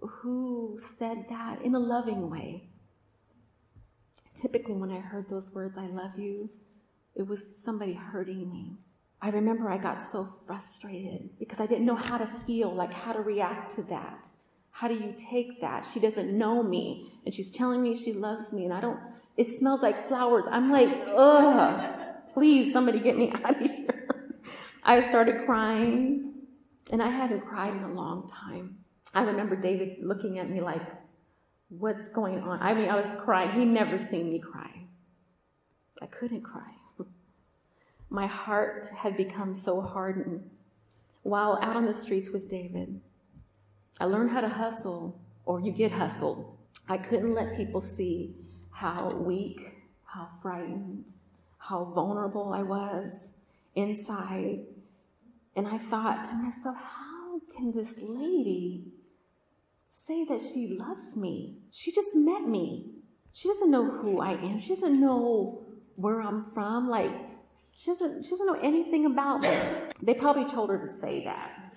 who 0.00 0.78
said 0.80 1.26
that 1.28 1.62
in 1.62 1.74
a 1.74 1.78
loving 1.78 2.30
way. 2.30 2.68
Typically, 4.34 4.74
when 4.74 4.90
I 4.90 5.00
heard 5.00 5.28
those 5.28 5.50
words, 5.50 5.76
I 5.76 5.86
love 5.86 6.18
you, 6.18 6.50
it 7.14 7.26
was 7.26 7.42
somebody 7.64 7.94
hurting 7.94 8.50
me. 8.50 8.78
I 9.20 9.30
remember 9.30 9.68
I 9.68 9.78
got 9.78 10.12
so 10.12 10.28
frustrated 10.46 11.30
because 11.40 11.58
I 11.58 11.66
didn't 11.66 11.86
know 11.86 11.96
how 11.96 12.18
to 12.18 12.26
feel, 12.46 12.72
like 12.72 12.92
how 12.92 13.12
to 13.12 13.20
react 13.20 13.74
to 13.74 13.82
that. 13.84 14.28
How 14.70 14.86
do 14.86 14.94
you 14.94 15.12
take 15.30 15.60
that? 15.60 15.88
She 15.92 15.98
doesn't 15.98 16.30
know 16.36 16.62
me 16.62 17.10
and 17.26 17.34
she's 17.34 17.50
telling 17.50 17.82
me 17.82 17.96
she 17.96 18.12
loves 18.12 18.52
me 18.52 18.64
and 18.64 18.72
I 18.72 18.80
don't, 18.80 19.00
it 19.36 19.48
smells 19.48 19.82
like 19.82 20.06
flowers. 20.06 20.44
I'm 20.48 20.70
like, 20.70 20.88
ugh, 21.08 21.96
please, 22.32 22.72
somebody 22.72 23.00
get 23.00 23.18
me 23.18 23.32
out 23.44 23.50
of 23.50 23.58
here. 23.58 23.77
I 24.88 25.06
started 25.06 25.44
crying 25.44 26.32
and 26.90 27.02
I 27.02 27.10
hadn't 27.10 27.42
cried 27.42 27.76
in 27.76 27.82
a 27.82 27.92
long 27.92 28.26
time. 28.26 28.78
I 29.12 29.20
remember 29.20 29.54
David 29.54 29.98
looking 30.00 30.38
at 30.38 30.48
me 30.48 30.62
like, 30.62 30.80
what's 31.68 32.08
going 32.08 32.38
on? 32.38 32.62
I 32.62 32.72
mean, 32.72 32.88
I 32.88 32.96
was 32.96 33.22
crying. 33.22 33.50
He 33.60 33.66
never 33.66 33.98
seen 33.98 34.30
me 34.30 34.38
cry. 34.38 34.86
I 36.00 36.06
couldn't 36.06 36.40
cry. 36.40 36.72
My 38.08 38.26
heart 38.26 38.88
had 38.96 39.14
become 39.14 39.54
so 39.54 39.82
hardened 39.82 40.48
while 41.22 41.58
out 41.60 41.76
on 41.76 41.84
the 41.84 41.92
streets 41.92 42.30
with 42.30 42.48
David. 42.48 42.98
I 44.00 44.06
learned 44.06 44.30
how 44.30 44.40
to 44.40 44.48
hustle, 44.48 45.20
or 45.44 45.60
you 45.60 45.70
get 45.70 45.92
hustled. 45.92 46.56
I 46.88 46.96
couldn't 46.96 47.34
let 47.34 47.58
people 47.58 47.82
see 47.82 48.36
how 48.70 49.10
weak, 49.10 49.60
how 50.04 50.30
frightened, 50.40 51.12
how 51.58 51.84
vulnerable 51.84 52.54
I 52.54 52.62
was 52.62 53.10
inside. 53.74 54.60
And 55.58 55.66
I 55.66 55.76
thought 55.76 56.24
to 56.26 56.34
myself, 56.36 56.76
how 56.76 57.40
can 57.56 57.72
this 57.72 57.96
lady 57.98 58.92
say 59.90 60.24
that 60.28 60.40
she 60.40 60.78
loves 60.78 61.16
me? 61.16 61.56
She 61.72 61.90
just 61.90 62.14
met 62.14 62.42
me. 62.42 62.92
She 63.32 63.48
doesn't 63.48 63.68
know 63.68 63.90
who 63.90 64.20
I 64.20 64.34
am. 64.34 64.60
She 64.60 64.76
doesn't 64.76 65.00
know 65.00 65.66
where 65.96 66.22
I'm 66.22 66.44
from. 66.44 66.88
Like, 66.88 67.10
she 67.72 67.90
doesn't, 67.90 68.24
she 68.24 68.30
doesn't 68.30 68.46
know 68.46 68.60
anything 68.62 69.04
about 69.06 69.40
me. 69.40 69.50
They 70.00 70.14
probably 70.14 70.44
told 70.44 70.70
her 70.70 70.78
to 70.78 71.00
say 71.00 71.24
that. 71.24 71.74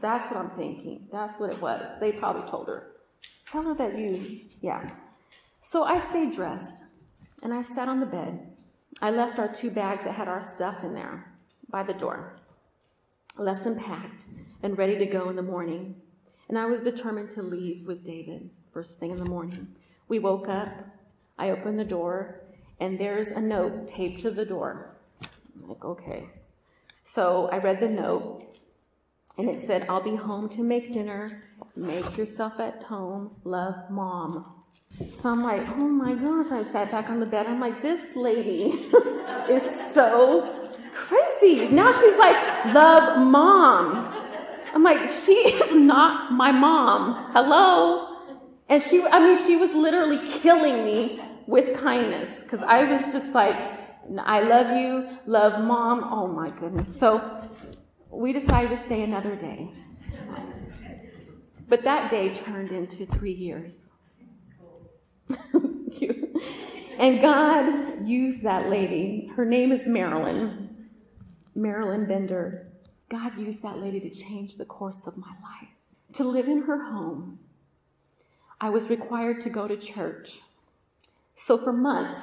That's 0.00 0.28
what 0.28 0.40
I'm 0.44 0.50
thinking. 0.50 1.06
That's 1.12 1.38
what 1.38 1.52
it 1.52 1.62
was. 1.62 1.86
They 2.00 2.10
probably 2.10 2.50
told 2.50 2.66
her. 2.66 2.96
Tell 3.46 3.62
her 3.62 3.74
that 3.76 3.96
you, 3.96 4.40
yeah. 4.60 4.90
So 5.60 5.84
I 5.84 6.00
stayed 6.00 6.32
dressed 6.32 6.82
and 7.44 7.54
I 7.54 7.62
sat 7.62 7.88
on 7.88 8.00
the 8.00 8.06
bed. 8.06 8.48
I 9.00 9.12
left 9.12 9.38
our 9.38 9.46
two 9.46 9.70
bags 9.70 10.06
that 10.06 10.16
had 10.16 10.26
our 10.26 10.40
stuff 10.40 10.82
in 10.82 10.94
there 10.94 11.36
by 11.70 11.84
the 11.84 11.94
door. 11.94 12.39
Left 13.40 13.64
them 13.64 13.76
packed 13.76 14.26
and 14.62 14.76
ready 14.76 14.98
to 14.98 15.06
go 15.06 15.30
in 15.30 15.36
the 15.36 15.42
morning. 15.42 15.94
And 16.50 16.58
I 16.58 16.66
was 16.66 16.82
determined 16.82 17.30
to 17.30 17.42
leave 17.42 17.86
with 17.86 18.04
David 18.04 18.50
first 18.70 19.00
thing 19.00 19.12
in 19.12 19.16
the 19.16 19.30
morning. 19.30 19.66
We 20.08 20.18
woke 20.18 20.46
up. 20.46 20.68
I 21.38 21.48
opened 21.48 21.78
the 21.78 21.84
door, 21.86 22.42
and 22.80 22.98
there's 22.98 23.28
a 23.28 23.40
note 23.40 23.88
taped 23.88 24.20
to 24.22 24.30
the 24.30 24.44
door. 24.44 24.94
I'm 25.22 25.70
like, 25.70 25.82
okay. 25.82 26.28
So 27.02 27.48
I 27.50 27.56
read 27.56 27.80
the 27.80 27.88
note, 27.88 28.58
and 29.38 29.48
it 29.48 29.64
said, 29.66 29.86
I'll 29.88 30.02
be 30.02 30.16
home 30.16 30.50
to 30.50 30.62
make 30.62 30.92
dinner. 30.92 31.44
Make 31.74 32.18
yourself 32.18 32.60
at 32.60 32.82
home. 32.82 33.36
Love, 33.44 33.88
mom. 33.88 34.52
So 34.98 35.30
I'm 35.30 35.42
like, 35.42 35.66
oh 35.70 35.88
my 35.88 36.12
gosh. 36.12 36.52
I 36.52 36.62
sat 36.70 36.90
back 36.90 37.08
on 37.08 37.20
the 37.20 37.26
bed. 37.26 37.46
I'm 37.46 37.58
like, 37.58 37.80
this 37.80 38.14
lady 38.14 38.90
is 39.48 39.94
so 39.94 40.59
crazy. 40.94 41.68
Now 41.68 41.92
she's 41.92 42.18
like, 42.18 42.36
love, 42.74 43.26
mom. 43.26 44.14
I'm 44.74 44.82
like, 44.82 45.10
she 45.10 45.32
is 45.32 45.74
not 45.74 46.32
my 46.32 46.52
mom. 46.52 47.32
Hello? 47.32 48.16
And 48.68 48.82
she, 48.82 49.02
I 49.02 49.18
mean, 49.20 49.46
she 49.46 49.56
was 49.56 49.70
literally 49.72 50.26
killing 50.28 50.84
me 50.84 51.20
with 51.46 51.76
kindness 51.80 52.30
because 52.42 52.60
I 52.62 52.84
was 52.84 53.02
just 53.12 53.32
like, 53.32 53.56
I 54.18 54.40
love 54.40 54.76
you, 54.76 55.18
love 55.26 55.62
mom. 55.64 56.04
Oh 56.04 56.28
my 56.28 56.50
goodness. 56.50 56.98
So 56.98 57.48
we 58.10 58.32
decided 58.32 58.70
to 58.70 58.76
stay 58.76 59.02
another 59.02 59.34
day. 59.34 59.72
But 61.68 61.84
that 61.84 62.10
day 62.10 62.34
turned 62.34 62.72
into 62.72 63.06
three 63.06 63.32
years. 63.32 63.90
And 67.00 67.22
God 67.22 68.06
used 68.06 68.42
that 68.42 68.68
lady. 68.68 69.32
Her 69.34 69.46
name 69.46 69.72
is 69.72 69.86
Marilyn. 69.86 70.69
Marilyn 71.54 72.06
Bender. 72.06 72.66
God 73.08 73.38
used 73.38 73.62
that 73.62 73.78
lady 73.78 74.00
to 74.00 74.10
change 74.10 74.56
the 74.56 74.64
course 74.64 75.06
of 75.06 75.16
my 75.16 75.32
life. 75.42 75.68
To 76.14 76.24
live 76.24 76.48
in 76.48 76.62
her 76.62 76.90
home, 76.90 77.38
I 78.60 78.70
was 78.70 78.88
required 78.88 79.40
to 79.42 79.50
go 79.50 79.66
to 79.66 79.76
church. 79.76 80.40
So 81.36 81.58
for 81.58 81.72
months, 81.72 82.20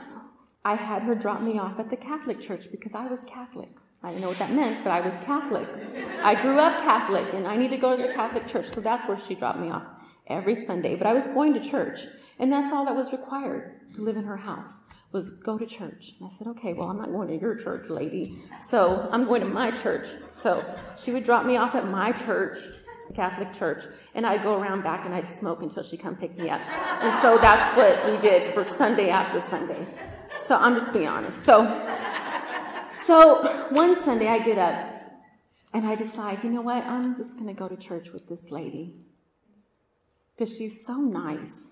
I 0.63 0.75
had 0.75 1.03
her 1.03 1.15
drop 1.15 1.41
me 1.41 1.57
off 1.59 1.79
at 1.79 1.89
the 1.89 1.97
Catholic 1.97 2.39
church 2.39 2.69
because 2.71 2.93
I 2.93 3.07
was 3.07 3.25
Catholic. 3.25 3.69
I 4.03 4.09
didn't 4.09 4.21
know 4.21 4.29
what 4.29 4.39
that 4.39 4.51
meant, 4.51 4.83
but 4.83 4.91
I 4.91 5.01
was 5.01 5.13
Catholic. 5.25 5.67
I 6.21 6.39
grew 6.41 6.59
up 6.59 6.83
Catholic 6.83 7.33
and 7.33 7.47
I 7.47 7.57
need 7.57 7.69
to 7.69 7.77
go 7.77 7.97
to 7.97 8.01
the 8.01 8.13
Catholic 8.13 8.47
church, 8.47 8.69
so 8.69 8.79
that's 8.79 9.07
where 9.07 9.19
she 9.19 9.35
dropped 9.35 9.59
me 9.59 9.69
off 9.69 9.85
every 10.27 10.55
Sunday. 10.55 10.95
But 10.95 11.07
I 11.07 11.13
was 11.13 11.25
going 11.27 11.53
to 11.53 11.69
church, 11.69 11.99
and 12.39 12.51
that's 12.51 12.71
all 12.71 12.85
that 12.85 12.95
was 12.95 13.11
required 13.11 13.93
to 13.95 14.01
live 14.01 14.17
in 14.17 14.25
her 14.25 14.37
house 14.37 14.73
was 15.11 15.29
go 15.29 15.57
to 15.57 15.65
church. 15.65 16.13
And 16.19 16.29
I 16.29 16.37
said, 16.37 16.47
okay, 16.47 16.73
well, 16.73 16.89
I'm 16.89 16.97
not 16.97 17.11
going 17.11 17.27
to 17.29 17.37
your 17.37 17.55
church, 17.55 17.89
lady. 17.89 18.43
So 18.69 19.07
I'm 19.11 19.25
going 19.25 19.41
to 19.41 19.47
my 19.47 19.71
church. 19.71 20.07
So 20.41 20.63
she 20.97 21.11
would 21.11 21.23
drop 21.23 21.45
me 21.45 21.57
off 21.57 21.75
at 21.75 21.87
my 21.87 22.11
church, 22.11 22.59
Catholic 23.15 23.53
church, 23.53 23.85
and 24.15 24.25
I'd 24.25 24.43
go 24.43 24.59
around 24.59 24.83
back 24.83 25.05
and 25.05 25.15
I'd 25.15 25.29
smoke 25.29 25.61
until 25.61 25.83
she 25.83 25.97
come 25.97 26.15
pick 26.15 26.37
me 26.37 26.49
up. 26.49 26.59
And 26.61 27.21
so 27.21 27.37
that's 27.37 27.75
what 27.77 28.05
we 28.11 28.17
did 28.19 28.53
for 28.53 28.65
Sunday 28.65 29.09
after 29.09 29.39
Sunday. 29.39 29.87
So 30.45 30.55
I'm 30.55 30.75
just 30.77 30.91
being 30.91 31.07
honest. 31.07 31.43
So, 31.45 31.63
so 33.05 33.67
one 33.69 33.95
Sunday 33.95 34.27
I 34.27 34.39
get 34.39 34.57
up 34.57 34.89
and 35.73 35.87
I 35.87 35.95
decide, 35.95 36.43
you 36.43 36.49
know 36.49 36.61
what? 36.61 36.83
I'm 36.85 37.15
just 37.15 37.33
going 37.35 37.47
to 37.47 37.53
go 37.53 37.69
to 37.69 37.77
church 37.77 38.11
with 38.11 38.27
this 38.27 38.51
lady 38.51 38.95
because 40.35 40.55
she's 40.55 40.85
so 40.85 40.97
nice. 40.97 41.71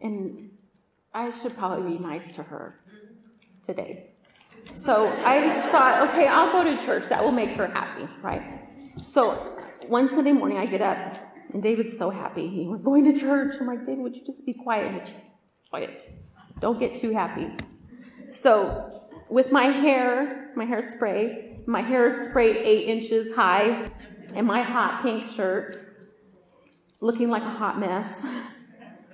And 0.00 0.50
I 1.16 1.30
should 1.30 1.56
probably 1.56 1.96
be 1.96 1.98
nice 1.98 2.30
to 2.32 2.42
her 2.42 2.78
today. 3.64 4.10
So 4.84 5.08
I 5.24 5.70
thought, 5.70 6.10
okay, 6.10 6.26
I'll 6.26 6.52
go 6.52 6.62
to 6.62 6.76
church. 6.84 7.08
That 7.08 7.24
will 7.24 7.32
make 7.32 7.52
her 7.52 7.66
happy, 7.68 8.06
right? 8.20 8.42
So 9.02 9.56
one 9.88 10.10
Sunday 10.10 10.32
morning, 10.32 10.58
I 10.58 10.66
get 10.66 10.82
up, 10.82 11.16
and 11.54 11.62
David's 11.62 11.96
so 11.96 12.10
happy. 12.10 12.48
He, 12.48 12.66
We're 12.66 12.76
going 12.76 13.10
to 13.10 13.18
church. 13.18 13.56
I'm 13.58 13.66
like, 13.66 13.86
David, 13.86 14.00
would 14.00 14.14
you 14.14 14.26
just 14.26 14.44
be 14.44 14.52
quiet? 14.52 15.10
Quiet. 15.70 16.02
Don't 16.60 16.78
get 16.78 17.00
too 17.00 17.12
happy. 17.14 17.48
So 18.30 18.90
with 19.30 19.50
my 19.50 19.68
hair, 19.68 20.52
my 20.54 20.66
hair 20.66 20.82
spray, 20.94 21.60
my 21.66 21.80
hair 21.80 22.28
sprayed 22.28 22.56
eight 22.56 22.88
inches 22.88 23.34
high, 23.34 23.90
and 24.34 24.46
my 24.46 24.60
hot 24.60 25.00
pink 25.02 25.24
shirt, 25.24 25.96
looking 27.00 27.30
like 27.30 27.42
a 27.42 27.50
hot 27.50 27.80
mess 27.80 28.22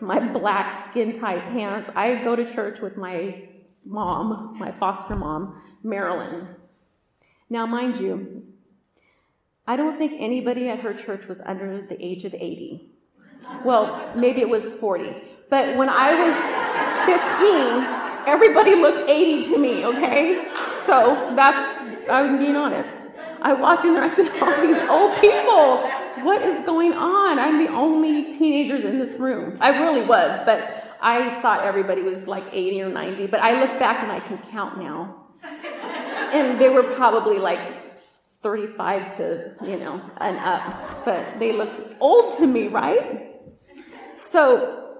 my 0.03 0.19
black 0.33 0.91
skin 0.91 1.13
tight 1.13 1.43
pants. 1.53 1.91
I 1.95 2.17
go 2.23 2.35
to 2.37 2.45
church 2.45 2.81
with 2.81 2.97
my 2.97 3.49
mom, 3.85 4.59
my 4.59 4.73
foster 4.73 5.17
mom, 5.17 5.63
Marilyn. 5.83 6.49
Now, 7.49 7.67
mind 7.67 7.99
you, 7.99 8.43
I 9.67 9.77
don't 9.77 9.97
think 9.99 10.15
anybody 10.19 10.69
at 10.69 10.81
her 10.81 10.93
church 10.93 11.29
was 11.29 11.41
under 11.47 11.87
the 11.87 12.05
age 12.05 12.25
of 12.25 12.35
80. 12.35 12.91
Well, 13.65 14.13
maybe 14.17 14.41
it 14.41 14.49
was 14.49 14.65
40. 14.65 15.15
But 15.49 15.77
when 15.77 15.89
I 15.89 16.15
was 16.15 16.35
15, 18.25 18.27
everybody 18.27 18.75
looked 18.75 19.09
80 19.09 19.49
to 19.51 19.59
me, 19.59 19.85
okay? 19.85 20.49
So 20.87 21.33
that's, 21.37 22.09
I'm 22.11 22.39
being 22.39 22.57
honest. 22.57 23.02
I 23.43 23.53
walked 23.55 23.85
in 23.85 23.95
there, 23.95 24.05
I 24.05 24.15
said, 24.15 24.29
all 24.41 24.61
these 24.61 24.81
old 24.89 25.21
people, 25.21 26.25
what 26.25 26.43
is 26.43 26.65
going 26.65 26.93
on? 26.93 27.39
I'm 27.39 27.59
the 27.59 27.71
only 27.73 28.33
teenagers 28.33 28.85
in 28.85 28.99
this 28.99 29.19
room. 29.19 29.59
I 29.61 29.71
really 29.71 30.07
was, 30.07 30.41
but 30.47 30.97
I 31.01 31.41
thought 31.43 31.65
everybody 31.65 32.03
was 32.03 32.27
like 32.29 32.45
80 32.53 32.83
or 32.83 32.89
90, 32.89 33.27
but 33.27 33.41
I 33.41 33.61
look 33.61 33.79
back 33.81 34.03
and 34.03 34.13
I 34.13 34.21
can 34.21 34.39
count 34.39 34.79
now. 34.79 35.27
And 36.33 36.61
they 36.61 36.69
were 36.69 36.85
probably 36.85 37.39
like 37.39 37.99
35 38.43 39.17
to, 39.17 39.55
you 39.63 39.79
know, 39.79 40.01
and 40.19 40.39
up, 40.39 41.05
but 41.05 41.39
they 41.39 41.53
looked 41.53 41.81
old 42.01 42.37
to 42.39 42.47
me, 42.47 42.69
right? 42.69 43.31
So 44.17 44.99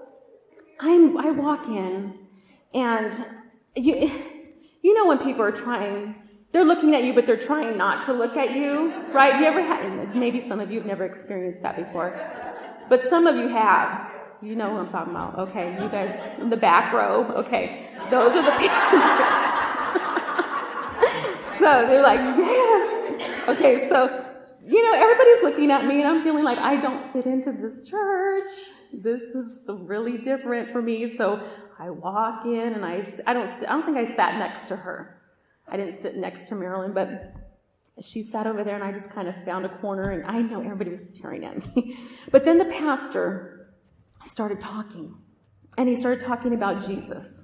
I'm, 0.79 1.17
I 1.17 1.31
walk 1.31 1.67
in, 1.67 2.19
and 2.73 3.25
you, 3.75 4.11
you 4.81 4.93
know 4.93 5.05
when 5.05 5.19
people 5.19 5.41
are 5.43 5.51
trying 5.51 6.15
they're 6.53 6.63
looking 6.63 6.95
at 6.95 7.03
you, 7.03 7.13
but 7.13 7.25
they're 7.25 7.35
trying 7.35 7.77
not 7.77 8.05
to 8.05 8.13
look 8.13 8.37
at 8.37 8.55
you, 8.55 8.93
right? 9.11 9.33
Do 9.33 9.39
you 9.39 9.47
ever 9.47 9.61
have, 9.61 10.15
maybe 10.15 10.47
some 10.47 10.59
of 10.59 10.71
you 10.71 10.77
have 10.77 10.87
never 10.87 11.03
experienced 11.03 11.63
that 11.63 11.75
before, 11.75 12.15
but 12.89 13.03
some 13.09 13.27
of 13.27 13.35
you 13.35 13.49
have. 13.49 14.11
You 14.41 14.55
know 14.55 14.71
who 14.71 14.77
I'm 14.77 14.89
talking 14.89 15.11
about. 15.11 15.39
Okay, 15.39 15.71
you 15.81 15.87
guys 15.87 16.19
in 16.37 16.49
the 16.49 16.57
back 16.57 16.91
row. 16.91 17.23
Okay, 17.45 17.87
those 18.11 18.35
are 18.35 18.43
the 18.43 18.51
people. 18.59 18.75
so 21.59 21.87
they're 21.87 22.03
like, 22.03 22.19
yes. 22.19 23.47
Okay, 23.47 23.87
so 23.87 24.25
you 24.65 24.83
know, 24.83 25.01
everybody's 25.01 25.43
looking 25.43 25.71
at 25.71 25.85
me 25.85 25.99
and 25.99 26.07
I'm 26.07 26.23
feeling 26.23 26.43
like 26.43 26.57
I 26.57 26.75
don't 26.75 27.11
fit 27.13 27.25
into 27.25 27.53
this 27.53 27.87
church. 27.87 28.51
This 28.91 29.21
is 29.21 29.59
really 29.67 30.17
different 30.17 30.71
for 30.71 30.81
me. 30.81 31.15
So 31.17 31.41
I 31.79 31.89
walk 31.89 32.45
in 32.45 32.73
and 32.73 32.85
I, 32.85 33.05
I 33.25 33.33
don't, 33.33 33.49
I 33.49 33.65
don't 33.65 33.85
think 33.85 33.97
I 33.97 34.15
sat 34.15 34.37
next 34.37 34.67
to 34.67 34.75
her. 34.75 35.22
I 35.67 35.77
didn't 35.77 35.99
sit 35.99 36.15
next 36.17 36.47
to 36.49 36.55
Marilyn, 36.55 36.93
but 36.93 37.33
she 38.01 38.23
sat 38.23 38.47
over 38.47 38.63
there 38.63 38.75
and 38.75 38.83
I 38.83 38.91
just 38.91 39.09
kind 39.09 39.27
of 39.27 39.35
found 39.43 39.65
a 39.65 39.77
corner 39.77 40.11
and 40.11 40.25
I 40.25 40.41
know 40.41 40.61
everybody 40.61 40.91
was 40.91 41.07
staring 41.07 41.45
at 41.45 41.75
me. 41.75 41.97
but 42.31 42.45
then 42.45 42.57
the 42.57 42.65
pastor 42.65 43.73
started 44.25 44.59
talking 44.59 45.15
and 45.77 45.89
he 45.89 45.95
started 45.95 46.25
talking 46.25 46.53
about 46.53 46.85
Jesus 46.85 47.43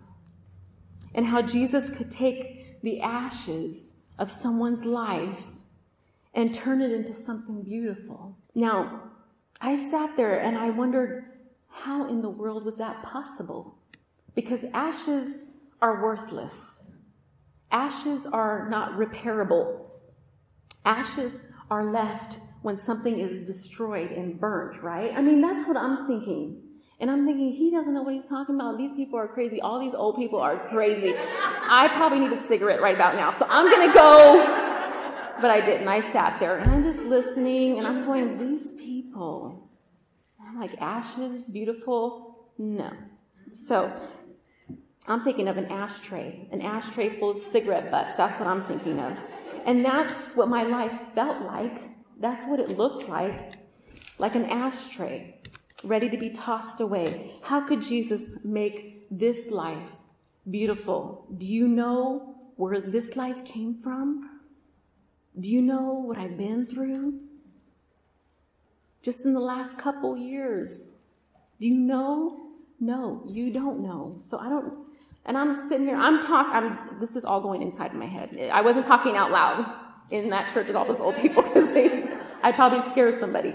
and 1.13 1.25
how 1.25 1.41
Jesus 1.41 1.89
could 1.89 2.11
take 2.11 2.81
the 2.81 3.01
ashes 3.01 3.93
of 4.17 4.31
someone's 4.31 4.85
life 4.85 5.47
and 6.33 6.53
turn 6.53 6.81
it 6.81 6.91
into 6.91 7.13
something 7.13 7.63
beautiful. 7.63 8.37
Now, 8.53 9.03
I 9.61 9.75
sat 9.75 10.15
there 10.15 10.39
and 10.39 10.57
I 10.57 10.69
wondered 10.69 11.25
how 11.67 12.07
in 12.07 12.21
the 12.21 12.29
world 12.29 12.65
was 12.65 12.77
that 12.77 13.03
possible? 13.03 13.77
Because 14.35 14.63
ashes 14.73 15.43
are 15.81 16.03
worthless. 16.03 16.78
Ashes 17.71 18.25
are 18.25 18.67
not 18.69 18.93
repairable. 18.93 19.81
Ashes 20.85 21.33
are 21.69 21.91
left 21.91 22.39
when 22.61 22.77
something 22.77 23.19
is 23.19 23.45
destroyed 23.45 24.11
and 24.11 24.39
burnt, 24.39 24.81
right? 24.81 25.13
I 25.15 25.21
mean, 25.21 25.39
that's 25.41 25.67
what 25.67 25.77
I'm 25.77 26.07
thinking. 26.07 26.63
And 26.99 27.09
I'm 27.09 27.25
thinking, 27.25 27.53
he 27.53 27.71
doesn't 27.71 27.93
know 27.93 28.01
what 28.01 28.13
he's 28.13 28.27
talking 28.27 28.55
about. 28.55 28.77
These 28.77 28.91
people 28.91 29.17
are 29.17 29.27
crazy. 29.27 29.61
All 29.61 29.79
these 29.79 29.93
old 29.93 30.17
people 30.17 30.39
are 30.39 30.67
crazy. 30.69 31.13
I 31.17 31.87
probably 31.93 32.19
need 32.19 32.33
a 32.33 32.47
cigarette 32.47 32.81
right 32.81 32.95
about 32.95 33.15
now. 33.15 33.37
So 33.37 33.45
I'm 33.47 33.69
going 33.69 33.87
to 33.87 33.93
go. 33.93 34.65
But 35.39 35.49
I 35.49 35.61
didn't. 35.65 35.87
I 35.87 36.01
sat 36.01 36.39
there 36.41 36.57
and 36.57 36.69
I'm 36.69 36.83
just 36.83 36.99
listening 36.99 37.77
and 37.77 37.87
I'm 37.87 38.05
going, 38.05 38.37
these 38.37 38.73
people. 38.77 39.69
I'm 40.45 40.59
like, 40.59 40.75
ashes, 40.81 41.45
beautiful. 41.45 42.49
No. 42.57 42.91
So 43.67 43.95
I'm 45.09 45.21
thinking 45.23 45.47
of 45.47 45.57
an 45.57 45.65
ashtray, 45.65 46.47
an 46.51 46.61
ashtray 46.61 47.19
full 47.19 47.31
of 47.31 47.39
cigarette 47.39 47.89
butts. 47.89 48.15
That's 48.15 48.39
what 48.39 48.47
I'm 48.47 48.63
thinking 48.65 48.99
of. 48.99 49.17
And 49.65 49.83
that's 49.83 50.35
what 50.35 50.47
my 50.47 50.63
life 50.63 50.93
felt 51.13 51.41
like. 51.41 51.81
That's 52.19 52.47
what 52.47 52.59
it 52.59 52.77
looked 52.77 53.09
like 53.09 53.59
like 54.19 54.35
an 54.35 54.45
ashtray, 54.45 55.35
ready 55.83 56.09
to 56.09 56.17
be 56.17 56.29
tossed 56.29 56.81
away. 56.81 57.31
How 57.41 57.65
could 57.65 57.81
Jesus 57.81 58.35
make 58.43 59.07
this 59.09 59.49
life 59.49 59.91
beautiful? 60.49 61.25
Do 61.37 61.47
you 61.47 61.67
know 61.67 62.35
where 62.57 62.81
this 62.81 63.15
life 63.15 63.45
came 63.45 63.75
from? 63.75 64.41
Do 65.39 65.49
you 65.49 65.61
know 65.61 65.93
what 65.93 66.17
I've 66.17 66.37
been 66.37 66.67
through? 66.67 67.21
Just 69.01 69.23
in 69.23 69.33
the 69.33 69.39
last 69.39 69.77
couple 69.77 70.17
years. 70.17 70.81
Do 71.61 71.67
you 71.67 71.75
know? 71.75 72.41
No, 72.81 73.23
you 73.25 73.51
don't 73.51 73.79
know. 73.79 74.21
So 74.29 74.37
I 74.37 74.49
don't 74.49 74.88
and 75.25 75.37
I'm 75.37 75.69
sitting 75.69 75.85
here, 75.85 75.95
I'm 75.95 76.21
talking, 76.21 76.53
I'm, 76.53 76.99
this 76.99 77.15
is 77.15 77.25
all 77.25 77.41
going 77.41 77.61
inside 77.61 77.93
my 77.93 78.05
head. 78.05 78.49
I 78.51 78.61
wasn't 78.61 78.85
talking 78.85 79.15
out 79.15 79.31
loud 79.31 79.65
in 80.11 80.29
that 80.29 80.51
church 80.53 80.67
with 80.67 80.75
all 80.75 80.85
those 80.85 80.99
old 80.99 81.15
people 81.17 81.43
because 81.43 81.73
they, 81.73 82.03
I'd 82.41 82.55
probably 82.55 82.89
scare 82.91 83.19
somebody. 83.19 83.53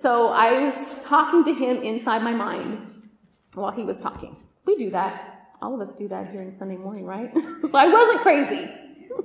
So 0.00 0.28
I 0.28 0.64
was 0.64 1.04
talking 1.04 1.44
to 1.44 1.54
him 1.54 1.82
inside 1.82 2.22
my 2.22 2.32
mind 2.32 3.08
while 3.54 3.72
he 3.72 3.82
was 3.82 4.00
talking. 4.00 4.36
We 4.64 4.76
do 4.76 4.90
that. 4.90 5.54
All 5.62 5.74
of 5.74 5.80
us 5.80 5.94
do 5.94 6.06
that 6.08 6.32
during 6.32 6.56
Sunday 6.56 6.76
morning, 6.76 7.06
right? 7.06 7.32
so 7.62 7.70
I 7.74 7.88
wasn't 7.88 8.20
crazy. 8.20 8.70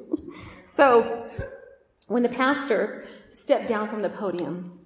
so 0.75 1.29
when 2.07 2.23
the 2.23 2.29
pastor 2.29 3.05
stepped 3.29 3.67
down 3.67 3.89
from 3.89 4.01
the 4.01 4.09
podium 4.09 4.79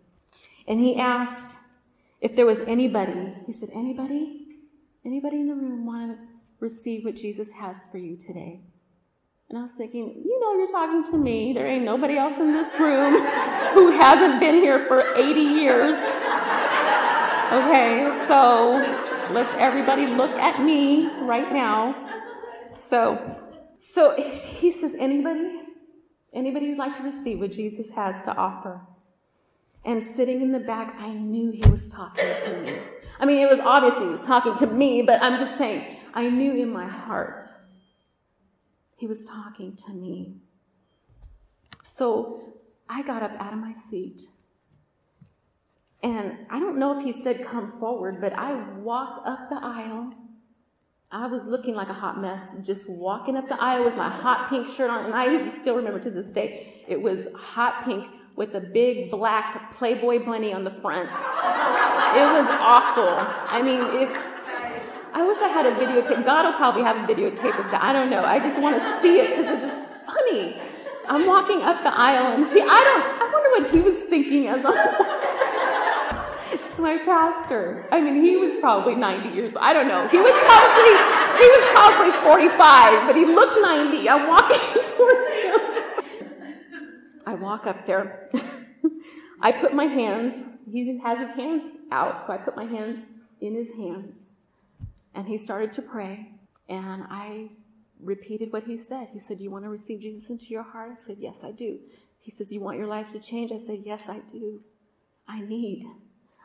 and 0.68 0.80
he 0.80 0.98
asked 0.98 1.58
if 2.20 2.36
there 2.36 2.46
was 2.46 2.60
anybody, 2.62 3.34
he 3.46 3.54
said, 3.54 3.70
anybody? 3.74 4.48
Anybody 5.06 5.38
in 5.38 5.48
the 5.48 5.54
room 5.54 5.86
want 5.86 6.18
to 6.18 6.35
receive 6.60 7.04
what 7.04 7.16
Jesus 7.16 7.52
has 7.52 7.78
for 7.92 7.98
you 7.98 8.18
today. 8.18 8.62
And 9.50 9.60
I 9.60 9.62
was 9.64 9.74
thinking, 9.74 10.24
you 10.26 10.40
know, 10.40 10.58
you're 10.58 10.72
talking 10.72 11.04
to 11.12 11.18
me. 11.18 11.54
There 11.54 11.68
ain't 11.68 11.86
nobody 11.86 12.18
else 12.18 12.40
in 12.40 12.52
this 12.54 12.80
room 12.80 13.14
who 13.74 13.92
hasn't 13.92 14.40
been 14.40 14.56
here 14.56 14.86
for 14.88 15.16
80 15.16 15.40
years. 15.40 15.96
Okay, 17.54 18.26
so 18.28 19.32
let's 19.32 19.54
everybody 19.60 20.08
look 20.08 20.32
at 20.32 20.62
me 20.62 21.08
right 21.22 21.54
now. 21.54 21.96
So, 22.90 23.40
so 23.94 24.16
he 24.20 24.72
says, 24.72 24.94
anybody, 24.98 25.62
anybody 26.34 26.68
who'd 26.68 26.80
like 26.80 26.98
to 26.98 27.04
receive 27.04 27.40
what 27.40 27.52
Jesus 27.52 27.92
has 27.92 28.22
to 28.24 28.36
offer. 28.36 28.82
And 29.84 30.04
sitting 30.04 30.42
in 30.42 30.52
the 30.52 30.60
back, 30.60 30.96
I 31.00 31.10
knew 31.10 31.52
he 31.52 31.70
was 31.70 31.88
talking 31.90 32.26
to 32.46 32.62
me. 32.62 32.80
I 33.20 33.26
mean, 33.26 33.38
it 33.38 33.50
was 33.50 33.60
obvious 33.60 33.96
he 34.00 34.08
was 34.08 34.24
talking 34.24 34.58
to 34.58 34.68
me, 34.68 35.04
but 35.04 35.22
I'm 35.22 35.40
just 35.40 35.58
saying, 35.60 35.95
I 36.16 36.30
knew 36.30 36.54
in 36.54 36.72
my 36.72 36.88
heart 36.88 37.46
he 38.96 39.06
was 39.06 39.26
talking 39.26 39.76
to 39.76 39.92
me. 39.92 40.38
So 41.84 42.40
I 42.90 43.04
got 43.04 43.22
up 43.22 43.32
out 43.38 43.52
of 43.52 43.60
my 43.60 43.74
seat. 43.74 44.22
And 46.02 46.38
I 46.50 46.60
don't 46.60 46.78
know 46.78 46.98
if 46.98 47.06
he 47.06 47.22
said, 47.22 47.46
Come 47.46 47.80
forward, 47.80 48.22
but 48.22 48.32
I 48.34 48.54
walked 48.80 49.28
up 49.28 49.50
the 49.50 49.60
aisle. 49.62 50.14
I 51.12 51.28
was 51.28 51.46
looking 51.46 51.76
like 51.76 51.90
a 51.90 51.94
hot 51.94 52.22
mess, 52.22 52.56
just 52.64 52.88
walking 52.90 53.36
up 53.38 53.48
the 53.48 53.62
aisle 53.62 53.86
with 53.86 53.96
my 53.96 54.10
hot 54.10 54.50
pink 54.50 54.68
shirt 54.70 54.90
on. 54.90 55.06
And 55.06 55.14
I 55.14 55.50
still 55.50 55.76
remember 55.76 56.00
to 56.00 56.10
this 56.10 56.28
day, 56.28 56.84
it 56.88 57.02
was 57.02 57.28
hot 57.36 57.86
pink 57.86 58.08
with 58.36 58.54
a 58.54 58.60
big 58.60 59.12
black 59.12 59.74
Playboy 59.76 60.26
bunny 60.26 60.54
on 60.54 60.64
the 60.64 60.72
front. 60.72 61.10
It 61.10 62.28
was 62.32 62.48
awful. 62.62 63.16
I 63.50 63.62
mean, 63.62 63.82
it's. 64.02 64.35
I 65.16 65.24
wish 65.26 65.38
I 65.40 65.48
had 65.48 65.66
a 65.66 65.72
videotape. 65.72 66.26
God 66.26 66.44
will 66.44 66.58
probably 66.58 66.84
have 66.84 66.98
a 66.98 67.08
videotape 67.08 67.58
of 67.58 67.72
that. 67.72 67.82
I 67.82 67.94
don't 67.94 68.10
know. 68.10 68.26
I 68.26 68.38
just 68.38 68.60
want 68.60 68.76
to 68.76 69.02
see 69.02 69.20
it 69.20 69.30
because 69.30 69.64
it's 69.64 70.06
funny. 70.06 70.60
I'm 71.08 71.26
walking 71.26 71.62
up 71.62 71.82
the 71.84 71.98
aisle 71.98 72.36
and 72.36 72.52
he, 72.52 72.60
I 72.60 72.82
don't, 72.84 73.06
I 73.22 73.26
wonder 73.32 73.50
what 73.56 73.72
he 73.72 73.80
was 73.80 73.98
thinking 74.10 74.48
as 74.48 74.60
I'm 74.66 74.76
my 76.78 76.98
pastor. 76.98 77.88
I 77.92 78.02
mean, 78.02 78.22
he 78.22 78.36
was 78.36 78.60
probably 78.60 78.96
90 78.96 79.30
years 79.30 79.54
old. 79.56 79.64
I 79.64 79.72
don't 79.72 79.88
know. 79.88 80.06
He 80.10 80.18
was 80.18 80.36
probably, 80.44 80.92
he 81.40 81.48
was 81.48 81.64
probably 81.72 82.12
45, 82.20 83.08
but 83.08 83.16
he 83.16 83.26
looked 83.26 83.62
90. 83.62 84.10
I'm 84.10 84.28
walking 84.28 84.60
towards 84.98 85.28
him. 85.40 85.60
I 87.26 87.36
walk 87.36 87.68
up 87.68 87.86
there. 87.86 88.30
I 89.42 89.54
put 89.54 89.74
my 89.74 89.86
hands, 89.86 90.44
he 90.70 91.00
has 91.04 91.20
his 91.20 91.30
hands 91.30 91.64
out, 91.90 92.26
so 92.26 92.34
I 92.34 92.38
put 92.38 92.58
my 92.58 92.66
hands 92.66 93.06
in 93.40 93.56
his 93.56 93.72
hands. 93.72 94.26
And 95.16 95.28
he 95.28 95.38
started 95.38 95.72
to 95.74 95.82
pray. 95.82 96.34
And 96.70 97.04
I 97.10 97.50
repeated 98.00 98.54
what 98.54 98.66
he 98.66 98.78
said. 98.78 99.08
He 99.14 99.20
said, 99.20 99.38
Do 99.38 99.44
You 99.44 99.52
want 99.52 99.64
to 99.64 99.70
receive 99.70 100.02
Jesus 100.02 100.30
into 100.30 100.48
your 100.48 100.64
heart? 100.64 100.92
I 100.92 101.02
said, 101.02 101.18
Yes, 101.20 101.38
I 101.44 101.52
do. 101.52 101.80
He 102.20 102.30
says, 102.30 102.52
You 102.52 102.60
want 102.60 102.78
your 102.78 102.88
life 102.88 103.12
to 103.14 103.20
change? 103.20 103.52
I 103.52 103.58
said, 103.58 103.82
Yes, 103.84 104.04
I 104.08 104.20
do. 104.20 104.62
I 105.28 105.42
need 105.42 105.88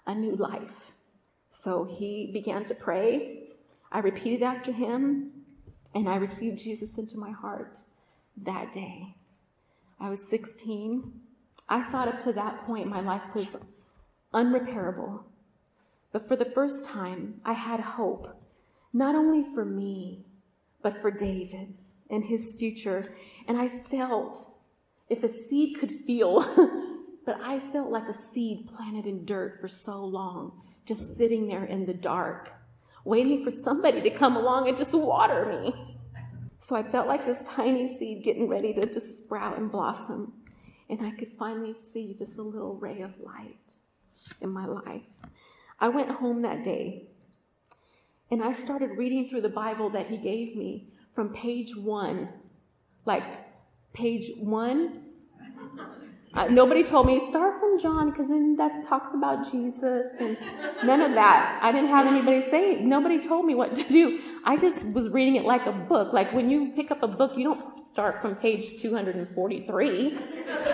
a 0.06 0.14
new 0.14 0.36
life. 0.36 0.92
So 1.50 1.84
he 1.84 2.30
began 2.32 2.64
to 2.66 2.74
pray. 2.74 3.48
I 3.92 3.98
repeated 3.98 4.42
after 4.42 4.72
him, 4.72 5.32
and 5.94 6.08
I 6.08 6.16
received 6.16 6.58
Jesus 6.58 6.96
into 6.96 7.18
my 7.18 7.32
heart 7.32 7.78
that 8.36 8.72
day. 8.72 9.16
I 9.98 10.08
was 10.08 10.26
16. 10.28 11.12
I 11.68 11.90
thought 11.90 12.08
up 12.08 12.20
to 12.24 12.32
that 12.32 12.64
point 12.64 12.88
my 12.88 13.00
life 13.00 13.34
was 13.34 13.56
unrepairable. 14.32 15.24
But 16.12 16.26
for 16.26 16.36
the 16.36 16.44
first 16.44 16.84
time, 16.84 17.40
I 17.44 17.52
had 17.52 17.80
hope, 17.80 18.39
not 18.92 19.14
only 19.14 19.44
for 19.54 19.64
me, 19.64 20.24
but 20.82 21.00
for 21.00 21.10
David 21.10 21.74
and 22.08 22.24
his 22.24 22.54
future. 22.54 23.14
And 23.46 23.56
I 23.56 23.68
felt, 23.68 24.52
if 25.08 25.22
a 25.22 25.32
seed 25.32 25.78
could 25.78 25.92
feel, 26.06 26.40
but 27.26 27.38
I 27.42 27.60
felt 27.72 27.90
like 27.90 28.08
a 28.08 28.14
seed 28.14 28.68
planted 28.74 29.06
in 29.06 29.24
dirt 29.24 29.60
for 29.60 29.68
so 29.68 30.04
long, 30.04 30.52
just 30.86 31.16
sitting 31.16 31.48
there 31.48 31.64
in 31.64 31.86
the 31.86 31.94
dark, 31.94 32.50
waiting 33.04 33.44
for 33.44 33.50
somebody 33.50 34.00
to 34.02 34.10
come 34.10 34.36
along 34.36 34.68
and 34.68 34.76
just 34.76 34.92
water 34.92 35.46
me. 35.46 35.96
So 36.60 36.76
I 36.76 36.82
felt 36.82 37.08
like 37.08 37.26
this 37.26 37.42
tiny 37.48 37.98
seed 37.98 38.22
getting 38.22 38.48
ready 38.48 38.72
to 38.74 38.86
just 38.86 39.18
sprout 39.18 39.58
and 39.58 39.70
blossom. 39.70 40.34
And 40.88 41.00
I 41.02 41.12
could 41.12 41.30
finally 41.38 41.74
see 41.92 42.14
just 42.18 42.38
a 42.38 42.42
little 42.42 42.74
ray 42.74 43.02
of 43.02 43.12
light 43.20 43.74
in 44.40 44.50
my 44.50 44.66
life. 44.66 45.02
I 45.78 45.88
went 45.88 46.10
home 46.10 46.42
that 46.42 46.64
day 46.64 47.09
and 48.30 48.42
I 48.42 48.52
started 48.52 48.90
reading 48.96 49.28
through 49.28 49.40
the 49.42 49.48
Bible 49.48 49.90
that 49.90 50.06
he 50.06 50.16
gave 50.16 50.54
me 50.56 50.88
from 51.14 51.30
page 51.30 51.74
one. 51.76 52.28
Like, 53.04 53.24
page 53.92 54.30
one. 54.38 55.02
Uh, 56.32 56.46
nobody 56.46 56.84
told 56.84 57.06
me 57.06 57.26
start 57.28 57.58
from 57.58 57.76
John 57.80 58.10
because 58.10 58.28
then 58.28 58.54
that 58.54 58.86
talks 58.88 59.12
about 59.12 59.50
Jesus 59.50 60.06
and 60.20 60.38
none 60.84 61.00
of 61.00 61.14
that. 61.14 61.58
I 61.60 61.72
didn't 61.72 61.88
have 61.88 62.06
anybody 62.06 62.40
say 62.48 62.74
it. 62.74 62.82
Nobody 62.82 63.20
told 63.20 63.46
me 63.46 63.56
what 63.56 63.74
to 63.74 63.82
do. 63.82 64.20
I 64.44 64.56
just 64.56 64.84
was 64.86 65.08
reading 65.08 65.34
it 65.34 65.44
like 65.44 65.66
a 65.66 65.72
book. 65.72 66.12
Like 66.12 66.32
when 66.32 66.48
you 66.48 66.70
pick 66.76 66.92
up 66.92 67.02
a 67.02 67.08
book, 67.08 67.32
you 67.36 67.42
don't 67.42 67.84
start 67.84 68.22
from 68.22 68.36
page 68.36 68.80
243. 68.80 70.18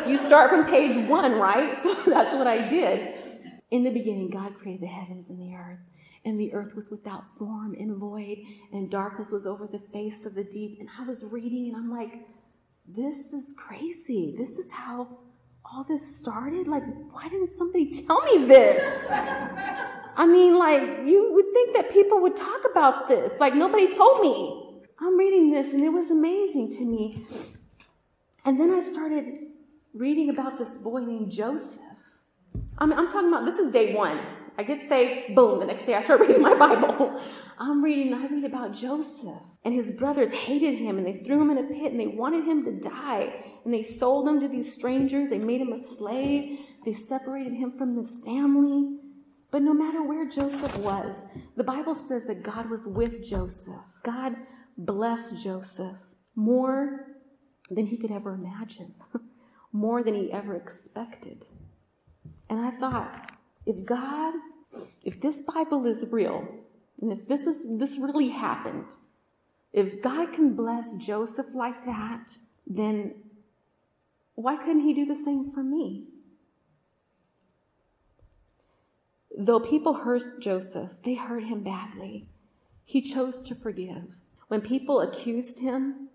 You 0.06 0.18
start 0.18 0.50
from 0.50 0.66
page 0.66 1.08
one, 1.08 1.32
right? 1.32 1.74
So 1.82 1.94
that's 2.10 2.34
what 2.34 2.46
I 2.46 2.68
did. 2.68 3.14
In 3.70 3.82
the 3.82 3.90
beginning, 3.90 4.28
God 4.28 4.56
created 4.58 4.82
the 4.82 4.88
heavens 4.88 5.30
and 5.30 5.40
the 5.40 5.54
earth 5.54 5.78
and 6.26 6.38
the 6.38 6.52
earth 6.52 6.74
was 6.74 6.90
without 6.90 7.24
form 7.38 7.74
and 7.78 7.96
void, 7.96 8.38
and 8.72 8.90
darkness 8.90 9.30
was 9.30 9.46
over 9.46 9.66
the 9.66 9.78
face 9.78 10.26
of 10.26 10.34
the 10.34 10.44
deep. 10.44 10.78
And 10.80 10.88
I 10.98 11.04
was 11.04 11.24
reading, 11.24 11.68
and 11.68 11.76
I'm 11.76 11.90
like, 11.90 12.12
this 12.86 13.32
is 13.32 13.54
crazy. 13.56 14.34
This 14.36 14.58
is 14.58 14.70
how 14.70 15.20
all 15.64 15.84
this 15.84 16.16
started? 16.16 16.68
Like, 16.68 16.82
why 17.10 17.28
didn't 17.28 17.50
somebody 17.50 17.90
tell 17.90 18.22
me 18.22 18.46
this? 18.46 18.82
I 20.18 20.26
mean, 20.26 20.58
like, 20.58 21.06
you 21.06 21.32
would 21.32 21.46
think 21.52 21.76
that 21.76 21.92
people 21.92 22.20
would 22.20 22.36
talk 22.36 22.62
about 22.70 23.08
this. 23.08 23.38
Like, 23.38 23.54
nobody 23.54 23.94
told 23.94 24.20
me. 24.20 24.62
I'm 24.98 25.16
reading 25.16 25.50
this, 25.52 25.74
and 25.74 25.84
it 25.84 25.90
was 25.90 26.10
amazing 26.10 26.72
to 26.72 26.84
me. 26.84 27.26
And 28.44 28.58
then 28.58 28.70
I 28.72 28.80
started 28.80 29.24
reading 29.92 30.30
about 30.30 30.58
this 30.58 30.70
boy 30.70 31.00
named 31.00 31.30
Joseph. 31.30 31.80
I 32.78 32.86
mean, 32.86 32.98
I'm 32.98 33.10
talking 33.10 33.28
about 33.28 33.44
this 33.44 33.58
is 33.58 33.70
day 33.70 33.94
one. 33.94 34.18
I 34.58 34.62
get 34.62 34.88
saved, 34.88 35.34
boom, 35.34 35.60
the 35.60 35.66
next 35.66 35.84
day 35.84 35.94
I 35.94 36.02
start 36.02 36.20
reading 36.22 36.40
my 36.40 36.54
Bible. 36.54 37.20
I'm 37.58 37.82
reading, 37.82 38.14
I 38.14 38.26
read 38.26 38.44
about 38.44 38.72
Joseph. 38.72 39.42
And 39.64 39.74
his 39.74 39.90
brothers 39.90 40.32
hated 40.32 40.76
him 40.76 40.98
and 40.98 41.06
they 41.06 41.22
threw 41.24 41.40
him 41.40 41.50
in 41.50 41.58
a 41.58 41.64
pit 41.64 41.92
and 41.92 42.00
they 42.00 42.06
wanted 42.06 42.44
him 42.44 42.64
to 42.64 42.72
die. 42.72 43.44
And 43.64 43.74
they 43.74 43.82
sold 43.82 44.28
him 44.28 44.40
to 44.40 44.48
these 44.48 44.72
strangers. 44.72 45.30
They 45.30 45.38
made 45.38 45.60
him 45.60 45.72
a 45.72 45.78
slave. 45.78 46.60
They 46.84 46.92
separated 46.92 47.52
him 47.52 47.72
from 47.72 47.96
his 47.96 48.16
family. 48.24 48.98
But 49.50 49.62
no 49.62 49.74
matter 49.74 50.02
where 50.02 50.28
Joseph 50.28 50.76
was, 50.78 51.26
the 51.56 51.64
Bible 51.64 51.94
says 51.94 52.26
that 52.26 52.42
God 52.42 52.70
was 52.70 52.82
with 52.86 53.24
Joseph. 53.24 53.74
God 54.02 54.36
blessed 54.78 55.36
Joseph 55.36 55.96
more 56.34 57.06
than 57.70 57.86
he 57.86 57.96
could 57.96 58.10
ever 58.10 58.34
imagine, 58.34 58.94
more 59.72 60.02
than 60.02 60.14
he 60.14 60.32
ever 60.32 60.54
expected. 60.54 61.46
And 62.48 62.60
I 62.60 62.70
thought, 62.70 63.32
if 63.66 63.84
God, 63.84 64.34
if 65.04 65.20
this 65.20 65.40
Bible 65.40 65.84
is 65.86 66.04
real, 66.10 66.46
and 67.00 67.12
if 67.12 67.28
this 67.28 67.42
is 67.42 67.58
this 67.64 67.98
really 67.98 68.30
happened, 68.30 68.94
if 69.72 70.00
God 70.00 70.32
can 70.32 70.54
bless 70.54 70.94
Joseph 70.94 71.54
like 71.54 71.84
that, 71.84 72.38
then 72.66 73.14
why 74.34 74.56
couldn't 74.56 74.80
he 74.80 74.94
do 74.94 75.04
the 75.04 75.20
same 75.22 75.50
for 75.50 75.62
me? 75.62 76.04
Though 79.36 79.60
people 79.60 79.94
hurt 79.94 80.40
Joseph, 80.40 80.92
they 81.04 81.14
hurt 81.14 81.44
him 81.44 81.62
badly. 81.62 82.28
He 82.84 83.02
chose 83.02 83.42
to 83.42 83.54
forgive. 83.54 84.20
When 84.48 84.60
people 84.60 85.00
accused 85.00 85.60
him, 85.60 86.08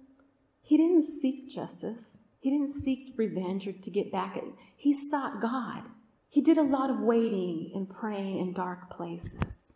he 0.62 0.78
didn't 0.78 1.04
seek 1.04 1.49
justice. 1.49 2.18
He 2.39 2.49
didn't 2.49 2.74
seek 2.74 3.14
revenge 3.18 3.68
or 3.68 3.74
to 3.74 3.89
get 3.91 4.12
back 4.12 4.38
at. 4.38 4.43
He 4.76 4.93
sought 4.93 5.41
God. 5.41 5.84
He 6.32 6.39
did 6.39 6.57
a 6.57 6.63
lot 6.63 6.89
of 6.89 7.01
waiting 7.01 7.71
and 7.75 7.89
praying 7.89 8.39
in 8.39 8.53
dark 8.53 8.89
places, 8.89 9.73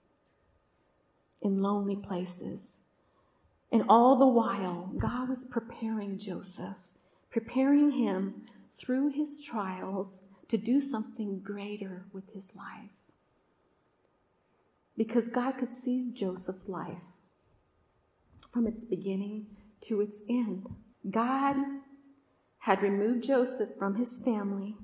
in 1.41 1.61
lonely 1.61 1.97
places. 1.97 2.79
And 3.73 3.83
all 3.89 4.17
the 4.17 4.25
while, 4.25 4.89
God 4.97 5.27
was 5.27 5.43
preparing 5.43 6.17
Joseph, 6.17 6.77
preparing 7.29 7.91
him 7.91 8.43
through 8.79 9.09
his 9.09 9.43
trials 9.43 10.19
to 10.47 10.57
do 10.57 10.79
something 10.79 11.41
greater 11.41 12.05
with 12.13 12.33
his 12.33 12.47
life. 12.55 13.11
Because 14.95 15.27
God 15.27 15.57
could 15.59 15.69
see 15.69 16.09
Joseph's 16.13 16.69
life 16.69 17.03
from 18.53 18.65
its 18.65 18.85
beginning 18.85 19.47
to 19.81 19.99
its 19.99 20.19
end. 20.29 20.67
God 21.11 21.57
had 22.59 22.81
removed 22.81 23.25
Joseph 23.25 23.71
from 23.77 23.95
his 23.95 24.19
family 24.19 24.77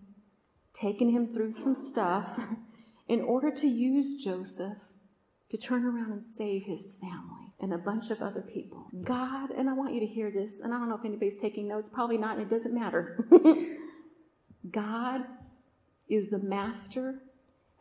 taken 0.73 1.09
him 1.09 1.33
through 1.33 1.53
some 1.53 1.75
stuff 1.75 2.39
in 3.07 3.21
order 3.21 3.51
to 3.51 3.67
use 3.67 4.21
Joseph 4.23 4.79
to 5.49 5.57
turn 5.57 5.83
around 5.85 6.11
and 6.11 6.25
save 6.25 6.63
his 6.63 6.95
family 6.95 7.53
and 7.59 7.73
a 7.73 7.77
bunch 7.77 8.09
of 8.09 8.21
other 8.21 8.41
people. 8.41 8.87
God, 9.03 9.51
and 9.51 9.69
I 9.69 9.73
want 9.73 9.93
you 9.93 9.99
to 9.99 10.05
hear 10.05 10.31
this, 10.31 10.61
and 10.61 10.73
I 10.73 10.77
don't 10.77 10.89
know 10.89 10.95
if 10.95 11.05
anybody's 11.05 11.37
taking 11.37 11.67
notes, 11.67 11.89
probably 11.91 12.17
not, 12.17 12.37
and 12.37 12.41
it 12.41 12.49
doesn't 12.49 12.73
matter. 12.73 13.25
God 14.71 15.25
is 16.09 16.29
the 16.29 16.39
master 16.39 17.19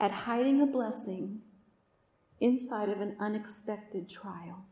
at 0.01 0.11
hiding 0.11 0.61
a 0.61 0.67
blessing 0.67 1.41
inside 2.41 2.89
of 2.89 3.01
an 3.01 3.17
unexpected 3.21 4.09
trial. 4.09 4.65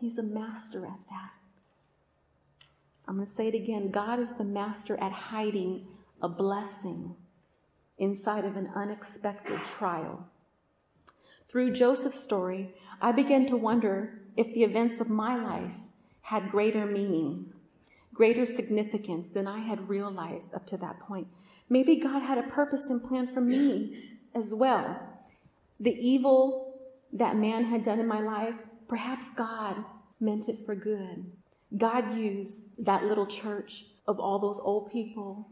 He's 0.00 0.18
a 0.18 0.22
master 0.22 0.84
at 0.86 1.00
that. 1.10 1.32
I'm 3.06 3.16
going 3.16 3.26
to 3.26 3.32
say 3.32 3.48
it 3.48 3.54
again 3.54 3.90
God 3.90 4.20
is 4.20 4.34
the 4.34 4.44
master 4.44 4.96
at 5.00 5.12
hiding 5.12 5.86
a 6.22 6.28
blessing 6.28 7.14
inside 7.98 8.44
of 8.44 8.56
an 8.56 8.70
unexpected 8.74 9.60
trial. 9.78 10.26
Through 11.48 11.72
Joseph's 11.72 12.22
story, 12.22 12.74
I 13.00 13.12
began 13.12 13.46
to 13.46 13.56
wonder 13.56 14.20
if 14.36 14.52
the 14.52 14.64
events 14.64 15.00
of 15.00 15.08
my 15.08 15.36
life 15.36 15.76
had 16.22 16.50
greater 16.50 16.86
meaning, 16.86 17.52
greater 18.12 18.44
significance 18.44 19.30
than 19.30 19.46
I 19.46 19.60
had 19.60 19.88
realized 19.88 20.54
up 20.54 20.66
to 20.66 20.76
that 20.78 21.00
point. 21.00 21.28
Maybe 21.70 21.96
God 21.96 22.22
had 22.22 22.38
a 22.38 22.42
purpose 22.42 22.86
and 22.88 23.02
plan 23.02 23.28
for 23.28 23.40
me 23.40 24.18
as 24.34 24.52
well. 24.52 25.00
The 25.80 25.94
evil 25.94 26.80
that 27.12 27.36
man 27.36 27.64
had 27.64 27.84
done 27.84 28.00
in 28.00 28.06
my 28.06 28.20
life, 28.20 28.66
perhaps 28.88 29.30
God 29.36 29.84
meant 30.20 30.48
it 30.48 30.64
for 30.66 30.74
good. 30.74 31.30
God 31.76 32.14
used 32.14 32.68
that 32.78 33.04
little 33.04 33.26
church 33.26 33.86
of 34.06 34.18
all 34.18 34.38
those 34.38 34.58
old 34.62 34.90
people 34.90 35.48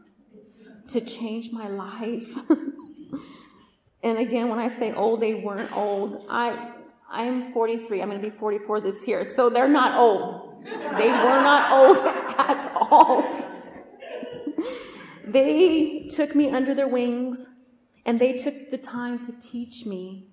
to 0.89 1.01
change 1.01 1.53
my 1.53 1.69
life. 1.69 2.35
and 4.03 4.19
again, 4.19 4.49
when 4.49 4.59
I 4.59 4.77
say 4.79 4.93
old, 4.93 5.21
they 5.21 5.35
weren't 5.35 5.75
old. 5.77 6.27
I 6.29 6.73
I'm 7.09 7.53
43. 7.53 8.03
I'm 8.03 8.09
going 8.11 8.21
to 8.21 8.31
be 8.31 8.37
44 8.37 8.81
this 8.81 9.07
year. 9.07 9.25
So 9.37 9.49
they're 9.49 9.69
not 9.69 9.99
old. 9.99 10.65
They 10.65 11.09
were 11.09 11.41
not 11.41 11.71
old 11.79 11.99
at 11.99 12.73
all. 12.75 13.25
They 15.29 16.07
took 16.09 16.37
me 16.37 16.51
under 16.51 16.73
their 16.73 16.87
wings 16.87 17.49
and 18.05 18.21
they 18.21 18.35
took 18.35 18.71
the 18.71 18.79
time 18.79 19.27
to 19.27 19.33
teach 19.33 19.85
me 19.85 20.29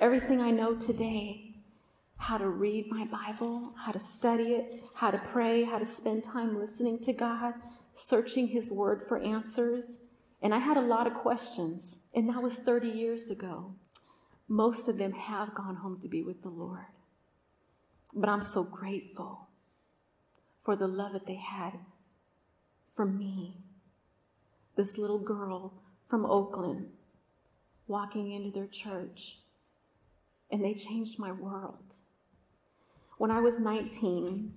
everything 0.00 0.40
I 0.40 0.50
know 0.50 0.74
today 0.74 1.54
how 2.16 2.38
to 2.38 2.48
read 2.48 2.90
my 2.90 3.04
Bible, 3.04 3.72
how 3.76 3.92
to 3.92 4.00
study 4.00 4.54
it, 4.54 4.82
how 4.94 5.12
to 5.12 5.18
pray, 5.32 5.62
how 5.62 5.78
to 5.78 5.86
spend 5.86 6.24
time 6.24 6.58
listening 6.58 6.98
to 7.04 7.12
God, 7.12 7.54
searching 7.94 8.48
His 8.48 8.70
Word 8.70 9.02
for 9.08 9.18
answers. 9.18 9.84
And 10.42 10.54
I 10.54 10.58
had 10.58 10.76
a 10.76 10.82
lot 10.82 11.06
of 11.06 11.14
questions, 11.14 11.98
and 12.14 12.28
that 12.28 12.42
was 12.42 12.54
30 12.54 12.88
years 12.88 13.30
ago. 13.30 13.74
Most 14.46 14.88
of 14.88 14.98
them 14.98 15.12
have 15.12 15.54
gone 15.54 15.76
home 15.76 16.00
to 16.02 16.08
be 16.08 16.22
with 16.22 16.42
the 16.42 16.50
Lord. 16.50 16.84
But 18.14 18.28
I'm 18.28 18.42
so 18.42 18.62
grateful 18.62 19.48
for 20.62 20.76
the 20.76 20.86
love 20.86 21.12
that 21.14 21.26
they 21.26 21.36
had 21.36 21.78
for 22.94 23.06
me. 23.06 23.58
This 24.76 24.98
little 24.98 25.18
girl 25.18 25.72
from 26.08 26.26
Oakland 26.26 26.88
walking 27.86 28.32
into 28.32 28.50
their 28.50 28.66
church, 28.66 29.38
and 30.50 30.64
they 30.64 30.74
changed 30.74 31.18
my 31.18 31.32
world. 31.32 31.94
When 33.18 33.30
I 33.30 33.40
was 33.40 33.58
19, 33.58 34.52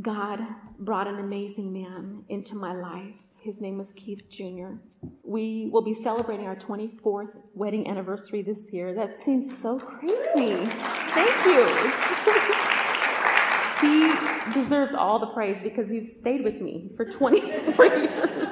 God 0.00 0.40
brought 0.78 1.06
an 1.06 1.18
amazing 1.18 1.70
man 1.72 2.24
into 2.28 2.56
my 2.56 2.72
life. 2.72 3.18
His 3.38 3.60
name 3.60 3.76
was 3.76 3.92
Keith 3.94 4.30
Jr. 4.30 4.76
We 5.22 5.68
will 5.70 5.82
be 5.82 5.92
celebrating 5.92 6.46
our 6.46 6.56
24th 6.56 7.36
wedding 7.54 7.86
anniversary 7.88 8.42
this 8.42 8.72
year. 8.72 8.94
That 8.94 9.14
seems 9.24 9.60
so 9.60 9.78
crazy. 9.78 10.64
Thank 10.64 11.44
you. 11.44 11.66
he 13.82 14.14
deserves 14.54 14.94
all 14.94 15.18
the 15.18 15.26
praise 15.26 15.58
because 15.62 15.90
he's 15.90 16.16
stayed 16.16 16.42
with 16.42 16.60
me 16.60 16.92
for 16.96 17.04
24 17.04 17.86
years. 17.96 18.48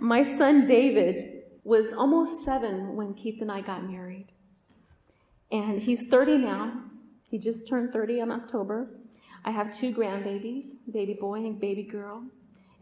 My 0.00 0.24
son 0.24 0.66
David 0.66 1.42
was 1.62 1.92
almost 1.92 2.44
seven 2.44 2.96
when 2.96 3.14
Keith 3.14 3.40
and 3.40 3.52
I 3.52 3.60
got 3.60 3.88
married. 3.88 4.32
And 5.52 5.80
he's 5.80 6.06
30 6.06 6.38
now. 6.38 6.82
He 7.22 7.38
just 7.38 7.68
turned 7.68 7.92
30 7.92 8.20
in 8.20 8.32
October. 8.32 8.88
I 9.46 9.52
have 9.52 9.72
two 9.72 9.94
grandbabies, 9.94 10.64
baby 10.92 11.14
boy 11.14 11.36
and 11.36 11.60
baby 11.60 11.84
girl, 11.84 12.24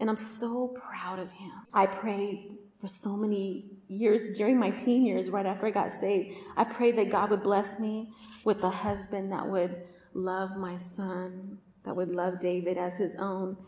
and 0.01 0.09
I'm 0.09 0.17
so 0.17 0.69
proud 0.69 1.19
of 1.19 1.31
him. 1.31 1.53
I 1.75 1.85
prayed 1.85 2.57
for 2.81 2.89
so 2.89 3.17
many 3.17 3.67
years 3.87 4.37
during 4.37 4.59
my 4.59 4.71
teen 4.71 5.05
years, 5.05 5.29
right 5.29 5.45
after 5.45 5.67
I 5.67 5.71
got 5.71 5.93
saved. 6.01 6.37
I 6.57 6.65
prayed 6.65 6.97
that 6.97 7.11
God 7.11 7.31
would 7.31 7.43
bless 7.43 7.79
me 7.79 8.15
with 8.45 8.63
a 8.65 8.71
husband 8.71 9.31
that 9.31 9.47
would 9.47 9.77
love 10.15 10.57
my 10.57 10.79
son, 10.79 11.59
that 11.85 11.95
would 11.95 12.11
love 12.11 12.41
David 12.41 12.79
as 12.79 12.97
his 12.97 13.15
own. 13.17 13.59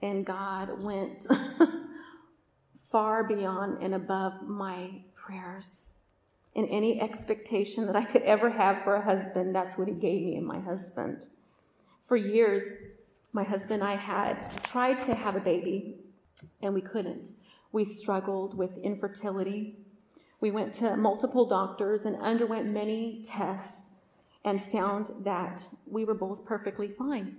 And 0.00 0.24
God 0.24 0.82
went 0.82 1.26
far 2.90 3.24
beyond 3.24 3.82
and 3.82 3.94
above 3.94 4.42
my 4.42 5.02
prayers 5.14 5.86
and 6.54 6.66
any 6.70 7.00
expectation 7.02 7.86
that 7.86 7.96
I 7.96 8.04
could 8.04 8.22
ever 8.22 8.48
have 8.48 8.82
for 8.82 8.94
a 8.94 9.04
husband, 9.04 9.54
that's 9.54 9.76
what 9.76 9.88
he 9.88 9.94
gave 9.94 10.22
me 10.22 10.36
in 10.36 10.44
my 10.44 10.60
husband. 10.60 11.26
For 12.06 12.16
years, 12.16 12.62
my 13.32 13.42
husband 13.42 13.82
and 13.82 13.84
I 13.84 13.96
had 13.96 14.62
tried 14.62 15.00
to 15.06 15.14
have 15.14 15.34
a 15.34 15.40
baby, 15.40 15.96
and 16.62 16.72
we 16.72 16.80
couldn't. 16.80 17.32
We 17.72 17.84
struggled 17.84 18.56
with 18.56 18.78
infertility. 18.78 19.78
We 20.40 20.52
went 20.52 20.72
to 20.74 20.96
multiple 20.96 21.46
doctors 21.46 22.02
and 22.04 22.16
underwent 22.16 22.66
many 22.68 23.24
tests 23.26 23.90
and 24.44 24.62
found 24.70 25.10
that 25.24 25.68
we 25.84 26.04
were 26.04 26.14
both 26.14 26.44
perfectly 26.44 26.88
fine. 26.88 27.38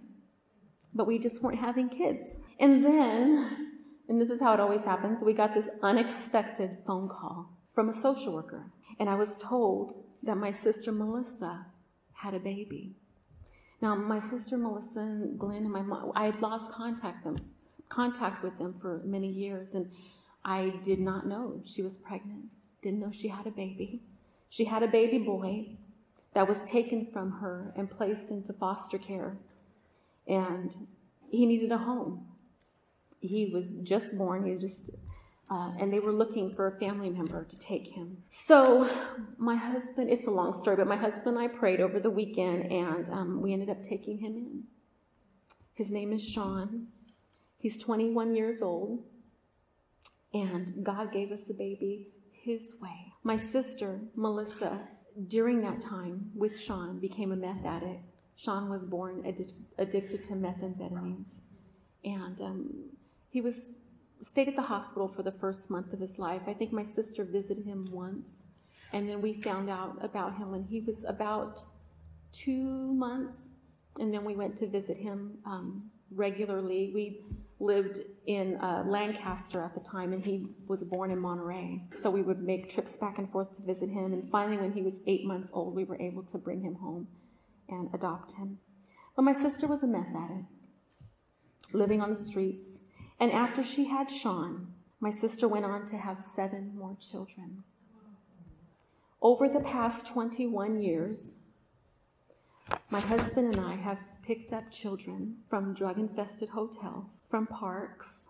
But 0.93 1.07
we 1.07 1.18
just 1.18 1.41
weren't 1.41 1.59
having 1.59 1.88
kids. 1.88 2.26
And 2.59 2.84
then, 2.84 3.70
and 4.09 4.20
this 4.20 4.30
is 4.30 4.41
how 4.41 4.53
it 4.53 4.59
always 4.59 4.84
happens, 4.84 5.24
we 5.24 5.32
got 5.34 5.53
this 5.53 5.70
unexpected 5.82 6.80
phone 6.86 7.07
call 7.07 7.57
from 7.74 7.88
a 7.88 8.01
social 8.01 8.34
worker. 8.34 8.65
And 8.99 9.09
I 9.09 9.15
was 9.15 9.38
told 9.38 10.03
that 10.24 10.36
my 10.36 10.51
sister 10.51 10.91
Melissa 10.91 11.68
had 12.13 12.34
a 12.34 12.39
baby. 12.39 12.97
Now, 13.82 13.96
my 13.96 14.20
sister 14.20 14.58
Melissa 14.58 15.00
and 15.00 15.40
Glenn 15.40 15.64
and 15.64 15.72
my 15.72 15.82
mom, 15.82 16.12
I 16.16 16.26
had 16.26 16.42
lost 16.42 16.72
contact 16.72 17.24
them, 17.24 17.38
contact 17.90 18.44
with 18.44 18.58
them 18.58 18.74
for 18.80 19.02
many 19.06 19.28
years, 19.28 19.74
and 19.76 19.92
I 20.44 20.74
did 20.84 21.00
not 21.00 21.28
know 21.28 21.62
she 21.66 21.84
was 21.84 21.98
pregnant. 21.98 22.46
Didn't 22.82 23.00
know 23.00 23.12
she 23.12 23.28
had 23.28 23.46
a 23.46 23.52
baby. 23.52 24.02
She 24.50 24.66
had 24.66 24.82
a 24.82 24.88
baby 24.88 25.20
boy 25.20 25.78
that 26.34 26.48
was 26.48 26.64
taken 26.64 27.06
from 27.06 27.34
her 27.34 27.74
and 27.76 27.90
placed 27.90 28.32
into 28.32 28.54
foster 28.54 28.98
care, 28.98 29.38
and 30.28 30.88
he 31.30 31.46
needed 31.46 31.72
a 31.72 31.78
home. 31.78 32.28
He 33.20 33.52
was 33.54 33.66
just 33.84 34.18
born. 34.18 34.46
He 34.46 34.54
was 34.54 34.62
just 34.62 34.92
uh, 35.50 35.72
and 35.80 35.91
they 35.93 36.00
were 36.00 36.12
looking 36.12 36.54
for 36.54 36.68
a 36.68 36.80
family 36.80 37.10
member 37.10 37.45
to 37.45 37.58
take 37.58 37.88
him. 37.88 38.18
So, 38.30 38.89
my 39.38 39.56
husband, 39.56 40.10
it's 40.10 40.28
a 40.28 40.32
long 40.32 40.58
story, 40.58 40.76
but 40.76 40.88
my 40.88 40.98
husband 40.98 41.38
and 41.38 41.39
I 41.39 41.48
prayed 41.48 41.80
over 41.80 42.00
the 42.00 42.10
weekend 42.10 42.72
and 42.72 43.10
um, 43.10 43.41
we 43.41 43.54
ended 43.54 43.70
up 43.70 43.82
taking 43.82 44.20
him 44.20 44.36
in. 44.36 44.64
His 45.74 45.91
name 45.91 46.12
is 46.12 46.28
Sean. 46.28 46.88
He's 47.60 47.78
21 47.78 48.36
years 48.36 48.62
old, 48.62 49.04
and 50.34 50.84
God 50.84 51.12
gave 51.12 51.32
us 51.32 51.50
a 51.50 51.54
baby 51.54 52.10
his 52.32 52.74
way. 52.82 53.14
My 53.24 53.38
sister, 53.38 54.02
Melissa, 54.16 54.88
during 55.28 55.62
that 55.62 55.82
time 55.82 56.32
with 56.36 56.60
Sean, 56.60 57.00
became 57.00 57.32
a 57.32 57.36
meth 57.36 57.66
addict. 57.66 58.04
Sean 58.36 58.70
was 58.70 58.84
born 58.84 59.24
addi- 59.24 59.54
addicted 59.78 60.24
to 60.26 60.34
methamphetamines. 60.34 61.41
And 62.04 62.39
um, 62.41 62.74
he 63.30 63.41
was 63.41 63.66
stayed 64.22 64.47
at 64.47 64.55
the 64.55 64.63
hospital 64.63 65.07
for 65.07 65.24
the 65.24 65.32
first 65.32 65.70
month 65.70 65.93
of 65.93 65.99
his 65.99 66.18
life. 66.18 66.43
I 66.47 66.53
think 66.53 66.72
my 66.72 66.84
sister 66.84 67.24
visited 67.24 67.65
him 67.65 67.88
once, 67.91 68.45
and 68.93 69.09
then 69.09 69.22
we 69.22 69.34
found 69.34 69.70
out 69.70 69.97
about 70.01 70.38
him 70.38 70.51
when 70.51 70.63
he 70.63 70.82
was 70.82 71.03
about 71.07 71.65
two 72.32 72.93
months, 72.93 73.49
and 73.99 74.13
then 74.13 74.24
we 74.24 74.36
went 74.36 74.55
to 74.57 74.68
visit 74.68 74.97
him 74.97 75.38
um, 75.45 75.91
regularly. 76.11 76.91
We 76.93 77.22
lived 77.59 77.99
in 78.28 78.57
uh, 78.57 78.84
Lancaster 78.86 79.63
at 79.63 79.74
the 79.74 79.80
time, 79.80 80.13
and 80.13 80.24
he 80.24 80.47
was 80.68 80.84
born 80.84 81.11
in 81.11 81.20
Monterey. 81.20 81.84
So 81.93 82.09
we 82.09 82.22
would 82.22 82.41
make 82.41 82.72
trips 82.74 82.95
back 82.95 83.18
and 83.18 83.30
forth 83.30 83.55
to 83.55 83.61
visit 83.61 83.89
him. 83.89 84.13
And 84.13 84.30
finally, 84.30 84.57
when 84.57 84.74
he 84.74 84.82
was 84.82 84.99
eight 85.07 85.26
months 85.26 85.49
old, 85.53 85.76
we 85.76 85.84
were 85.84 85.99
able 85.99 86.24
to 86.24 86.38
bring 86.38 86.61
him 86.61 86.76
home 86.76 87.07
and 87.68 87.89
adopt 87.93 88.34
him. 88.34 88.59
But 89.15 89.24
my 89.24 89.34
sister 89.34 89.65
was 89.65 89.82
a 89.82 89.88
meth 89.88 90.15
addict, 90.15 90.45
living 91.74 92.01
on 92.01 92.13
the 92.13 92.24
streets. 92.24 92.80
And 93.20 93.32
after 93.32 93.63
she 93.63 93.86
had 93.86 94.11
Sean, 94.11 94.74
my 94.99 95.11
sister 95.11 95.47
went 95.47 95.65
on 95.65 95.86
to 95.88 95.97
have 95.97 96.20
seven 96.20 96.74
more 96.78 96.95
children. 96.99 97.63
Over 99.22 99.49
the 99.49 99.59
past 99.59 100.05
21 100.07 100.82
years, 100.82 101.38
my 102.89 102.99
husband 102.99 103.55
and 103.55 103.65
I 103.65 103.76
have 103.76 103.99
picked 104.22 104.53
up 104.53 104.72
children 104.72 105.38
from 105.49 105.74
drug 105.74 105.97
infested 105.97 106.49
hotels, 106.49 107.24
from 107.30 107.47
parks, 107.47 108.28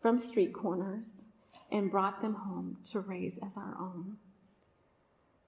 from 0.00 0.20
street 0.20 0.52
corners, 0.52 1.24
and 1.70 1.90
brought 1.90 2.22
them 2.22 2.34
home 2.34 2.78
to 2.90 3.00
raise 3.00 3.38
as 3.38 3.56
our 3.56 3.76
own. 3.78 4.16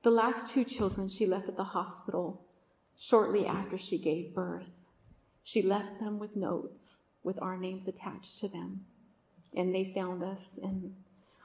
The 0.02 0.10
last 0.10 0.52
two 0.52 0.64
children 0.64 1.08
she 1.08 1.26
left 1.26 1.48
at 1.48 1.56
the 1.56 1.64
hospital 1.64 2.42
shortly 2.98 3.46
after 3.46 3.78
she 3.78 3.98
gave 3.98 4.34
birth. 4.34 4.70
She 5.42 5.62
left 5.62 6.00
them 6.00 6.18
with 6.18 6.36
notes 6.36 7.00
with 7.26 7.42
our 7.42 7.58
names 7.58 7.88
attached 7.88 8.38
to 8.38 8.48
them. 8.48 8.86
And 9.54 9.74
they 9.74 9.92
found 9.92 10.22
us, 10.22 10.58
and 10.62 10.94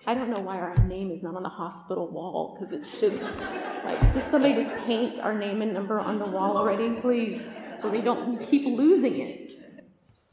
I 0.05 0.13
don't 0.13 0.29
know 0.29 0.39
why 0.39 0.59
our 0.59 0.77
name 0.85 1.11
is 1.11 1.23
not 1.23 1.35
on 1.35 1.43
the 1.43 1.49
hospital 1.49 2.07
wall 2.07 2.57
because 2.57 2.71
it 2.71 2.85
should. 2.85 3.19
Like, 3.83 4.13
just 4.13 4.29
somebody 4.29 4.53
just 4.63 4.85
paint 4.85 5.19
our 5.21 5.35
name 5.35 5.63
and 5.63 5.73
number 5.73 5.99
on 5.99 6.19
the 6.19 6.25
wall 6.25 6.55
already, 6.55 7.01
please, 7.01 7.41
so 7.81 7.89
we 7.89 7.99
don't 7.99 8.39
keep 8.39 8.63
losing 8.63 9.19
it. 9.19 9.51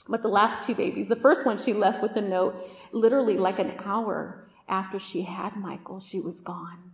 But 0.07 0.21
the 0.21 0.29
last 0.29 0.67
two 0.67 0.75
babies, 0.75 1.09
the 1.09 1.17
first 1.17 1.47
one 1.47 1.57
she 1.57 1.73
left 1.73 2.03
with 2.03 2.15
a 2.17 2.21
note, 2.21 2.71
literally 2.93 3.39
like 3.39 3.59
an 3.59 3.73
hour 3.83 4.47
after 4.69 4.99
she 4.99 5.23
had 5.23 5.57
Michael, 5.57 5.99
she 5.99 6.21
was 6.21 6.41
gone. 6.41 6.93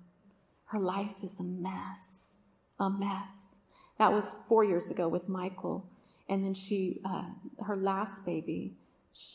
Her 0.66 0.78
life 0.78 1.24
is 1.24 1.40
a 1.40 1.42
mess, 1.42 2.36
a 2.78 2.88
mess. 2.88 3.58
That 3.98 4.12
was 4.12 4.24
four 4.48 4.62
years 4.62 4.90
ago 4.90 5.08
with 5.08 5.28
Michael. 5.28 5.90
And 6.28 6.44
then 6.44 6.54
she, 6.54 7.00
uh, 7.04 7.24
her 7.64 7.76
last 7.76 8.24
baby, 8.24 8.74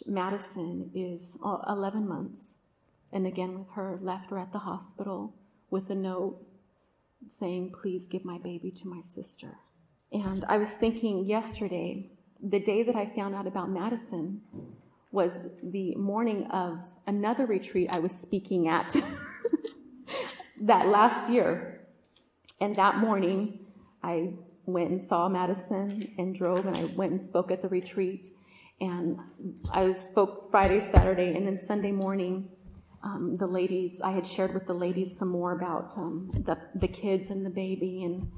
Madison, 0.06 0.92
is 0.94 1.38
uh, 1.44 1.60
11 1.68 2.08
months. 2.08 2.56
And 3.12 3.26
again, 3.28 3.60
with 3.60 3.70
her, 3.76 4.00
left 4.02 4.30
her 4.32 4.40
at 4.40 4.52
the 4.52 4.60
hospital 4.60 5.34
with 5.70 5.90
a 5.90 5.96
note 5.96 6.42
saying, 7.28 7.74
Please 7.80 8.08
give 8.08 8.26
my 8.26 8.38
baby 8.38 8.72
to 8.72 8.88
my 8.88 9.02
sister. 9.02 9.58
And 10.12 10.46
I 10.46 10.58
was 10.58 10.70
thinking 10.70 11.26
yesterday, 11.26 12.10
the 12.42 12.60
day 12.60 12.84
that 12.84 12.96
I 12.96 13.06
found 13.06 13.36
out 13.36 13.46
about 13.46 13.70
Madison 13.70 14.42
was 15.12 15.48
the 15.62 15.96
morning 15.96 16.48
of 16.52 16.80
another 17.06 17.46
retreat 17.46 17.90
I 17.92 18.00
was 18.00 18.12
speaking 18.12 18.68
at 18.68 18.96
that 20.62 20.88
last 20.88 21.32
year. 21.32 21.82
And 22.62 22.76
that 22.76 22.98
morning, 22.98 23.60
I 24.04 24.34
went 24.74 24.90
and 24.92 25.02
saw 25.02 25.28
Madison 25.30 26.14
and 26.18 26.36
drove, 26.36 26.66
and 26.66 26.78
I 26.78 26.86
went 26.86 27.12
and 27.12 27.22
spoke 27.22 27.52
at 27.52 27.62
the 27.62 27.70
retreat. 27.70 28.28
And 28.82 29.20
I 29.72 29.92
spoke 29.92 30.50
Friday, 30.50 30.80
Saturday, 30.80 31.36
and 31.36 31.46
then 31.46 31.58
Sunday 31.58 31.92
morning. 31.92 32.50
Um, 33.04 33.38
the 33.38 33.48
ladies, 33.48 34.02
I 34.02 34.12
had 34.12 34.26
shared 34.26 34.54
with 34.54 34.68
the 34.68 34.74
ladies 34.74 35.18
some 35.18 35.30
more 35.30 35.54
about 35.54 35.98
um, 35.98 36.32
the, 36.34 36.58
the 36.76 36.88
kids 36.88 37.30
and 37.30 37.46
the 37.46 37.50
baby 37.50 38.04
and 38.04 38.30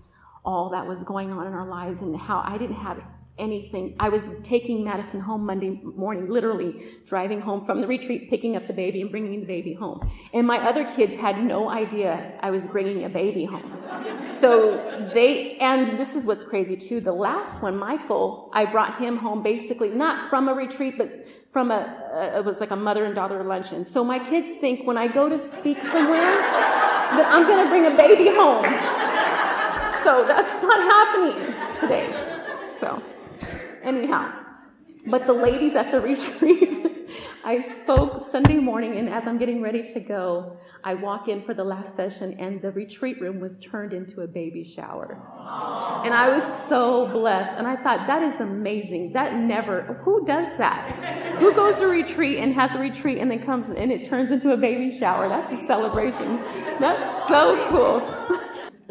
all 0.43 0.69
that 0.69 0.85
was 0.87 1.03
going 1.03 1.31
on 1.31 1.47
in 1.47 1.53
our 1.53 1.67
lives 1.67 2.01
and 2.01 2.15
how 2.15 2.43
I 2.45 2.57
didn't 2.57 2.75
have 2.75 3.01
anything. 3.37 3.95
I 3.99 4.09
was 4.09 4.23
taking 4.43 4.83
Madison 4.83 5.19
home 5.19 5.45
Monday 5.45 5.81
morning, 5.83 6.29
literally 6.29 6.85
driving 7.05 7.41
home 7.41 7.65
from 7.65 7.81
the 7.81 7.87
retreat, 7.87 8.29
picking 8.29 8.55
up 8.55 8.67
the 8.67 8.73
baby 8.73 9.01
and 9.01 9.09
bringing 9.09 9.39
the 9.39 9.45
baby 9.45 9.73
home. 9.73 10.09
And 10.33 10.45
my 10.45 10.57
other 10.57 10.85
kids 10.95 11.15
had 11.15 11.43
no 11.43 11.69
idea 11.69 12.37
I 12.41 12.51
was 12.51 12.65
bringing 12.65 13.03
a 13.05 13.09
baby 13.09 13.45
home. 13.45 13.77
So 14.39 15.09
they, 15.13 15.57
and 15.57 15.99
this 15.99 16.13
is 16.13 16.23
what's 16.23 16.43
crazy 16.43 16.75
too. 16.75 17.01
The 17.01 17.11
last 17.11 17.61
one, 17.61 17.77
Michael, 17.77 18.49
I 18.53 18.65
brought 18.65 18.99
him 18.99 19.17
home 19.17 19.43
basically 19.43 19.89
not 19.89 20.29
from 20.29 20.47
a 20.47 20.53
retreat, 20.53 20.95
but 20.97 21.27
from 21.51 21.71
a, 21.71 21.97
a 22.13 22.39
it 22.39 22.45
was 22.45 22.59
like 22.59 22.71
a 22.71 22.75
mother 22.75 23.05
and 23.05 23.15
daughter 23.15 23.43
luncheon. 23.43 23.85
So 23.85 24.03
my 24.03 24.19
kids 24.19 24.57
think 24.59 24.87
when 24.87 24.97
I 24.97 25.07
go 25.07 25.27
to 25.29 25.39
speak 25.39 25.81
somewhere 25.81 26.31
that 26.31 27.27
I'm 27.29 27.43
going 27.43 27.63
to 27.63 27.69
bring 27.69 27.85
a 27.87 27.95
baby 27.95 28.29
home. 28.29 28.63
So 30.03 30.25
that's 30.25 30.63
not 30.63 30.79
happening 30.81 31.75
today. 31.79 32.77
So. 32.79 33.01
Anyhow, 33.83 34.33
but 35.07 35.25
the 35.25 35.33
ladies 35.33 35.75
at 35.75 35.91
the 35.91 35.99
retreat, 35.99 37.07
I 37.43 37.61
spoke 37.81 38.31
Sunday 38.31 38.55
morning, 38.55 38.97
and 38.97 39.09
as 39.09 39.25
I'm 39.25 39.39
getting 39.39 39.61
ready 39.61 39.91
to 39.93 39.99
go, 39.99 40.57
I 40.83 40.93
walk 40.93 41.27
in 41.27 41.43
for 41.43 41.53
the 41.53 41.63
last 41.63 41.95
session, 41.95 42.35
and 42.39 42.61
the 42.61 42.71
retreat 42.71 43.19
room 43.19 43.39
was 43.39 43.57
turned 43.59 43.93
into 43.93 44.21
a 44.21 44.27
baby 44.27 44.63
shower. 44.63 45.19
And 46.05 46.13
I 46.13 46.29
was 46.29 46.43
so 46.69 47.07
blessed. 47.07 47.57
And 47.57 47.67
I 47.67 47.75
thought, 47.75 48.07
that 48.07 48.21
is 48.21 48.39
amazing. 48.39 49.13
That 49.13 49.35
never, 49.35 49.99
who 50.03 50.25
does 50.25 50.57
that? 50.57 51.37
Who 51.39 51.53
goes 51.53 51.79
to 51.79 51.87
retreat 51.87 52.37
and 52.37 52.53
has 52.53 52.71
a 52.75 52.79
retreat 52.79 53.17
and 53.17 53.29
then 53.29 53.43
comes 53.43 53.69
and 53.69 53.91
it 53.91 54.07
turns 54.07 54.31
into 54.31 54.51
a 54.51 54.57
baby 54.57 54.97
shower? 54.97 55.27
That's 55.27 55.51
a 55.53 55.65
celebration. 55.65 56.37
That's 56.79 57.27
so 57.27 57.67
cool. 57.69 58.37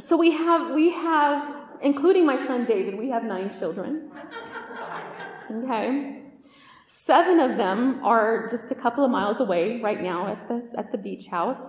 So 0.09 0.17
we 0.17 0.31
have, 0.33 0.75
we 0.75 0.91
have, 0.91 1.55
including 1.83 2.25
my 2.25 2.45
son 2.47 2.65
David, 2.65 2.99
we 2.99 3.11
have 3.11 3.23
nine 3.23 3.57
children. 3.59 4.11
Okay? 5.51 6.23
Seven 6.87 7.41
of 7.41 7.57
them 7.57 8.05
are 8.05 8.49
just 8.51 8.71
a 8.71 8.75
couple 8.75 9.05
of 9.05 9.11
miles 9.11 9.41
away 9.41 9.81
right 9.81 10.03
now 10.03 10.27
at 10.27 10.49
the, 10.49 10.71
at 10.77 10.93
the 10.93 10.99
beach 10.99 11.27
house. 11.29 11.61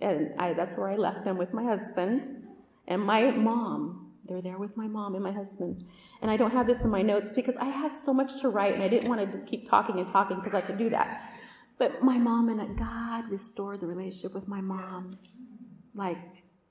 And 0.00 0.30
I, 0.38 0.52
that's 0.52 0.76
where 0.76 0.88
I 0.88 0.96
left 0.96 1.24
them 1.24 1.38
with 1.38 1.52
my 1.52 1.64
husband. 1.64 2.46
And 2.86 3.02
my 3.02 3.30
mom, 3.30 4.12
they're 4.26 4.42
there 4.42 4.58
with 4.58 4.76
my 4.76 4.86
mom 4.86 5.14
and 5.14 5.24
my 5.24 5.32
husband. 5.32 5.84
And 6.22 6.30
I 6.30 6.36
don't 6.36 6.52
have 6.52 6.66
this 6.66 6.80
in 6.82 6.90
my 6.90 7.02
notes 7.02 7.32
because 7.32 7.56
I 7.56 7.66
have 7.66 7.92
so 8.04 8.12
much 8.12 8.40
to 8.42 8.48
write 8.48 8.74
and 8.74 8.82
I 8.82 8.88
didn't 8.88 9.08
want 9.08 9.20
to 9.20 9.26
just 9.26 9.48
keep 9.48 9.68
talking 9.68 9.98
and 9.98 10.06
talking 10.06 10.38
because 10.38 10.54
I 10.54 10.60
could 10.60 10.78
do 10.78 10.90
that. 10.90 11.30
But 11.78 12.02
my 12.02 12.18
mom 12.18 12.48
and 12.50 12.78
God 12.78 13.30
restored 13.30 13.80
the 13.80 13.86
relationship 13.86 14.34
with 14.34 14.46
my 14.46 14.60
mom. 14.60 15.18
Like, 15.94 16.18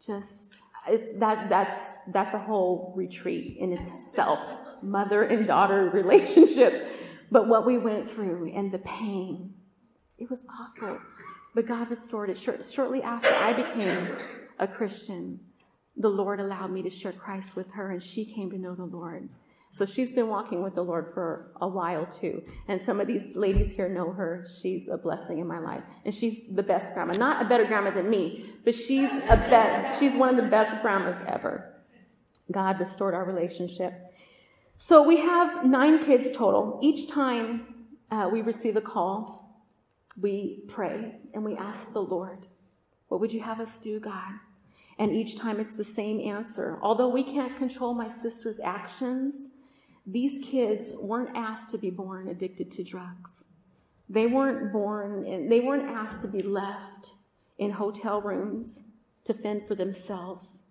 just, 0.06 0.62
it's, 0.88 1.20
that, 1.20 1.50
that's, 1.50 1.97
that's 2.14 2.34
a 2.36 2.39
whole 2.39 2.93
retreat 2.95 3.58
in 3.60 3.74
itself 3.74 4.39
mother 4.84 5.23
and 5.23 5.47
daughter 5.47 5.89
relationship. 5.93 6.91
But 7.32 7.47
what 7.47 7.65
we 7.65 7.77
went 7.77 8.09
through 8.09 8.51
and 8.53 8.71
the 8.71 8.80
pain, 8.80 9.53
it 10.17 10.30
was 10.30 10.45
awful. 10.49 10.99
But 11.55 11.67
God 11.67 11.89
restored 11.89 12.30
it. 12.30 12.38
Shortly 12.38 13.01
after 13.01 13.30
I 13.30 13.53
became 13.53 14.17
a 14.57 14.67
Christian, 14.67 15.39
the 15.97 16.09
Lord 16.09 16.39
allowed 16.39 16.71
me 16.71 16.82
to 16.84 16.89
share 16.89 17.11
Christ 17.11 17.55
with 17.55 17.71
her, 17.71 17.91
and 17.91 18.01
she 18.01 18.25
came 18.25 18.49
to 18.51 18.57
know 18.57 18.75
the 18.75 18.86
Lord. 18.86 19.30
So 19.71 19.86
she's 19.86 20.11
been 20.11 20.27
walking 20.27 20.63
with 20.63 20.73
the 20.73 20.82
Lord 20.82 21.13
for 21.13 21.51
a 21.61 21.67
while 21.67 22.05
too. 22.05 22.41
And 22.67 22.82
some 22.84 22.99
of 22.99 23.07
these 23.07 23.27
ladies 23.36 23.73
here 23.73 23.88
know 23.88 24.11
her. 24.11 24.47
She's 24.61 24.88
a 24.88 24.97
blessing 24.97 25.39
in 25.39 25.47
my 25.47 25.59
life. 25.59 25.84
And 26.05 26.13
she's 26.13 26.41
the 26.51 26.63
best 26.63 26.93
grandma. 26.93 27.13
Not 27.13 27.45
a 27.45 27.47
better 27.47 27.65
grandma 27.65 27.91
than 27.91 28.09
me, 28.09 28.49
but 28.65 28.73
she's 28.73 29.11
a 29.11 29.38
be- 29.38 29.99
she's 29.99 30.17
one 30.17 30.30
of 30.30 30.43
the 30.43 30.49
best 30.49 30.82
grandmas 30.82 31.21
ever. 31.27 31.75
God 32.51 32.80
restored 32.80 33.13
our 33.13 33.23
relationship. 33.23 33.93
So 34.82 35.03
we 35.03 35.17
have 35.17 35.65
nine 35.65 36.01
kids 36.05 36.30
total. 36.36 36.80
Each 36.82 37.09
time 37.09 37.88
uh, 38.11 38.30
we 38.32 38.41
receive 38.41 38.77
a 38.77 38.82
call, 38.82 39.61
we 40.19 40.63
pray 40.69 41.17
and 41.34 41.43
we 41.43 41.57
ask 41.57 41.91
the 41.91 42.01
Lord, 42.01 42.47
What 43.09 43.19
would 43.19 43.34
you 43.34 43.41
have 43.41 43.59
us 43.59 43.77
do, 43.77 43.99
God? 43.99 44.36
And 44.97 45.11
each 45.11 45.38
time 45.38 45.59
it's 45.59 45.75
the 45.75 45.84
same 45.84 46.21
answer. 46.21 46.80
Although 46.82 47.09
we 47.09 47.23
can't 47.23 47.57
control 47.57 47.93
my 47.93 48.09
sister's 48.09 48.61
actions, 48.61 49.49
these 50.07 50.43
kids 50.43 50.95
weren't 50.97 51.36
asked 51.36 51.69
to 51.71 51.77
be 51.77 51.89
born 51.89 52.30
addicted 52.30 52.71
to 52.71 52.84
drugs. 52.84 53.43
They 54.07 54.27
weren't 54.27 54.71
born, 54.71 55.25
in, 55.25 55.49
they 55.49 55.59
weren't 55.59 55.89
asked 55.89 56.21
to 56.21 56.27
be 56.30 56.41
left 56.41 57.11
in 57.57 57.71
hotel 57.71 58.21
rooms 58.21 58.80
to 59.25 59.34
fend 59.34 59.67
for 59.67 59.75
themselves. 59.75 60.61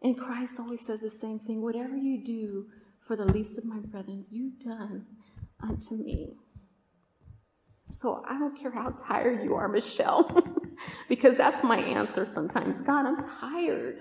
And 0.00 0.18
Christ 0.18 0.54
always 0.58 0.80
says 0.80 1.02
the 1.02 1.10
same 1.10 1.38
thing 1.38 1.60
whatever 1.60 1.94
you 1.94 2.24
do 2.24 2.66
for 3.10 3.16
the 3.16 3.24
least 3.24 3.58
of 3.58 3.64
my 3.64 3.80
brethren, 3.80 4.24
you've 4.30 4.60
done 4.60 5.04
unto 5.60 5.96
me. 5.96 6.36
So 7.90 8.24
I 8.24 8.38
don't 8.38 8.56
care 8.56 8.70
how 8.70 8.90
tired 8.90 9.42
you 9.42 9.56
are, 9.56 9.66
Michelle, 9.66 10.30
because 11.08 11.36
that's 11.36 11.64
my 11.64 11.78
answer 11.78 12.24
sometimes. 12.24 12.80
God, 12.80 13.06
I'm 13.06 13.20
tired. 13.20 13.98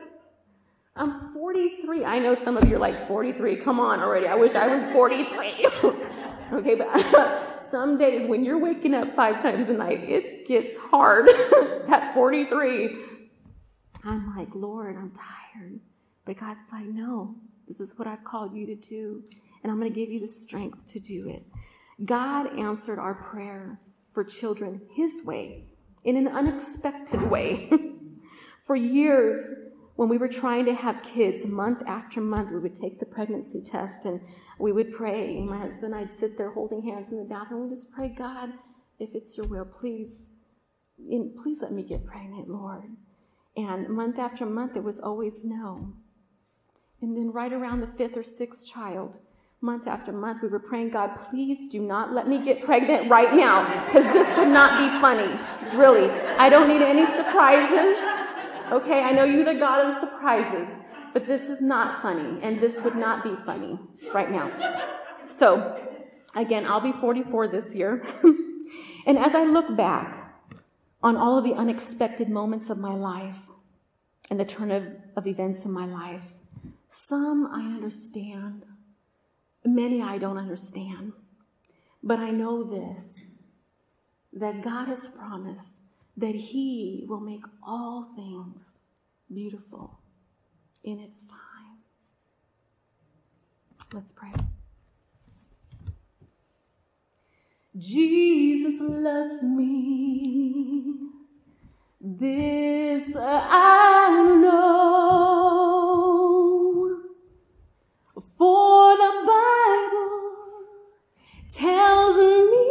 I'm 0.95 1.33
43. 1.33 2.05
I 2.05 2.19
know 2.19 2.35
some 2.35 2.55
of 2.55 2.69
you 2.69 2.75
are 2.75 2.79
like 2.79 3.07
43. 3.07 3.55
Come 3.63 3.79
on 3.79 3.99
already. 3.99 4.27
I 4.27 4.35
wish 4.35 4.53
I 4.53 4.77
was 4.77 4.85
43. 4.93 5.65
okay, 6.59 6.75
but 6.75 7.67
some 7.71 7.97
days 7.97 8.29
when 8.29 8.45
you're 8.45 8.59
waking 8.59 8.93
up 8.93 9.15
five 9.15 9.41
times 9.41 9.69
a 9.69 9.73
night, 9.73 10.07
it 10.07 10.47
gets 10.47 10.77
hard 10.77 11.27
at 11.89 12.13
43. 12.13 12.95
I'm 14.03 14.37
like, 14.37 14.49
Lord, 14.53 14.95
I'm 14.95 15.11
tired. 15.11 15.79
But 16.25 16.37
God's 16.37 16.71
like, 16.71 16.85
no, 16.85 17.33
this 17.69 17.79
is 17.79 17.93
what 17.97 18.07
I've 18.07 18.23
called 18.23 18.55
you 18.55 18.65
to 18.65 18.75
do, 18.75 19.23
and 19.63 19.71
I'm 19.71 19.79
going 19.79 19.93
to 19.93 19.97
give 19.97 20.09
you 20.09 20.19
the 20.19 20.27
strength 20.27 20.87
to 20.87 20.99
do 20.99 21.29
it. 21.29 21.45
God 22.03 22.59
answered 22.59 22.97
our 22.97 23.13
prayer 23.13 23.79
for 24.11 24.23
children 24.23 24.81
His 24.95 25.23
way, 25.23 25.65
in 26.03 26.17
an 26.17 26.27
unexpected 26.27 27.29
way. 27.29 27.69
for 28.65 28.75
years, 28.75 29.37
when 29.95 30.09
we 30.09 30.17
were 30.17 30.27
trying 30.27 30.65
to 30.65 30.73
have 30.73 31.03
kids, 31.03 31.45
month 31.45 31.83
after 31.85 32.21
month, 32.21 32.51
we 32.51 32.59
would 32.59 32.75
take 32.75 32.99
the 32.99 33.05
pregnancy 33.05 33.61
test 33.61 34.05
and 34.05 34.19
we 34.57 34.71
would 34.71 34.91
pray. 34.91 35.39
My 35.41 35.59
husband 35.59 35.93
and 35.93 35.95
I'd 35.95 36.13
sit 36.13 36.37
there 36.37 36.51
holding 36.51 36.81
hands 36.81 37.11
in 37.11 37.19
the 37.19 37.25
bathroom 37.25 37.63
and 37.63 37.75
just 37.75 37.91
pray, 37.91 38.09
God, 38.09 38.49
if 38.97 39.13
it's 39.13 39.37
your 39.37 39.45
will, 39.47 39.65
please, 39.65 40.29
please 40.97 41.59
let 41.61 41.71
me 41.71 41.83
get 41.83 42.05
pregnant, 42.05 42.49
Lord. 42.49 42.95
And 43.55 43.89
month 43.89 44.17
after 44.17 44.45
month, 44.45 44.75
it 44.75 44.83
was 44.83 44.99
always 44.99 45.43
no. 45.43 45.93
And 47.01 47.15
then, 47.15 47.31
right 47.31 47.53
around 47.53 47.81
the 47.81 47.87
fifth 47.87 48.17
or 48.17 48.23
sixth 48.23 48.65
child, 48.65 49.13
month 49.61 49.87
after 49.87 50.11
month, 50.11 50.41
we 50.41 50.49
were 50.49 50.59
praying, 50.59 50.91
God, 50.91 51.11
please 51.29 51.69
do 51.71 51.79
not 51.79 52.13
let 52.13 52.27
me 52.27 52.43
get 52.43 52.63
pregnant 52.63 53.09
right 53.09 53.33
now, 53.33 53.63
because 53.85 54.03
this 54.13 54.27
would 54.37 54.49
not 54.49 54.77
be 54.77 54.89
funny. 54.99 55.39
Really. 55.77 56.09
I 56.37 56.49
don't 56.49 56.67
need 56.67 56.81
any 56.81 57.05
surprises. 57.05 57.97
Okay, 58.71 59.01
I 59.01 59.11
know 59.11 59.23
you're 59.23 59.45
the 59.45 59.59
God 59.59 59.85
of 59.87 59.99
surprises, 59.99 60.67
but 61.13 61.25
this 61.25 61.43
is 61.43 61.61
not 61.61 62.01
funny, 62.01 62.39
and 62.41 62.59
this 62.59 62.79
would 62.81 62.95
not 62.95 63.23
be 63.23 63.35
funny 63.45 63.79
right 64.13 64.31
now. 64.31 64.51
So, 65.25 65.79
again, 66.35 66.65
I'll 66.65 66.81
be 66.81 66.91
44 66.91 67.47
this 67.47 67.73
year. 67.73 68.05
and 69.05 69.17
as 69.17 69.33
I 69.33 69.43
look 69.43 69.75
back, 69.75 70.29
on 71.01 71.15
all 71.15 71.37
of 71.37 71.43
the 71.43 71.53
unexpected 71.53 72.29
moments 72.29 72.69
of 72.69 72.77
my 72.77 72.93
life 72.93 73.37
and 74.29 74.39
the 74.39 74.45
turn 74.45 74.71
of, 74.71 74.83
of 75.15 75.25
events 75.27 75.65
in 75.65 75.71
my 75.71 75.85
life. 75.85 76.21
Some 76.89 77.47
I 77.53 77.59
understand, 77.59 78.65
many 79.63 80.01
I 80.01 80.17
don't 80.17 80.37
understand. 80.37 81.13
But 82.01 82.19
I 82.19 82.31
know 82.31 82.63
this 82.63 83.27
that 84.33 84.61
God 84.63 84.87
has 84.87 85.07
promised 85.07 85.79
that 86.17 86.35
He 86.35 87.05
will 87.07 87.19
make 87.19 87.43
all 87.65 88.07
things 88.15 88.79
beautiful 89.31 89.99
in 90.83 90.99
its 90.99 91.25
time. 91.25 91.39
Let's 93.93 94.11
pray. 94.11 94.33
Jesus 97.77 98.75
loves 98.81 99.41
me. 99.43 100.95
This 102.01 103.15
I 103.15 104.37
know. 104.41 105.68
For 108.39 108.95
the 108.95 109.13
Bible 109.27 110.11
tells 111.51 112.15
me 112.51 112.67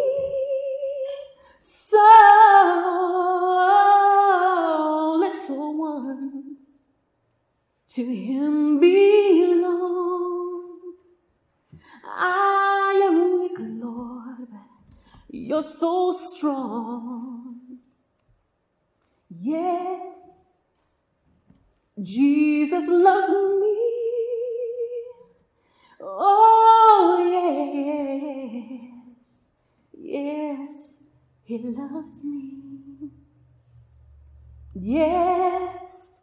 so. 1.60 2.08
Little 5.20 5.76
ones 5.76 6.62
to 7.90 8.02
Him 8.02 8.80
belong. 8.80 10.78
I 12.02 13.02
am 13.04 13.16
weak, 13.38 13.58
Lord, 13.58 14.48
but 14.50 14.96
you're 15.28 15.62
so 15.62 16.12
strong. 16.12 17.60
Yes, 19.28 20.16
Jesus 22.02 22.88
loves 22.88 23.30
me. 23.60 23.67
Oh, 26.00 27.18
yes, 29.18 29.50
yes, 29.92 31.00
He 31.44 31.58
loves 31.58 32.22
me. 32.24 33.10
Yes, 34.74 36.20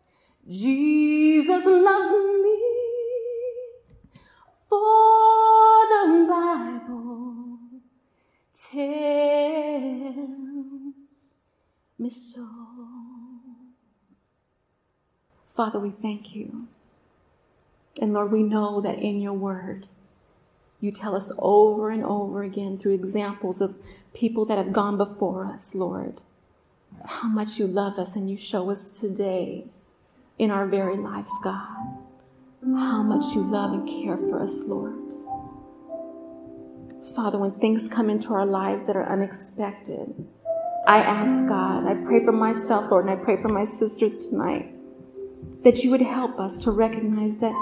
Jesus 0.47 1.65
loves 1.65 2.13
me. 2.43 2.61
For 4.69 5.85
the 5.91 6.25
Bible 6.29 7.57
tells 8.71 8.95
me 11.99 12.09
so. 12.09 12.47
Father, 15.53 15.79
we 15.79 15.91
thank 15.91 16.35
you. 16.35 16.67
And 18.01 18.13
Lord, 18.13 18.31
we 18.31 18.43
know 18.43 18.81
that 18.81 18.99
in 18.99 19.21
your 19.21 19.33
word, 19.33 19.87
you 20.81 20.91
tell 20.91 21.15
us 21.15 21.31
over 21.39 21.89
and 21.89 22.03
over 22.03 22.43
again 22.43 22.77
through 22.77 22.93
examples 22.93 23.61
of 23.61 23.77
people 24.13 24.45
that 24.45 24.57
have 24.57 24.73
gone 24.73 24.97
before 24.97 25.45
us, 25.45 25.73
Lord, 25.73 26.19
how 27.05 27.27
much 27.27 27.57
you 27.57 27.67
love 27.67 27.97
us 27.97 28.15
and 28.15 28.29
you 28.29 28.37
show 28.37 28.69
us 28.69 28.99
today 28.99 29.65
in 30.37 30.51
our 30.51 30.67
very 30.67 30.97
lives, 30.97 31.31
God, 31.43 31.97
how 32.61 33.03
much 33.03 33.33
you 33.33 33.41
love 33.41 33.71
and 33.71 33.87
care 33.87 34.17
for 34.17 34.43
us, 34.43 34.59
Lord. 34.65 34.95
Father, 37.15 37.37
when 37.37 37.51
things 37.51 37.87
come 37.87 38.09
into 38.09 38.33
our 38.33 38.45
lives 38.45 38.87
that 38.87 38.97
are 38.97 39.07
unexpected, 39.07 40.27
I 40.85 40.97
ask 40.97 41.47
God, 41.47 41.87
I 41.87 41.93
pray 41.93 42.23
for 42.23 42.33
myself, 42.33 42.91
Lord, 42.91 43.05
and 43.05 43.19
I 43.19 43.23
pray 43.23 43.41
for 43.41 43.47
my 43.47 43.63
sisters 43.65 44.27
tonight 44.27 44.71
that 45.63 45.83
you 45.83 45.89
would 45.89 46.01
help 46.01 46.39
us 46.39 46.59
to 46.59 46.71
recognize 46.71 47.39
that 47.39 47.55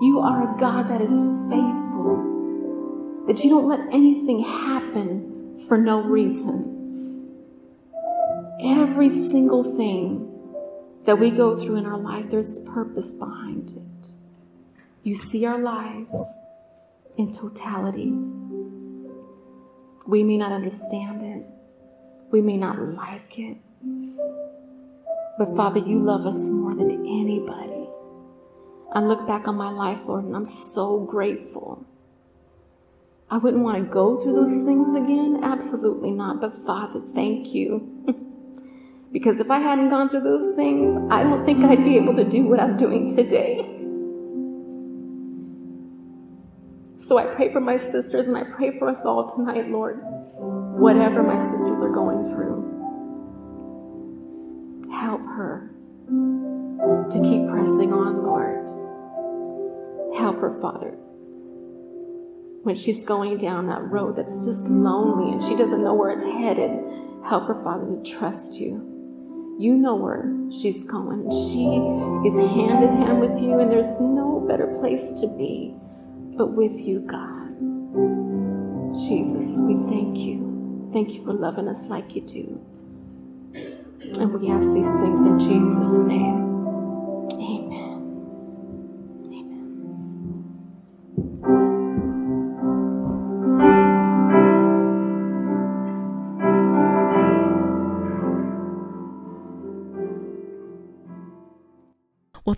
you 0.00 0.18
are 0.18 0.54
a 0.54 0.58
God 0.58 0.88
that 0.88 1.00
is 1.02 1.10
faithful, 1.50 3.24
that 3.26 3.44
you 3.44 3.50
don't 3.50 3.68
let 3.68 3.80
anything 3.92 4.42
happen 4.42 5.64
for 5.68 5.76
no 5.76 6.02
reason. 6.02 6.66
Every 8.62 9.10
single 9.10 9.76
thing 9.76 10.26
that 11.04 11.18
we 11.18 11.30
go 11.30 11.58
through 11.58 11.76
in 11.76 11.86
our 11.86 11.98
life, 11.98 12.30
there's 12.30 12.58
purpose 12.60 13.12
behind 13.12 13.72
it. 13.72 14.10
You 15.02 15.14
see 15.14 15.44
our 15.44 15.58
lives 15.58 16.14
in 17.16 17.32
totality. 17.32 18.12
We 20.06 20.24
may 20.24 20.38
not 20.38 20.52
understand 20.52 21.22
it, 21.22 21.46
we 22.30 22.40
may 22.40 22.56
not 22.56 22.78
like 22.78 23.38
it. 23.38 23.58
But 25.38 25.54
Father, 25.56 25.80
you 25.80 25.98
love 25.98 26.26
us 26.26 26.48
more 26.48 26.74
than 26.74 26.90
anybody. 26.90 27.79
I 28.92 29.00
look 29.00 29.26
back 29.26 29.46
on 29.46 29.56
my 29.56 29.70
life, 29.70 30.00
Lord, 30.06 30.24
and 30.24 30.34
I'm 30.34 30.46
so 30.46 31.00
grateful. 31.00 31.86
I 33.30 33.38
wouldn't 33.38 33.62
want 33.62 33.78
to 33.78 33.88
go 33.88 34.20
through 34.20 34.34
those 34.34 34.64
things 34.64 34.94
again. 34.96 35.40
Absolutely 35.42 36.10
not. 36.10 36.40
But 36.40 36.52
Father, 36.66 37.00
thank 37.14 37.54
you. 37.54 38.04
because 39.12 39.38
if 39.38 39.50
I 39.50 39.60
hadn't 39.60 39.90
gone 39.90 40.08
through 40.08 40.22
those 40.22 40.56
things, 40.56 40.96
I 41.10 41.22
don't 41.22 41.46
think 41.46 41.64
I'd 41.64 41.84
be 41.84 41.96
able 41.96 42.16
to 42.16 42.24
do 42.24 42.42
what 42.42 42.58
I'm 42.58 42.76
doing 42.76 43.14
today. 43.14 43.76
So 46.98 47.18
I 47.18 47.26
pray 47.34 47.52
for 47.52 47.60
my 47.60 47.78
sisters 47.78 48.26
and 48.26 48.36
I 48.36 48.44
pray 48.44 48.76
for 48.78 48.88
us 48.88 49.04
all 49.04 49.34
tonight, 49.34 49.68
Lord, 49.68 50.00
whatever 50.00 51.22
my 51.22 51.38
sisters 51.38 51.80
are 51.80 51.90
going 51.90 52.26
through 52.28 52.60
help 55.00 55.22
her 55.22 55.70
to 57.10 57.20
keep 57.22 57.48
pressing 57.48 57.92
on, 57.92 58.22
Lord. 58.22 58.79
Help 60.20 60.40
her, 60.40 60.60
Father. 60.60 60.90
When 62.62 62.76
she's 62.76 63.02
going 63.04 63.38
down 63.38 63.68
that 63.68 63.90
road 63.90 64.16
that's 64.16 64.44
just 64.44 64.68
lonely 64.68 65.32
and 65.32 65.42
she 65.42 65.56
doesn't 65.56 65.82
know 65.82 65.94
where 65.94 66.10
it's 66.10 66.26
headed, 66.26 66.70
help 67.24 67.48
her, 67.48 67.64
Father, 67.64 67.86
to 67.86 68.02
trust 68.02 68.60
you. 68.60 68.86
You 69.58 69.78
know 69.78 69.94
where 69.94 70.30
she's 70.52 70.84
going. 70.84 71.30
She 71.30 71.64
is 72.28 72.36
hand 72.36 72.84
in 72.84 72.96
hand 73.02 73.20
with 73.20 73.40
you, 73.40 73.60
and 73.60 73.72
there's 73.72 73.98
no 73.98 74.44
better 74.46 74.66
place 74.78 75.14
to 75.20 75.26
be 75.26 75.74
but 76.36 76.52
with 76.52 76.78
you, 76.80 77.00
God. 77.00 77.56
Jesus, 79.08 79.56
we 79.58 79.74
thank 79.88 80.18
you. 80.18 80.90
Thank 80.92 81.14
you 81.14 81.24
for 81.24 81.32
loving 81.32 81.66
us 81.66 81.84
like 81.84 82.14
you 82.14 82.20
do. 82.22 82.60
And 84.20 84.32
we 84.34 84.50
ask 84.50 84.72
these 84.74 84.92
things 85.00 85.20
in 85.22 85.38
Jesus' 85.38 86.02
name. 86.02 86.39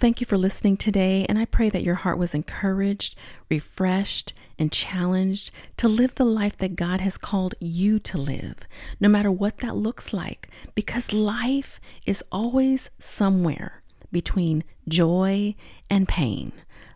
Thank 0.03 0.21
you 0.21 0.27
for 0.27 0.37
listening 0.37 0.77
today, 0.77 1.25
and 1.29 1.39
I 1.39 1.45
pray 1.45 1.71
that 1.71 1.85
your 1.85 1.95
heart 1.95 2.19
was 2.19 2.35
encouraged, 2.35 3.17
refreshed, 3.49 4.35
and 4.59 4.73
challenged 4.73 5.53
to 5.77 5.87
live 5.87 6.17
the 6.17 6.25
life 6.25 6.57
that 6.59 6.75
God 6.75 7.01
has 7.01 7.17
called 7.17 7.55
you 7.61 8.01
to 8.01 8.19
live, 8.19 8.57
no 8.99 9.09
matter 9.09 9.31
what 9.31 9.59
that 9.59 9.77
looks 9.77 10.13
like, 10.13 10.49
because 10.75 11.13
life 11.13 11.81
is 12.05 12.21
always 12.33 12.91
somewhere 12.99 13.85
between 14.11 14.65
joy 14.89 15.55
and 15.89 16.09
pain, 16.09 16.51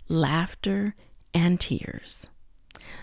laughter 0.09 0.97
and 1.33 1.61
tears. 1.61 2.31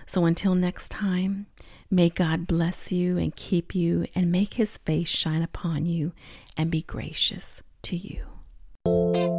So 0.05 0.25
until 0.25 0.53
next 0.53 0.89
time, 0.89 1.45
may 1.89 2.09
God 2.09 2.45
bless 2.45 2.91
you 2.91 3.17
and 3.17 3.33
keep 3.33 3.73
you 3.73 4.05
and 4.13 4.33
make 4.33 4.55
his 4.55 4.79
face 4.79 5.07
shine 5.07 5.41
upon 5.41 5.85
you 5.85 6.11
and 6.57 6.69
be 6.69 6.81
gracious 6.81 7.63
to 7.83 7.95
you. 7.95 9.32